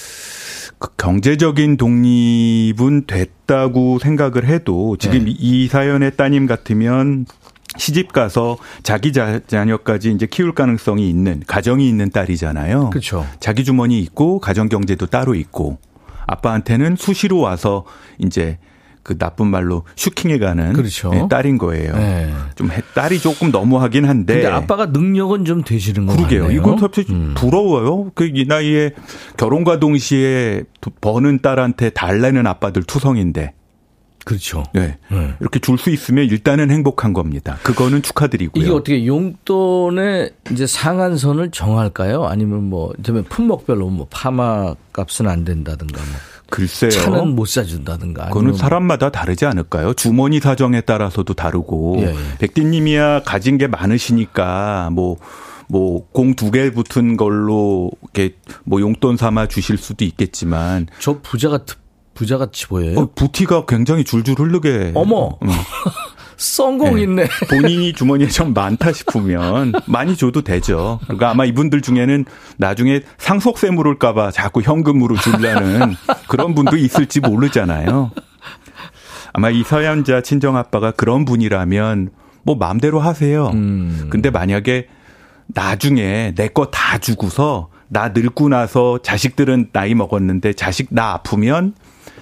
그 0.80 0.90
경제적인 0.98 1.78
독립은 1.78 3.06
됐다고 3.06 4.00
생각을 4.00 4.46
해도 4.46 4.98
지금 4.98 5.26
네. 5.26 5.36
이 5.38 5.68
사연의 5.68 6.16
따님 6.16 6.48
같으면 6.48 7.26
시집 7.78 8.14
가서 8.14 8.58
자기 8.84 9.12
자, 9.12 9.40
자녀까지 9.46 10.12
이제 10.12 10.26
키울 10.26 10.54
가능성이 10.54 11.10
있는 11.10 11.44
가정이 11.46 11.88
있는 11.88 12.12
딸이잖아요. 12.12 12.92
그렇죠. 12.92 13.28
자기 13.40 13.64
주머니 13.64 14.00
있고 14.00 14.40
가정 14.40 14.70
경제도 14.70 15.06
따로 15.06 15.36
있고 15.36 15.80
아빠한테는 16.28 16.96
수시로 16.96 17.40
와서 17.40 17.84
이제 18.20 18.58
그 19.04 19.18
나쁜 19.18 19.48
말로 19.48 19.84
슈킹해 19.98 20.40
가는 20.40 20.72
그렇죠. 20.74 21.10
네, 21.10 21.28
딸인 21.30 21.58
거예요. 21.58 21.94
네. 21.96 22.34
좀 22.56 22.70
딸이 22.96 23.20
조금 23.20 23.52
너무하긴 23.52 24.06
한데. 24.06 24.36
근데 24.36 24.48
아빠가 24.48 24.86
능력은 24.88 25.44
좀 25.46 25.64
되시는 25.64 26.06
거 26.06 26.16
그러게요. 26.16 26.44
같네요. 26.44 26.60
이건 26.62 26.78
사실 26.80 27.06
음. 27.10 27.34
부러워요. 27.38 28.12
그 28.16 28.24
이 28.34 28.46
나이에 28.48 28.92
결혼과 29.38 29.80
동시에 29.80 30.64
버는 31.02 31.42
딸한테 31.42 31.90
달래는 31.92 32.48
아빠들 32.48 32.82
투성인데. 32.84 33.54
그렇죠. 34.26 34.64
네. 34.74 34.98
네. 35.12 35.34
이렇게 35.42 35.60
줄 35.60 35.78
수 35.78 35.90
있으면 35.90 36.24
일단은 36.26 36.72
행복한 36.72 37.12
겁니다. 37.12 37.58
그거는 37.64 38.02
축하드리고요. 38.02 38.64
이게 38.64 38.72
어떻게 38.72 39.06
용돈의 39.06 40.32
이제 40.52 40.66
상한선을 40.66 41.52
정할까요? 41.52 42.24
아니면 42.24 42.64
뭐, 42.70 42.94
품목별로 43.30 43.90
뭐 43.90 44.08
파마 44.10 44.74
값은 44.94 45.28
안 45.28 45.44
된다든가 45.44 46.00
뭐. 46.02 46.12
글쎄요. 46.54 46.92
차는 46.92 47.30
못 47.36 47.48
사준다든가. 47.48 48.28
그거는 48.28 48.52
뭐. 48.52 48.58
사람마다 48.58 49.10
다르지 49.10 49.46
않을까요? 49.46 49.94
주머니 49.96 50.40
사정에 50.40 50.82
따라서도 50.82 51.34
다르고. 51.34 51.96
예, 52.00 52.06
예. 52.10 52.16
백디님이야 52.38 53.24
가진 53.24 53.58
게 53.58 53.68
많으시니까 53.68 54.90
뭐. 54.92 55.18
뭐, 55.70 56.06
공 56.12 56.36
두 56.36 56.52
개 56.52 56.70
붙은 56.72 57.16
걸로, 57.18 57.90
이렇게, 58.14 58.36
뭐, 58.66 58.80
용돈 58.82 59.16
삼아 59.18 59.48
주실 59.48 59.78
수도 59.78 60.04
있겠지만. 60.06 60.88
저 61.00 61.20
부자가, 61.22 61.60
부자같이 62.14 62.68
보여요? 62.68 63.00
어, 63.00 63.10
부티가 63.16 63.66
굉장히 63.66 64.04
줄줄 64.04 64.36
흐르게. 64.38 64.92
어머! 64.94 65.40
응. 66.44 66.78
썬공 66.78 66.96
네. 66.96 67.02
있네. 67.04 67.28
본인이 67.50 67.94
주머니에 67.94 68.28
좀 68.28 68.54
많다 68.54 68.92
싶으면 68.92 69.72
많이 69.86 70.16
줘도 70.18 70.42
되죠. 70.42 71.00
그러니까 71.04 71.30
아마 71.30 71.46
이분들 71.46 71.82
중에는 71.82 72.26
나중에 72.58 73.02
상속세 73.18 73.70
물을까봐 73.72 74.32
자꾸 74.32 74.62
현금으로 74.62 75.16
주려는 75.18 75.96
그런 76.28 76.54
분도 76.54 76.76
있을지 76.78 77.20
모르잖아요. 77.22 78.12
아마 79.34 79.50
이 79.50 79.64
서양자 79.64 80.22
친정 80.22 80.58
아빠가 80.58 80.92
그런 80.92 81.26
분이라면 81.26 82.10
뭐 82.44 82.56
마음대로 82.56 83.00
하세요. 83.00 83.48
음. 83.54 84.08
근데 84.10 84.30
만약에 84.30 84.88
나중에 85.48 86.34
내 86.36 86.48
거 86.50 86.70
다 86.72 86.98
주고서 86.98 87.70
나 87.88 88.10
늙고 88.10 88.50
나서 88.50 89.00
자식들은 89.02 89.70
나이 89.72 89.94
먹었는데 89.96 90.54
자식 90.54 90.88
나 90.92 91.12
아프면 91.14 91.74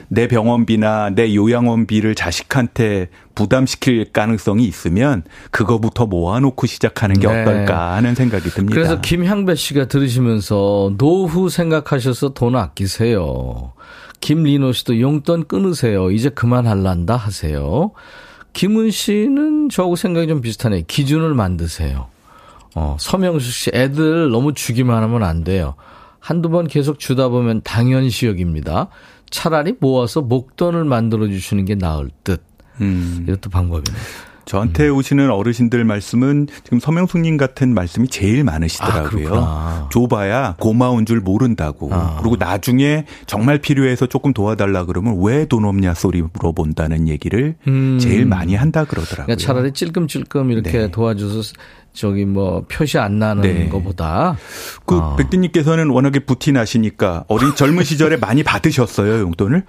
내 0.08 0.28
병원비나 0.28 1.12
내 1.12 1.34
요양원비를 1.34 2.16
자식한테 2.16 3.10
부담시킬 3.34 4.12
가능성이 4.12 4.66
있으면 4.66 5.24
그거부터 5.52 6.06
모아놓고 6.06 6.68
시작하는 6.68 7.20
게 7.20 7.28
네. 7.28 7.42
어떨까 7.42 7.94
하는 7.96 8.14
생각이 8.16 8.50
듭니다. 8.50 8.76
그래서 8.76 9.00
김향배 9.00 9.56
씨가 9.56 9.86
들으시면서 9.86 10.94
노후 10.98 11.50
생각하셔서 11.50 12.34
돈 12.34 12.56
아끼세요. 12.56 13.74
김리노 14.20 14.74
씨도 14.74 15.00
용돈 15.00 15.48
끊으세요. 15.48 16.12
이제 16.12 16.30
그만할란다 16.30 17.16
하세요. 17.16 17.92
김은 18.54 18.92
씨는 18.92 19.70
저하고 19.70 19.96
생각이 19.96 20.28
좀 20.28 20.42
비슷하네. 20.42 20.84
기준을 20.88 21.34
만드세요. 21.34 22.08
어, 22.76 22.96
서명수 23.00 23.52
씨, 23.52 23.72
애들 23.74 24.30
너무 24.30 24.54
주기만 24.54 25.02
하면 25.04 25.24
안 25.24 25.44
돼요. 25.44 25.76
한두 26.20 26.50
번 26.50 26.68
계속 26.68 27.00
주다 27.00 27.30
보면 27.30 27.62
당연시 27.64 28.28
여깁니다. 28.28 28.90
차라리 29.32 29.76
모아서 29.80 30.22
목돈을 30.22 30.84
만들어 30.84 31.28
주시는 31.28 31.66
게 31.66 31.76
나을 31.76 32.12
듯. 32.24 32.44
음. 32.82 33.26
이것도 33.28 33.50
방법이네요. 33.50 34.02
저한테 34.46 34.90
음. 34.90 34.96
오시는 34.98 35.30
어르신들 35.30 35.84
말씀은 35.84 36.48
지금 36.64 36.80
서명숙님 36.80 37.38
같은 37.38 37.74
말씀이 37.74 38.08
제일 38.08 38.44
많으시더라고요. 38.44 39.30
아, 39.34 39.90
줘봐야 39.92 40.56
고마운 40.60 41.06
줄 41.06 41.20
모른다고. 41.22 41.90
아. 41.94 42.18
그리고 42.20 42.36
나중에 42.38 43.06
정말 43.28 43.60
필요해서 43.60 44.06
조금 44.08 44.34
도와달라 44.34 44.86
그러면 44.86 45.18
왜 45.22 45.46
돈 45.46 45.66
없냐 45.66 45.94
소리 45.96 46.22
물어본다는 46.22 47.08
얘기를 47.10 47.56
음. 47.68 48.00
제일 48.00 48.26
많이 48.26 48.56
한다 48.56 48.86
그러더라고요. 48.86 49.26
그러니까 49.26 49.36
차라리 49.46 49.72
찔끔찔끔 49.74 50.52
이렇게 50.52 50.72
네. 50.72 50.92
도와줘서 50.92 51.54
저기 51.94 52.24
뭐 52.24 52.64
표시 52.72 52.98
안 52.98 53.20
나는 53.20 53.42
네. 53.42 53.68
것보다 53.68 54.38
그 54.86 54.98
어. 54.98 55.16
백디님께서는 55.18 55.90
워낙에 55.90 56.20
부티 56.20 56.54
나시니까 56.54 57.26
어린 57.28 57.54
젊은 57.54 57.84
시절에 57.84 58.16
많이 58.16 58.44
받으셨어요 58.44 59.20
용돈을 59.20 59.66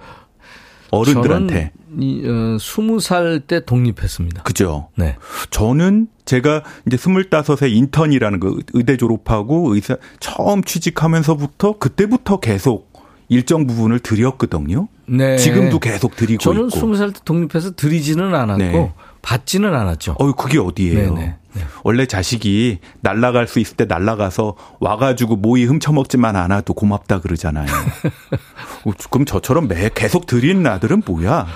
어른들한테. 0.97 1.71
저는 1.89 2.57
20살 2.57 3.37
어, 3.37 3.43
때 3.45 3.65
독립했습니다. 3.65 4.43
그죠. 4.43 4.89
네. 4.95 5.15
저는 5.49 6.07
제가 6.25 6.63
이제 6.87 6.97
25세 6.97 7.71
인턴이라는 7.71 8.39
그 8.39 8.59
의대 8.73 8.97
졸업하고 8.97 9.73
의사 9.75 9.97
처음 10.19 10.63
취직하면서부터 10.63 11.77
그때부터 11.77 12.39
계속 12.39 12.91
일정 13.29 13.67
부분을 13.67 13.99
드렸거든요. 13.99 14.87
네. 15.05 15.37
지금도 15.37 15.79
계속 15.79 16.15
드리고 16.15 16.39
저는 16.39 16.67
있고. 16.67 16.79
20살 16.79 17.13
때 17.13 17.19
독립해서 17.25 17.75
드리지는 17.75 18.33
않았고 18.33 18.57
네. 18.63 18.93
받지는 19.21 19.73
않았죠. 19.73 20.15
어, 20.19 20.31
그게 20.33 20.59
어디예요? 20.59 21.13
네네. 21.13 21.35
네. 21.53 21.61
원래 21.83 22.05
자식이 22.05 22.79
날라갈 23.01 23.47
수 23.47 23.59
있을 23.59 23.75
때 23.75 23.85
날라가서 23.85 24.55
와가지고 24.79 25.37
모이 25.37 25.65
훔쳐먹지만 25.65 26.35
않아도 26.35 26.73
고맙다 26.73 27.21
그러잖아요. 27.21 27.67
그럼 29.09 29.25
저처럼 29.25 29.67
매 29.67 29.89
계속 29.93 30.25
드리는 30.25 30.65
아들은 30.65 31.03
뭐야? 31.05 31.47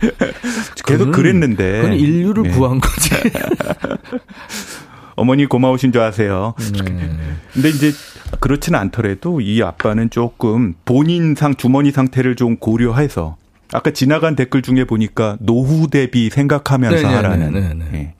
계속 0.84 1.12
그랬는데. 1.12 1.82
그건 1.82 1.94
인류를 1.94 2.42
네. 2.44 2.50
구한 2.50 2.80
거지. 2.80 3.10
어머니 5.16 5.46
고마우신 5.46 5.92
줄 5.92 6.00
아세요. 6.00 6.54
네. 6.58 7.16
근데 7.52 7.68
이제 7.68 7.92
그렇지는 8.40 8.78
않더라도 8.78 9.40
이 9.40 9.62
아빠는 9.62 10.10
조금 10.10 10.74
본인상 10.84 11.56
주머니 11.56 11.90
상태를 11.90 12.36
좀 12.36 12.56
고려해서 12.56 13.36
아까 13.72 13.90
지나간 13.90 14.34
댓글 14.34 14.62
중에 14.62 14.84
보니까 14.84 15.36
노후 15.40 15.88
대비 15.88 16.30
생각하면서 16.30 16.96
네네네네. 16.96 17.16
하라는. 17.16 17.52
네네. 17.52 17.90
네. 17.92 18.14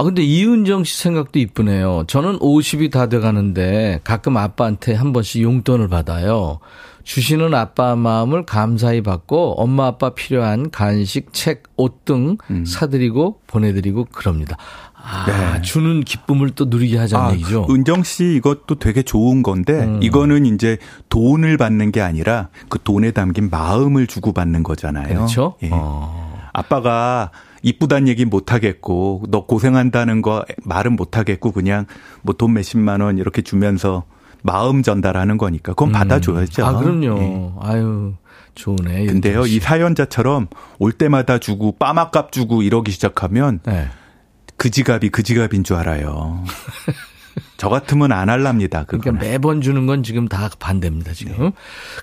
아, 0.00 0.04
근데 0.04 0.22
이은정 0.22 0.84
씨 0.84 0.96
생각도 1.02 1.40
이쁘네요. 1.40 2.04
저는 2.06 2.38
50이 2.38 2.92
다 2.92 3.08
돼 3.08 3.18
가는데 3.18 4.00
가끔 4.04 4.36
아빠한테 4.36 4.94
한 4.94 5.12
번씩 5.12 5.42
용돈을 5.42 5.88
받아요. 5.88 6.60
주시는 7.02 7.52
아빠 7.54 7.96
마음을 7.96 8.44
감사히 8.44 9.02
받고 9.02 9.54
엄마 9.60 9.86
아빠 9.86 10.10
필요한 10.10 10.70
간식, 10.70 11.32
책, 11.32 11.62
옷등 11.76 12.36
음. 12.50 12.64
사드리고 12.64 13.40
보내드리고 13.46 14.04
그럽니다. 14.12 14.56
아, 14.94 15.24
네. 15.26 15.62
주는 15.62 16.04
기쁨을 16.04 16.50
또 16.50 16.66
누리게 16.66 16.98
하자는 16.98 17.26
아, 17.26 17.32
얘기죠. 17.32 17.66
은정 17.70 18.02
씨 18.04 18.34
이것도 18.36 18.74
되게 18.78 19.02
좋은 19.02 19.42
건데 19.42 19.72
음. 19.84 20.00
이거는 20.02 20.44
이제 20.46 20.76
돈을 21.08 21.56
받는 21.56 21.90
게 21.92 22.02
아니라 22.02 22.50
그 22.68 22.78
돈에 22.84 23.10
담긴 23.12 23.48
마음을 23.50 24.06
주고 24.06 24.32
받는 24.32 24.62
거잖아요. 24.62 25.08
그렇죠. 25.08 25.54
예. 25.62 25.70
어. 25.72 26.38
아빠가 26.52 27.30
이쁘단 27.68 28.08
얘기 28.08 28.24
못 28.24 28.52
하겠고 28.52 29.24
너 29.28 29.46
고생한다는 29.46 30.22
거 30.22 30.44
말은 30.64 30.96
못 30.96 31.16
하겠고 31.16 31.52
그냥 31.52 31.86
뭐 32.22 32.34
돈 32.38 32.54
몇십만 32.54 33.00
원 33.00 33.18
이렇게 33.18 33.42
주면서 33.42 34.04
마음 34.42 34.82
전달하는 34.82 35.36
거니까 35.38 35.72
그건 35.72 35.88
음. 35.88 35.92
받아줘야죠. 35.92 36.64
아 36.64 36.78
그럼요. 36.78 37.18
예. 37.20 37.52
아유. 37.60 38.14
좋네. 38.54 39.06
근데요, 39.06 39.46
이 39.46 39.60
사연자처럼 39.60 40.48
올 40.80 40.90
때마다 40.92 41.38
주고 41.38 41.76
빠마값 41.78 42.32
주고 42.32 42.62
이러기 42.62 42.90
시작하면 42.90 43.60
네. 43.64 43.88
그 44.56 44.70
지갑이 44.70 45.10
그 45.10 45.22
지갑인 45.22 45.62
줄 45.62 45.76
알아요. 45.76 46.44
저 47.56 47.68
같으면 47.68 48.10
안 48.10 48.28
할랍니다. 48.28 48.82
그러니까 48.84 49.12
매번 49.12 49.60
주는 49.60 49.86
건 49.86 50.02
지금 50.02 50.26
다 50.26 50.50
반대입니다, 50.58 51.12
지금. 51.12 51.36
네. 51.38 51.52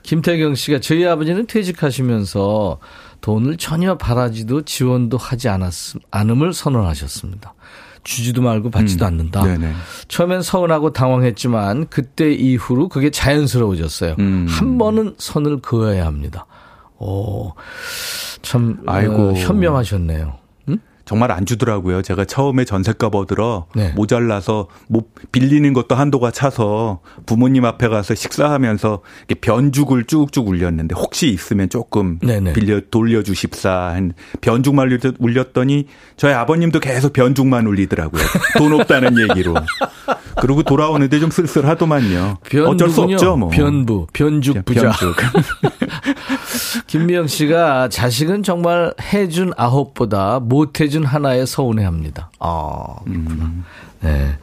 김태경 0.03 0.55
씨가 0.55 0.79
저희 0.79 1.05
아버지는 1.05 1.45
퇴직하시면서 1.45 2.79
돈을 3.25 3.57
전혀 3.57 3.97
바라지도 3.97 4.61
지원도 4.65 5.17
하지 5.17 5.49
않았, 5.49 5.95
않음을 6.11 6.53
선언하셨습니다. 6.53 7.55
주지도 8.03 8.43
말고 8.43 8.69
받지도 8.69 9.03
음. 9.03 9.07
않는다. 9.07 9.41
네네. 9.41 9.73
처음엔 10.07 10.43
서운하고 10.43 10.93
당황했지만 10.93 11.87
그때 11.89 12.31
이후로 12.31 12.87
그게 12.87 13.09
자연스러워졌어요. 13.09 14.17
음. 14.19 14.45
한 14.47 14.77
번은 14.77 15.15
선을 15.17 15.61
그어야 15.61 16.05
합니다. 16.05 16.45
오, 16.99 17.53
참, 18.43 18.83
아이고. 18.85 19.29
어, 19.29 19.33
현명하셨네요. 19.33 20.37
정말 21.05 21.31
안 21.31 21.45
주더라고요. 21.45 22.01
제가 22.01 22.25
처음에 22.25 22.65
전세값 22.65 23.13
얻으러 23.13 23.67
네. 23.75 23.91
모자라서 23.95 24.67
뭐 24.89 25.03
빌리는 25.31 25.71
것도 25.73 25.95
한도가 25.95 26.31
차서 26.31 27.01
부모님 27.25 27.63
앞에 27.63 27.87
가서 27.87 28.15
식사하면서 28.15 29.01
변죽을 29.41 30.05
쭉쭉 30.05 30.47
울렸는데 30.47 30.95
혹시 30.95 31.29
있으면 31.29 31.69
조금 31.69 32.19
네네. 32.19 32.53
빌려 32.53 32.81
돌려주십사 32.89 33.71
한 33.71 34.13
변죽만 34.41 34.89
울렸더니 35.19 35.85
저희 36.17 36.33
아버님도 36.33 36.79
계속 36.79 37.13
변죽만 37.13 37.67
울리더라고요. 37.67 38.23
돈 38.57 38.73
없다는 38.73 39.29
얘기로. 39.29 39.53
그리고 40.41 40.63
돌아오는데 40.63 41.19
좀 41.19 41.29
쓸쓸하더만요. 41.29 42.37
어쩔 42.67 42.89
수 42.89 43.01
없죠, 43.01 43.37
뭐. 43.37 43.49
변부, 43.49 44.07
변죽 44.13 44.63
부자. 44.65 44.91
변죽. 44.91 45.15
김미영 46.87 47.27
씨가 47.27 47.89
자식은 47.89 48.43
정말 48.43 48.93
해준 49.13 49.51
아홉보다 49.57 50.39
못해준 50.39 51.03
하나에 51.03 51.45
서운해합니다. 51.45 52.31
아, 52.39 52.95
그렇구나. 53.05 53.45
음. 53.45 53.63
네. 54.01 54.37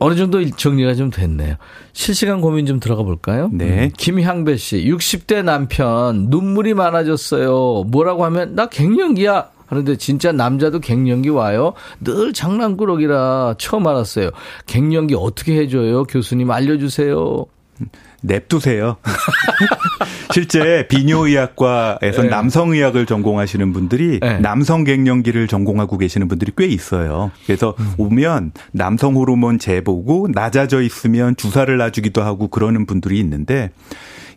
어느 0.00 0.14
정도 0.14 0.44
정리가 0.48 0.94
좀 0.94 1.10
됐네요. 1.10 1.56
실시간 1.92 2.40
고민 2.40 2.66
좀 2.66 2.78
들어가 2.78 3.02
볼까요? 3.02 3.50
네. 3.52 3.84
음. 3.86 3.90
김향배 3.96 4.56
씨, 4.56 4.84
60대 4.84 5.42
남편 5.42 6.26
눈물이 6.28 6.74
많아졌어요. 6.74 7.84
뭐라고 7.88 8.24
하면 8.26 8.54
나 8.54 8.66
갱년기야. 8.66 9.48
하는데 9.68 9.96
진짜 9.96 10.32
남자도 10.32 10.80
갱년기 10.80 11.28
와요. 11.28 11.74
늘 12.00 12.32
장난꾸러기라 12.32 13.54
처음 13.58 13.86
알았어요. 13.86 14.30
갱년기 14.66 15.14
어떻게 15.14 15.56
해줘요? 15.58 16.04
교수님 16.04 16.50
알려주세요. 16.50 17.46
냅두세요. 18.22 18.96
실제 20.32 20.86
비뇨의학과에서 20.88 22.22
네. 22.22 22.28
남성의학을 22.28 23.06
전공하시는 23.06 23.72
분들이 23.72 24.18
네. 24.20 24.38
남성 24.40 24.84
갱년기를 24.84 25.46
전공하고 25.46 25.98
계시는 25.98 26.28
분들이 26.28 26.52
꽤 26.56 26.66
있어요. 26.66 27.30
그래서 27.46 27.74
음. 27.78 27.92
오면 27.96 28.52
남성 28.72 29.16
호르몬 29.16 29.58
재보고 29.58 30.28
낮아져 30.32 30.82
있으면 30.82 31.36
주사를 31.36 31.74
놔주기도 31.76 32.22
하고 32.22 32.48
그러는 32.48 32.86
분들이 32.86 33.18
있는데 33.20 33.70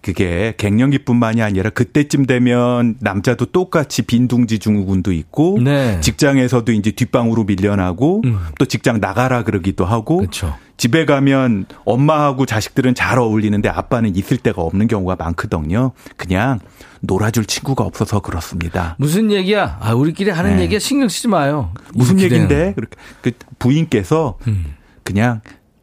그게 0.01 0.53
갱년기뿐만이 0.57 1.41
아니라 1.41 1.69
그때쯤 1.69 2.25
되면 2.25 2.95
남자도 2.99 3.45
똑같이 3.47 4.01
빈둥지 4.01 4.59
증후군도 4.59 5.11
있고 5.11 5.59
네. 5.63 5.99
직장에서도 6.01 6.71
이제 6.71 6.91
뒷방으로 6.91 7.43
밀려나고 7.43 8.21
음. 8.25 8.39
또 8.57 8.65
직장 8.65 8.99
나가라 8.99 9.43
그러기도 9.43 9.85
하고 9.85 10.17
그렇죠. 10.17 10.55
집에 10.77 11.05
가면 11.05 11.65
엄마하고 11.85 12.47
자식들은 12.47 12.95
잘 12.95 13.19
어울리는데 13.19 13.69
아빠는 13.69 14.15
있을 14.15 14.37
데가 14.37 14.63
없는 14.63 14.87
경우가 14.87 15.15
많거든요. 15.15 15.91
그냥 16.17 16.59
놀아줄 17.01 17.45
친구가 17.45 17.83
없어서 17.83 18.19
그렇습니다. 18.21 18.95
무슨 18.97 19.31
얘기야? 19.31 19.77
아, 19.79 19.93
우리끼리 19.93 20.31
하는 20.31 20.55
네. 20.55 20.63
얘기야 20.63 20.79
신경 20.79 21.07
쓰지 21.07 21.27
마요. 21.27 21.71
무슨 21.93 22.19
얘기인데? 22.19 22.73
그 23.21 23.31
부인께서 23.59 24.39
음. 24.47 24.73
그냥 25.03 25.41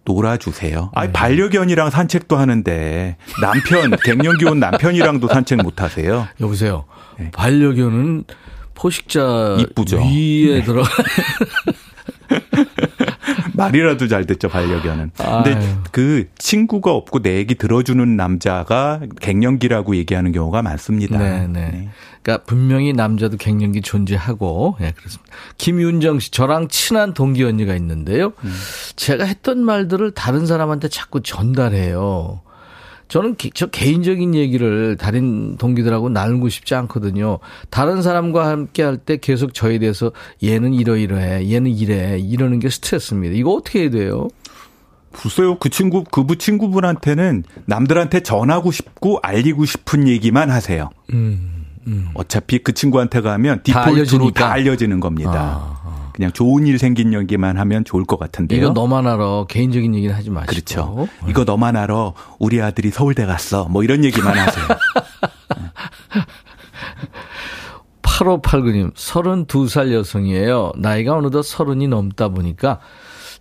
놀아주세요. 0.09 0.91
아니, 0.95 1.09
네. 1.09 1.13
반려견이랑 1.13 1.91
산책도 1.91 2.37
하는데 2.37 3.17
남편, 3.43 3.91
갱년기 4.03 4.47
온 4.47 4.59
남편이랑도 4.59 5.29
산책 5.29 5.59
못 5.63 5.83
하세요? 5.83 6.27
여보세요. 6.41 6.85
네. 7.19 7.31
반려견은 7.33 8.25
포식자 8.75 9.57
이쁘죠. 9.61 9.99
위에 9.99 10.61
네. 10.61 10.63
들어가. 10.65 10.89
말이라도 13.55 14.07
잘 14.07 14.25
듣죠 14.25 14.49
반려견은. 14.49 15.11
근데 15.17 15.55
아유. 15.55 15.67
그 15.91 16.29
친구가 16.39 16.93
없고 16.93 17.21
내 17.23 17.37
얘기 17.37 17.57
들어주는 17.57 18.17
남자가 18.17 19.01
갱년기라고 19.21 19.97
얘기하는 19.97 20.31
경우가 20.33 20.63
많습니다. 20.63 21.19
네, 21.19 21.47
네. 21.49 21.71
네. 21.71 21.89
그러니까 22.23 22.45
분명히 22.45 22.93
남자도 22.93 23.37
갱년기 23.37 23.83
존재하고, 23.83 24.77
예, 24.81 24.85
네, 24.87 24.93
그렇습니다. 24.93 25.33
김윤정 25.57 26.21
씨, 26.21 26.31
저랑 26.31 26.69
친한 26.69 27.15
동기 27.15 27.45
언니가 27.45 27.75
있는데요. 27.77 28.33
음. 28.45 28.55
제가 28.97 29.25
했던 29.25 29.65
말들을 29.65 30.11
다른 30.13 30.47
사람한테 30.47 30.89
자꾸 30.89 31.23
전달해요. 31.23 32.41
저는 33.09 33.37
저 33.55 33.67
개인적인 33.69 34.35
얘기를 34.35 34.99
다른 34.99 35.57
동기들하고 35.57 36.11
나누고 36.11 36.51
싶지 36.51 36.75
않거든요. 36.75 37.39
다른 37.71 38.03
사람과 38.03 38.49
함께 38.49 38.83
할 38.83 38.99
때 38.99 39.17
계속 39.17 39.55
저에 39.55 39.79
대해서 39.79 40.13
얘는 40.43 40.75
이러이러해, 40.75 41.51
얘는 41.51 41.71
이래, 41.71 42.19
이러는 42.19 42.59
게 42.59 42.69
스트레스입니다. 42.69 43.35
이거 43.35 43.53
어떻게 43.53 43.83
해야 43.83 43.91
돼요? 43.91 44.29
글쎄요, 45.13 45.59
그 45.59 45.71
친구, 45.71 46.05
그부 46.05 46.37
친구분한테는 46.37 47.45
남들한테 47.65 48.21
전하고 48.21 48.71
싶고 48.73 49.21
알리고 49.23 49.65
싶은 49.65 50.07
얘기만 50.07 50.51
하세요. 50.51 50.91
음, 51.15 51.58
음. 51.87 52.09
어차피 52.15 52.59
그 52.59 52.73
친구한테 52.73 53.21
가면 53.21 53.63
디폴트로 53.63 54.33
다, 54.33 54.47
다 54.47 54.53
알려지는 54.53 55.01
겁니다. 55.01 55.33
아, 55.33 55.81
아. 55.85 56.11
그냥 56.13 56.33
좋은 56.33 56.67
일 56.67 56.79
생긴 56.79 57.13
얘기만 57.13 57.59
하면 57.59 57.85
좋을 57.85 58.05
것 58.05 58.19
같은데요. 58.19 58.59
이거 58.59 58.71
너만 58.71 59.07
알아. 59.07 59.45
개인적인 59.49 59.95
얘기는 59.95 60.13
하지 60.13 60.31
마시고. 60.31 60.51
그렇죠. 60.51 61.09
이거 61.29 61.45
너만 61.45 61.77
알아. 61.77 62.13
우리 62.41 62.61
아들이 62.61 62.91
서울대 62.91 63.25
갔어. 63.25 63.67
뭐 63.69 63.85
이런 63.85 64.05
얘기만 64.05 64.37
하세요. 64.37 64.67
8589님, 68.03 68.93
32살 68.95 69.93
여성이에요. 69.93 70.73
나이가 70.77 71.15
어느덧 71.15 71.43
서른이 71.43 71.87
넘다 71.87 72.29
보니까 72.31 72.81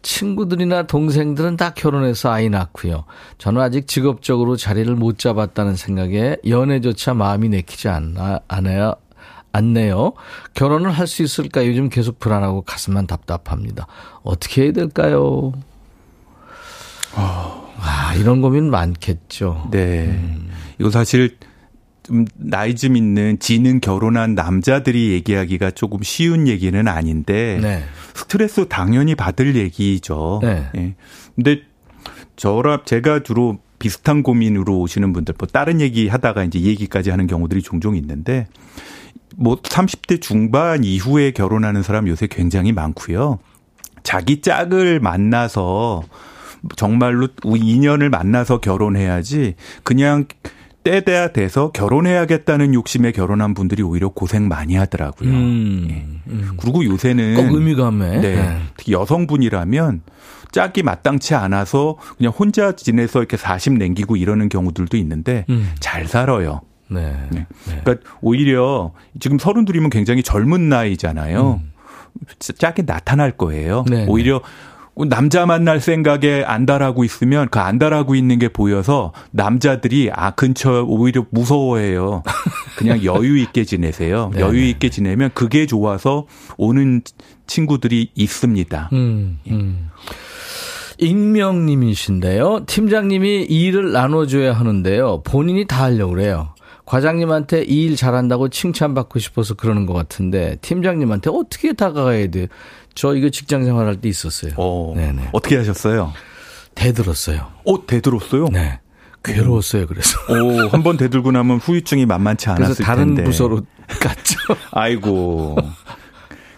친구들이나 0.02 0.84
동생들은 0.88 1.58
다 1.58 1.72
결혼해서 1.74 2.32
아이 2.32 2.50
낳고요. 2.50 3.06
저는 3.38 3.62
아직 3.62 3.88
직업적으로 3.88 4.56
자리를 4.56 4.94
못 4.96 5.18
잡았다는 5.20 5.76
생각에 5.76 6.38
연애조차 6.48 7.14
마음이 7.14 7.50
내키지 7.50 7.88
않아, 7.90 8.40
않아요. 8.48 8.94
않네요. 9.54 10.14
결혼을 10.54 10.92
할 10.92 11.08
수 11.08 11.24
있을까 11.24 11.66
요즘 11.66 11.90
계속 11.90 12.20
불안하고 12.20 12.62
가슴만 12.62 13.08
답답합니다. 13.08 13.88
어떻게 14.24 14.64
해야 14.66 14.72
될까요? 14.72 15.54
아, 17.16 18.14
이런 18.18 18.42
고민 18.42 18.70
많겠죠. 18.70 19.70
네. 19.72 20.06
음. 20.08 20.50
이거 20.80 20.92
사실 20.92 21.38
좀 22.08 22.26
나이 22.36 22.74
좀 22.74 22.96
있는 22.96 23.38
지는 23.38 23.82
결혼한 23.82 24.34
남자들이 24.34 25.12
얘기하기가 25.12 25.72
조금 25.72 26.02
쉬운 26.04 26.48
얘기는 26.48 26.88
아닌데 26.88 27.60
네. 27.62 27.84
스트레스 28.14 28.68
당연히 28.70 29.14
받을 29.14 29.58
얘기죠. 29.58 30.40
네. 30.42 30.70
예. 30.78 30.96
근데 31.36 31.62
저랑 32.38 32.84
제가 32.86 33.24
주로 33.24 33.60
비슷한 33.78 34.24
고민으로 34.24 34.80
오시는 34.80 35.12
분들 35.12 35.36
뭐 35.38 35.48
다른 35.52 35.82
얘기 35.82 36.08
하다가 36.08 36.46
이제 36.46 36.62
얘기까지 36.62 37.10
하는 37.10 37.28
경우들이 37.28 37.62
종종 37.62 37.98
있는데 37.98 38.48
뭐 39.36 39.58
30대 39.58 40.22
중반 40.22 40.86
이후에 40.86 41.32
결혼하는 41.32 41.84
사람 41.84 42.08
요새 42.08 42.28
굉장히 42.28 42.72
많고요. 42.72 43.40
자기 44.04 44.40
짝을 44.40 45.02
만나서 45.02 46.04
정말로 46.78 47.28
인연을 47.44 48.10
만나서 48.10 48.62
결혼해야지 48.62 49.56
그냥 49.84 50.26
때돼야 50.88 51.28
돼서 51.34 51.72
결혼해야겠다는 51.72 52.74
욕심에 52.74 53.12
결혼한 53.12 53.54
분들이 53.54 53.84
오히려 53.84 54.08
고생 54.08 54.48
많이 54.48 54.76
하더라고요. 54.76 55.30
음, 55.30 55.88
예. 55.90 56.32
음. 56.32 56.52
그리고 56.58 56.86
요새는 56.86 57.36
꼭 57.36 57.54
의미감에 57.54 58.22
네, 58.22 58.36
네. 58.36 58.58
특히 58.78 58.94
여성분이라면 58.94 60.02
짝이 60.52 60.84
마땅치 60.84 61.36
않아서 61.36 61.98
그냥 62.18 62.32
혼자 62.32 62.72
지내서 62.72 63.20
이렇게 63.20 63.36
40 63.36 63.74
남기고 63.74 64.16
이러는 64.16 64.48
경우들도 64.48 64.96
있는데 64.98 65.46
음. 65.50 65.72
잘 65.82 66.08
살아요. 66.08 66.62
네. 66.90 67.18
네. 67.32 67.46
네. 67.68 67.82
그러니까 67.84 68.10
오히려 68.22 68.94
지금 69.20 69.38
서른 69.40 69.66
둘이면 69.66 69.90
굉장히 69.90 70.24
젊은 70.24 70.70
나이잖아요. 70.70 71.60
음. 71.62 71.72
짝이 72.40 72.84
나타날 72.86 73.32
거예요. 73.32 73.84
네, 73.90 73.98
네. 73.98 74.06
오히려 74.08 74.42
남자 75.06 75.46
만날 75.46 75.80
생각에 75.80 76.44
안달하고 76.46 77.04
있으면 77.04 77.48
그 77.50 77.60
안달하고 77.60 78.16
있는 78.16 78.40
게 78.40 78.48
보여서 78.50 79.14
남자들이 79.32 80.10
아 80.14 80.32
근처 80.32 80.84
오히려 80.88 81.26
무서워해요. 81.30 82.24
그냥 82.78 83.04
여유 83.04 83.38
있게 83.38 83.64
지내세요. 83.64 84.32
네 84.36 84.42
여유 84.42 84.64
있게 84.66 84.90
지내면 84.90 85.30
그게 85.34 85.66
좋아서 85.66 86.26
오는 86.58 87.02
친구들이 87.46 88.10
있습니다. 88.16 88.90
음, 88.94 89.40
음. 89.48 89.90
익명님이신데요. 91.00 92.66
팀장님이 92.66 93.44
일을 93.44 93.92
나눠줘야 93.92 94.54
하는데요. 94.54 95.22
본인이 95.24 95.66
다 95.68 95.84
하려고 95.84 96.14
그래요. 96.14 96.54
과장님한테 96.86 97.64
이 97.64 97.86
일 97.88 97.96
잘한다고 97.96 98.50
칭찬받고 98.50 99.20
싶어서 99.20 99.54
그러는 99.54 99.86
것 99.86 99.94
같은데 99.94 100.58
팀장님한테 100.62 101.30
어떻게 101.30 101.74
다가가야 101.74 102.28
돼? 102.32 102.48
저 102.98 103.14
이거 103.16 103.30
직장 103.30 103.64
생활할 103.64 103.98
때 104.02 104.10
있었어요. 104.10 104.54
어, 104.58 104.94
네네. 104.96 105.30
어떻게 105.32 105.56
하셨어요? 105.58 106.14
대들었어요. 106.74 107.46
어, 107.64 107.86
대들었어요? 107.86 108.48
네. 108.50 108.80
괴로웠어요. 109.24 109.86
그래서. 109.86 110.18
오, 110.30 110.68
한 110.70 110.82
번 110.82 110.98
대들고 110.98 111.32
나면 111.32 111.58
후유증이 111.58 112.08
만만치 112.08 112.50
않았을 112.50 112.64
그래서 112.66 112.84
다른 112.84 113.08
텐데. 113.10 113.24
부서로 113.26 113.62
갔죠. 114.02 114.38
아이고. 114.72 115.58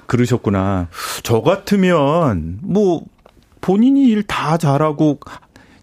그러셨구나. 0.07 0.87
저 1.23 1.41
같으면 1.41 2.59
뭐 2.61 3.01
본인이 3.61 4.05
일 4.07 4.23
다 4.23 4.57
잘하고 4.57 5.19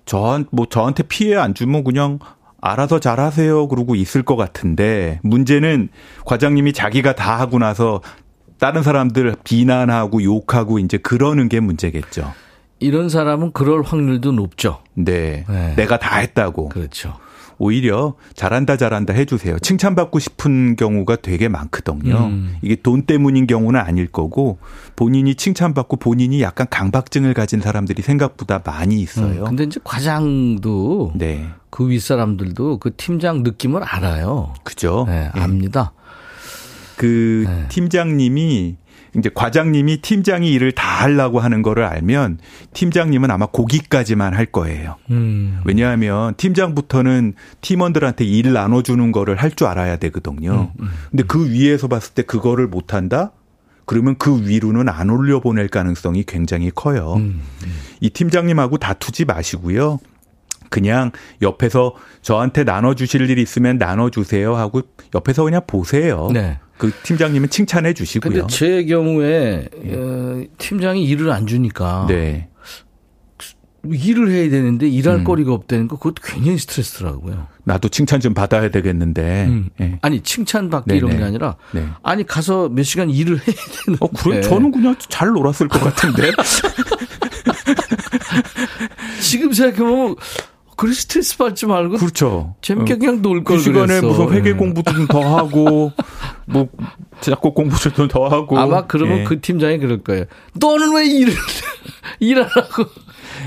저한 0.06 0.46
뭐 0.52 0.66
저한테 0.70 1.02
피해 1.02 1.36
안 1.36 1.54
주면 1.54 1.84
그냥 1.84 2.18
알아서 2.62 2.98
잘하세요 3.00 3.68
그러고 3.68 3.94
있을 3.94 4.22
것 4.22 4.36
같은데 4.36 5.20
문제는 5.22 5.88
과장님이 6.24 6.72
자기가 6.72 7.14
다 7.14 7.38
하고 7.38 7.58
나서 7.58 8.00
다른 8.58 8.82
사람들 8.82 9.36
비난하고 9.44 10.22
욕하고 10.22 10.78
이제 10.78 10.96
그러는 10.98 11.48
게 11.48 11.60
문제겠죠. 11.60 12.32
이런 12.78 13.08
사람은 13.08 13.52
그럴 13.52 13.82
확률도 13.82 14.32
높죠. 14.32 14.80
네. 14.94 15.44
네. 15.48 15.74
내가 15.76 15.98
다 15.98 16.18
했다고. 16.18 16.68
그렇죠. 16.68 17.14
오히려 17.58 18.14
잘한다 18.34 18.76
잘한다 18.76 19.14
해주세요. 19.14 19.58
칭찬받고 19.58 20.18
싶은 20.18 20.76
경우가 20.76 21.16
되게 21.16 21.48
많거든요. 21.48 22.26
음. 22.26 22.56
이게 22.60 22.76
돈 22.76 23.02
때문인 23.02 23.46
경우는 23.46 23.80
아닐 23.80 24.06
거고 24.06 24.58
본인이 24.94 25.34
칭찬받고 25.34 25.96
본인이 25.96 26.42
약간 26.42 26.66
강박증을 26.68 27.32
가진 27.34 27.60
사람들이 27.60 28.02
생각보다 28.02 28.60
많이 28.64 29.00
있어요. 29.00 29.44
음. 29.44 29.48
근데 29.48 29.64
이제 29.64 29.80
과장도 29.82 31.12
네. 31.14 31.46
그 31.70 31.88
윗사람들도 31.88 32.78
그 32.78 32.94
팀장 32.96 33.42
느낌을 33.42 33.82
알아요. 33.82 34.52
그죠? 34.62 35.04
네, 35.08 35.30
압니다. 35.32 35.92
그 36.96 37.44
네. 37.46 37.68
팀장님이 37.68 38.76
이제 39.16 39.30
과장님이 39.34 40.02
팀장이 40.02 40.52
일을 40.52 40.72
다 40.72 41.02
하려고 41.04 41.40
하는 41.40 41.62
거를 41.62 41.84
알면 41.84 42.38
팀장님은 42.74 43.30
아마 43.30 43.46
고기까지만 43.46 44.34
할 44.34 44.44
거예요. 44.46 44.96
음. 45.10 45.60
왜냐하면 45.64 46.34
팀장부터는 46.36 47.32
팀원들한테 47.62 48.24
일 48.26 48.52
나눠주는 48.52 49.12
거를 49.12 49.36
할 49.36 49.56
줄 49.56 49.68
알아야 49.68 49.96
되거든요. 49.96 50.70
음, 50.78 50.84
음, 50.84 50.90
근데 51.10 51.22
그 51.22 51.50
위에서 51.50 51.88
봤을 51.88 52.12
때 52.12 52.22
그거를 52.22 52.66
못 52.66 52.92
한다? 52.92 53.32
그러면 53.86 54.16
그 54.18 54.46
위로는 54.46 54.90
안 54.90 55.08
올려보낼 55.08 55.68
가능성이 55.68 56.24
굉장히 56.24 56.70
커요. 56.74 57.14
음, 57.16 57.40
음. 57.64 57.72
이 58.00 58.10
팀장님하고 58.10 58.76
다투지 58.76 59.24
마시고요. 59.24 59.98
그냥 60.70 61.12
옆에서 61.42 61.94
저한테 62.22 62.64
나눠주실 62.64 63.28
일 63.30 63.38
있으면 63.38 63.78
나눠주세요 63.78 64.56
하고 64.56 64.82
옆에서 65.14 65.44
그냥 65.44 65.62
보세요. 65.66 66.30
네. 66.32 66.58
그 66.78 66.92
팀장님은 67.02 67.50
칭찬해 67.50 67.94
주시고요. 67.94 68.32
근데 68.32 68.54
제 68.54 68.84
경우에 68.84 69.68
어, 69.86 70.42
팀장이 70.58 71.04
일을 71.04 71.30
안 71.30 71.46
주니까 71.46 72.06
네. 72.08 72.48
일을 73.90 74.30
해야 74.30 74.48
되는데 74.50 74.88
일할 74.88 75.18
음. 75.18 75.24
거리가 75.24 75.52
없다는 75.52 75.88
거 75.88 75.96
그것도 75.96 76.22
굉장히 76.24 76.58
스트레스더라고요. 76.58 77.46
나도 77.64 77.88
칭찬 77.88 78.20
좀 78.20 78.34
받아야 78.34 78.70
되겠는데. 78.70 79.46
음. 79.46 79.70
네. 79.78 79.98
아니 80.02 80.20
칭찬 80.20 80.70
받기 80.70 80.88
네네. 80.88 80.98
이런 80.98 81.16
게 81.16 81.24
아니라 81.24 81.56
네. 81.72 81.86
아니 82.02 82.26
가서 82.26 82.68
몇 82.68 82.82
시간 82.82 83.10
일을 83.10 83.38
해야 83.38 83.56
되는데. 83.84 84.04
어 84.04 84.08
그래 84.08 84.40
저는 84.40 84.72
그냥 84.72 84.96
잘 85.08 85.28
놀았을 85.28 85.68
것 85.68 85.80
같은데. 85.80 86.32
지금 89.20 89.52
생각해보면 89.52 90.16
그래 90.76 90.92
스트레스 90.92 91.36
받지 91.38 91.66
말고 91.66 91.96
그렇죠. 91.96 92.54
재밌게 92.60 92.98
그냥 92.98 93.22
놀걸 93.22 93.56
그 93.56 93.62
시간에 93.62 93.86
그랬어. 94.00 94.06
무슨 94.06 94.30
회계 94.32 94.50
네. 94.52 94.56
공부도 94.56 94.92
좀 94.92 95.06
더 95.08 95.36
하고 95.36 95.92
뭐 96.46 96.68
작곡 97.20 97.54
공부도 97.54 97.90
좀 97.94 98.08
더 98.08 98.28
하고 98.28 98.58
아마 98.58 98.86
그러면 98.86 99.20
예. 99.20 99.24
그 99.24 99.40
팀장이 99.40 99.78
그럴 99.78 100.02
거예요. 100.02 100.24
너는 100.54 100.94
왜 100.94 101.06
일을 101.06 101.32
일하라고 102.20 102.84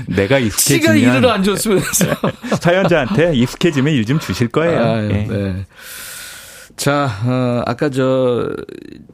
내가 0.08 0.38
익숙해지면 0.38 0.96
지가 0.98 1.16
일을 1.16 1.28
안 1.30 1.42
줬으면서 1.42 2.06
사연자한테 2.60 3.34
익숙해지면 3.36 3.94
일 3.94 4.04
좀 4.04 4.18
주실 4.18 4.48
거예요. 4.48 4.80
아, 4.80 5.02
예. 5.04 5.08
네. 5.28 5.66
자, 6.76 7.08
어, 7.24 7.62
아까 7.66 7.90
저 7.90 8.48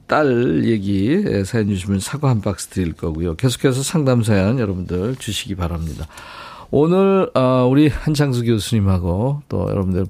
딸 0.09 0.65
얘기 0.65 1.21
사연 1.45 1.67
주시면 1.69 1.99
사과 1.99 2.31
한 2.31 2.41
박스 2.41 2.69
드릴 2.69 2.93
거고요. 2.93 3.35
계속해서 3.35 3.83
상담 3.83 4.23
사연 4.23 4.59
여러분들 4.61 5.17
주시기 5.17 5.57
바랍니다. 5.57 6.07
오늘 6.71 7.31
어, 7.35 7.67
우리 7.71 7.89
한창수 7.89 8.45
교수님하고 8.45 9.43
또 9.49 9.69
여러분들 9.71 10.07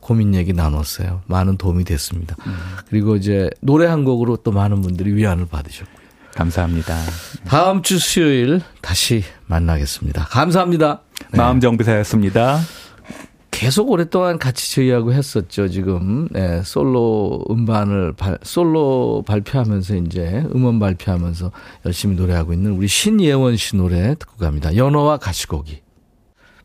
고민 0.00 0.34
얘기 0.34 0.52
나눴어요. 0.52 1.22
많은 1.26 1.56
도움이 1.56 1.84
됐습니다. 1.84 2.36
음. 2.46 2.54
그리고 2.88 3.16
이제 3.16 3.50
노래 3.60 3.86
한 3.86 4.04
곡으로 4.04 4.36
또 4.36 4.50
많은 4.52 4.82
분들이 4.82 5.12
위안을 5.14 5.46
받으셨고요. 5.46 6.00
감사합니다. 6.34 6.96
다음 7.46 7.82
주 7.82 7.98
수요일 7.98 8.60
다시 8.80 9.22
만나겠습니다. 9.46 10.24
감사합니다. 10.24 11.00
네. 11.32 11.38
마음 11.38 11.60
정비사였습니다. 11.60 12.60
계속 13.50 13.90
오랫동안 13.90 14.38
같이 14.38 14.74
저희하고 14.74 15.12
했었죠. 15.12 15.68
지금 15.68 16.28
네, 16.30 16.62
솔로 16.64 17.44
음반을 17.50 18.14
발, 18.14 18.38
솔로 18.42 19.22
발표하면서 19.26 19.96
이제 19.96 20.44
음원 20.54 20.78
발표하면서 20.78 21.50
열심히 21.84 22.16
노래하고 22.16 22.54
있는 22.54 22.72
우리 22.72 22.88
신예원 22.88 23.56
씨 23.56 23.76
노래 23.76 24.14
듣고 24.14 24.36
갑니다. 24.38 24.74
연어와 24.74 25.18
가시고기. 25.18 25.82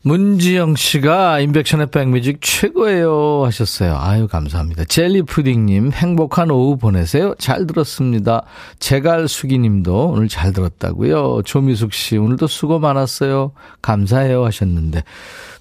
문지영 0.07 0.75
씨가 0.75 1.39
인백션의 1.39 1.87
백뮤직 1.87 2.37
최고예요 2.39 3.43
하셨어요. 3.43 3.97
아유 3.99 4.27
감사합니다. 4.27 4.83
젤리푸딩님 4.83 5.91
행복한 5.91 6.51
오후 6.51 6.77
보내세요. 6.77 7.33
잘 7.39 7.65
들었습니다. 7.65 8.43
제갈수기 8.77 9.57
님도 9.57 10.09
오늘 10.09 10.27
잘 10.27 10.53
들었다고요. 10.53 11.41
조미숙 11.43 11.91
씨 11.93 12.17
오늘도 12.17 12.45
수고 12.45 12.77
많았어요. 12.77 13.53
감사해요 13.81 14.45
하셨는데 14.45 15.03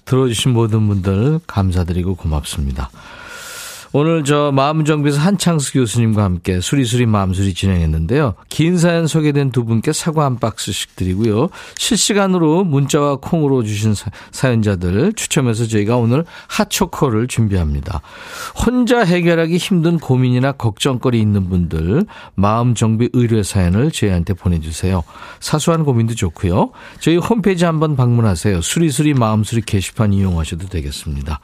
들어주신 0.05 0.53
모든 0.53 0.87
분들 0.89 1.39
감사드리고 1.47 2.13
고맙습니다. 2.13 2.91
오늘 3.97 4.25
저 4.25 4.51
마음정비에서 4.51 5.21
한창수 5.21 5.71
교수님과 5.71 6.21
함께 6.21 6.59
수리수리 6.59 7.05
마음수리 7.05 7.53
진행했는데요. 7.53 8.35
긴 8.49 8.77
사연 8.77 9.07
소개된 9.07 9.51
두 9.51 9.63
분께 9.63 9.93
사과 9.93 10.25
한 10.25 10.37
박스씩 10.37 10.97
드리고요. 10.97 11.47
실시간으로 11.77 12.65
문자와 12.65 13.19
콩으로 13.21 13.63
주신 13.63 13.93
사, 13.93 14.51
연자들 14.51 15.13
추첨해서 15.13 15.65
저희가 15.67 15.95
오늘 15.95 16.25
핫초코를 16.49 17.27
준비합니다. 17.27 18.01
혼자 18.65 18.99
해결하기 18.99 19.55
힘든 19.55 19.97
고민이나 19.97 20.51
걱정거리 20.51 21.17
있는 21.17 21.47
분들 21.47 22.05
마음정비 22.35 23.11
의뢰 23.13 23.43
사연을 23.43 23.91
저희한테 23.91 24.33
보내주세요. 24.33 25.05
사소한 25.39 25.85
고민도 25.85 26.15
좋고요. 26.15 26.71
저희 26.99 27.15
홈페이지 27.15 27.63
한번 27.63 27.95
방문하세요. 27.95 28.59
수리수리 28.59 29.13
마음수리 29.13 29.61
게시판 29.61 30.11
이용하셔도 30.11 30.67
되겠습니다. 30.67 31.39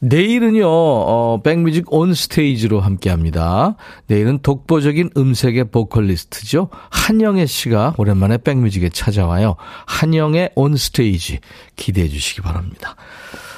내일은요, 0.00 0.66
어, 0.66 1.40
백뮤직 1.42 1.92
온 1.92 2.14
스테이지로 2.14 2.80
함께 2.80 3.10
합니다. 3.10 3.76
내일은 4.06 4.40
독보적인 4.40 5.10
음색의 5.16 5.70
보컬리스트죠. 5.70 6.70
한영애 6.90 7.46
씨가 7.46 7.94
오랜만에 7.98 8.38
백뮤직에 8.38 8.88
찾아와요. 8.88 9.56
한영의 9.86 10.52
온 10.54 10.76
스테이지 10.76 11.40
기대해 11.76 12.08
주시기 12.08 12.40
바랍니다. 12.40 12.96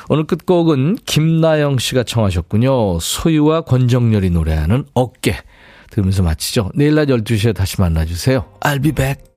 오늘 0.09 0.25
끝곡은 0.25 0.97
김나영 1.07 1.79
씨가 1.79 2.03
청하셨군요. 2.03 2.99
소유와 2.99 3.63
권정열이 3.63 4.31
노래하는 4.31 4.85
어깨. 4.95 5.37
들으면서 5.91 6.23
마치죠. 6.23 6.71
내일 6.75 6.95
낮 6.95 7.07
12시에 7.07 7.55
다시 7.55 7.81
만나주세요. 7.81 8.45
I'll 8.61 8.83
be 8.83 8.93
back. 8.93 9.23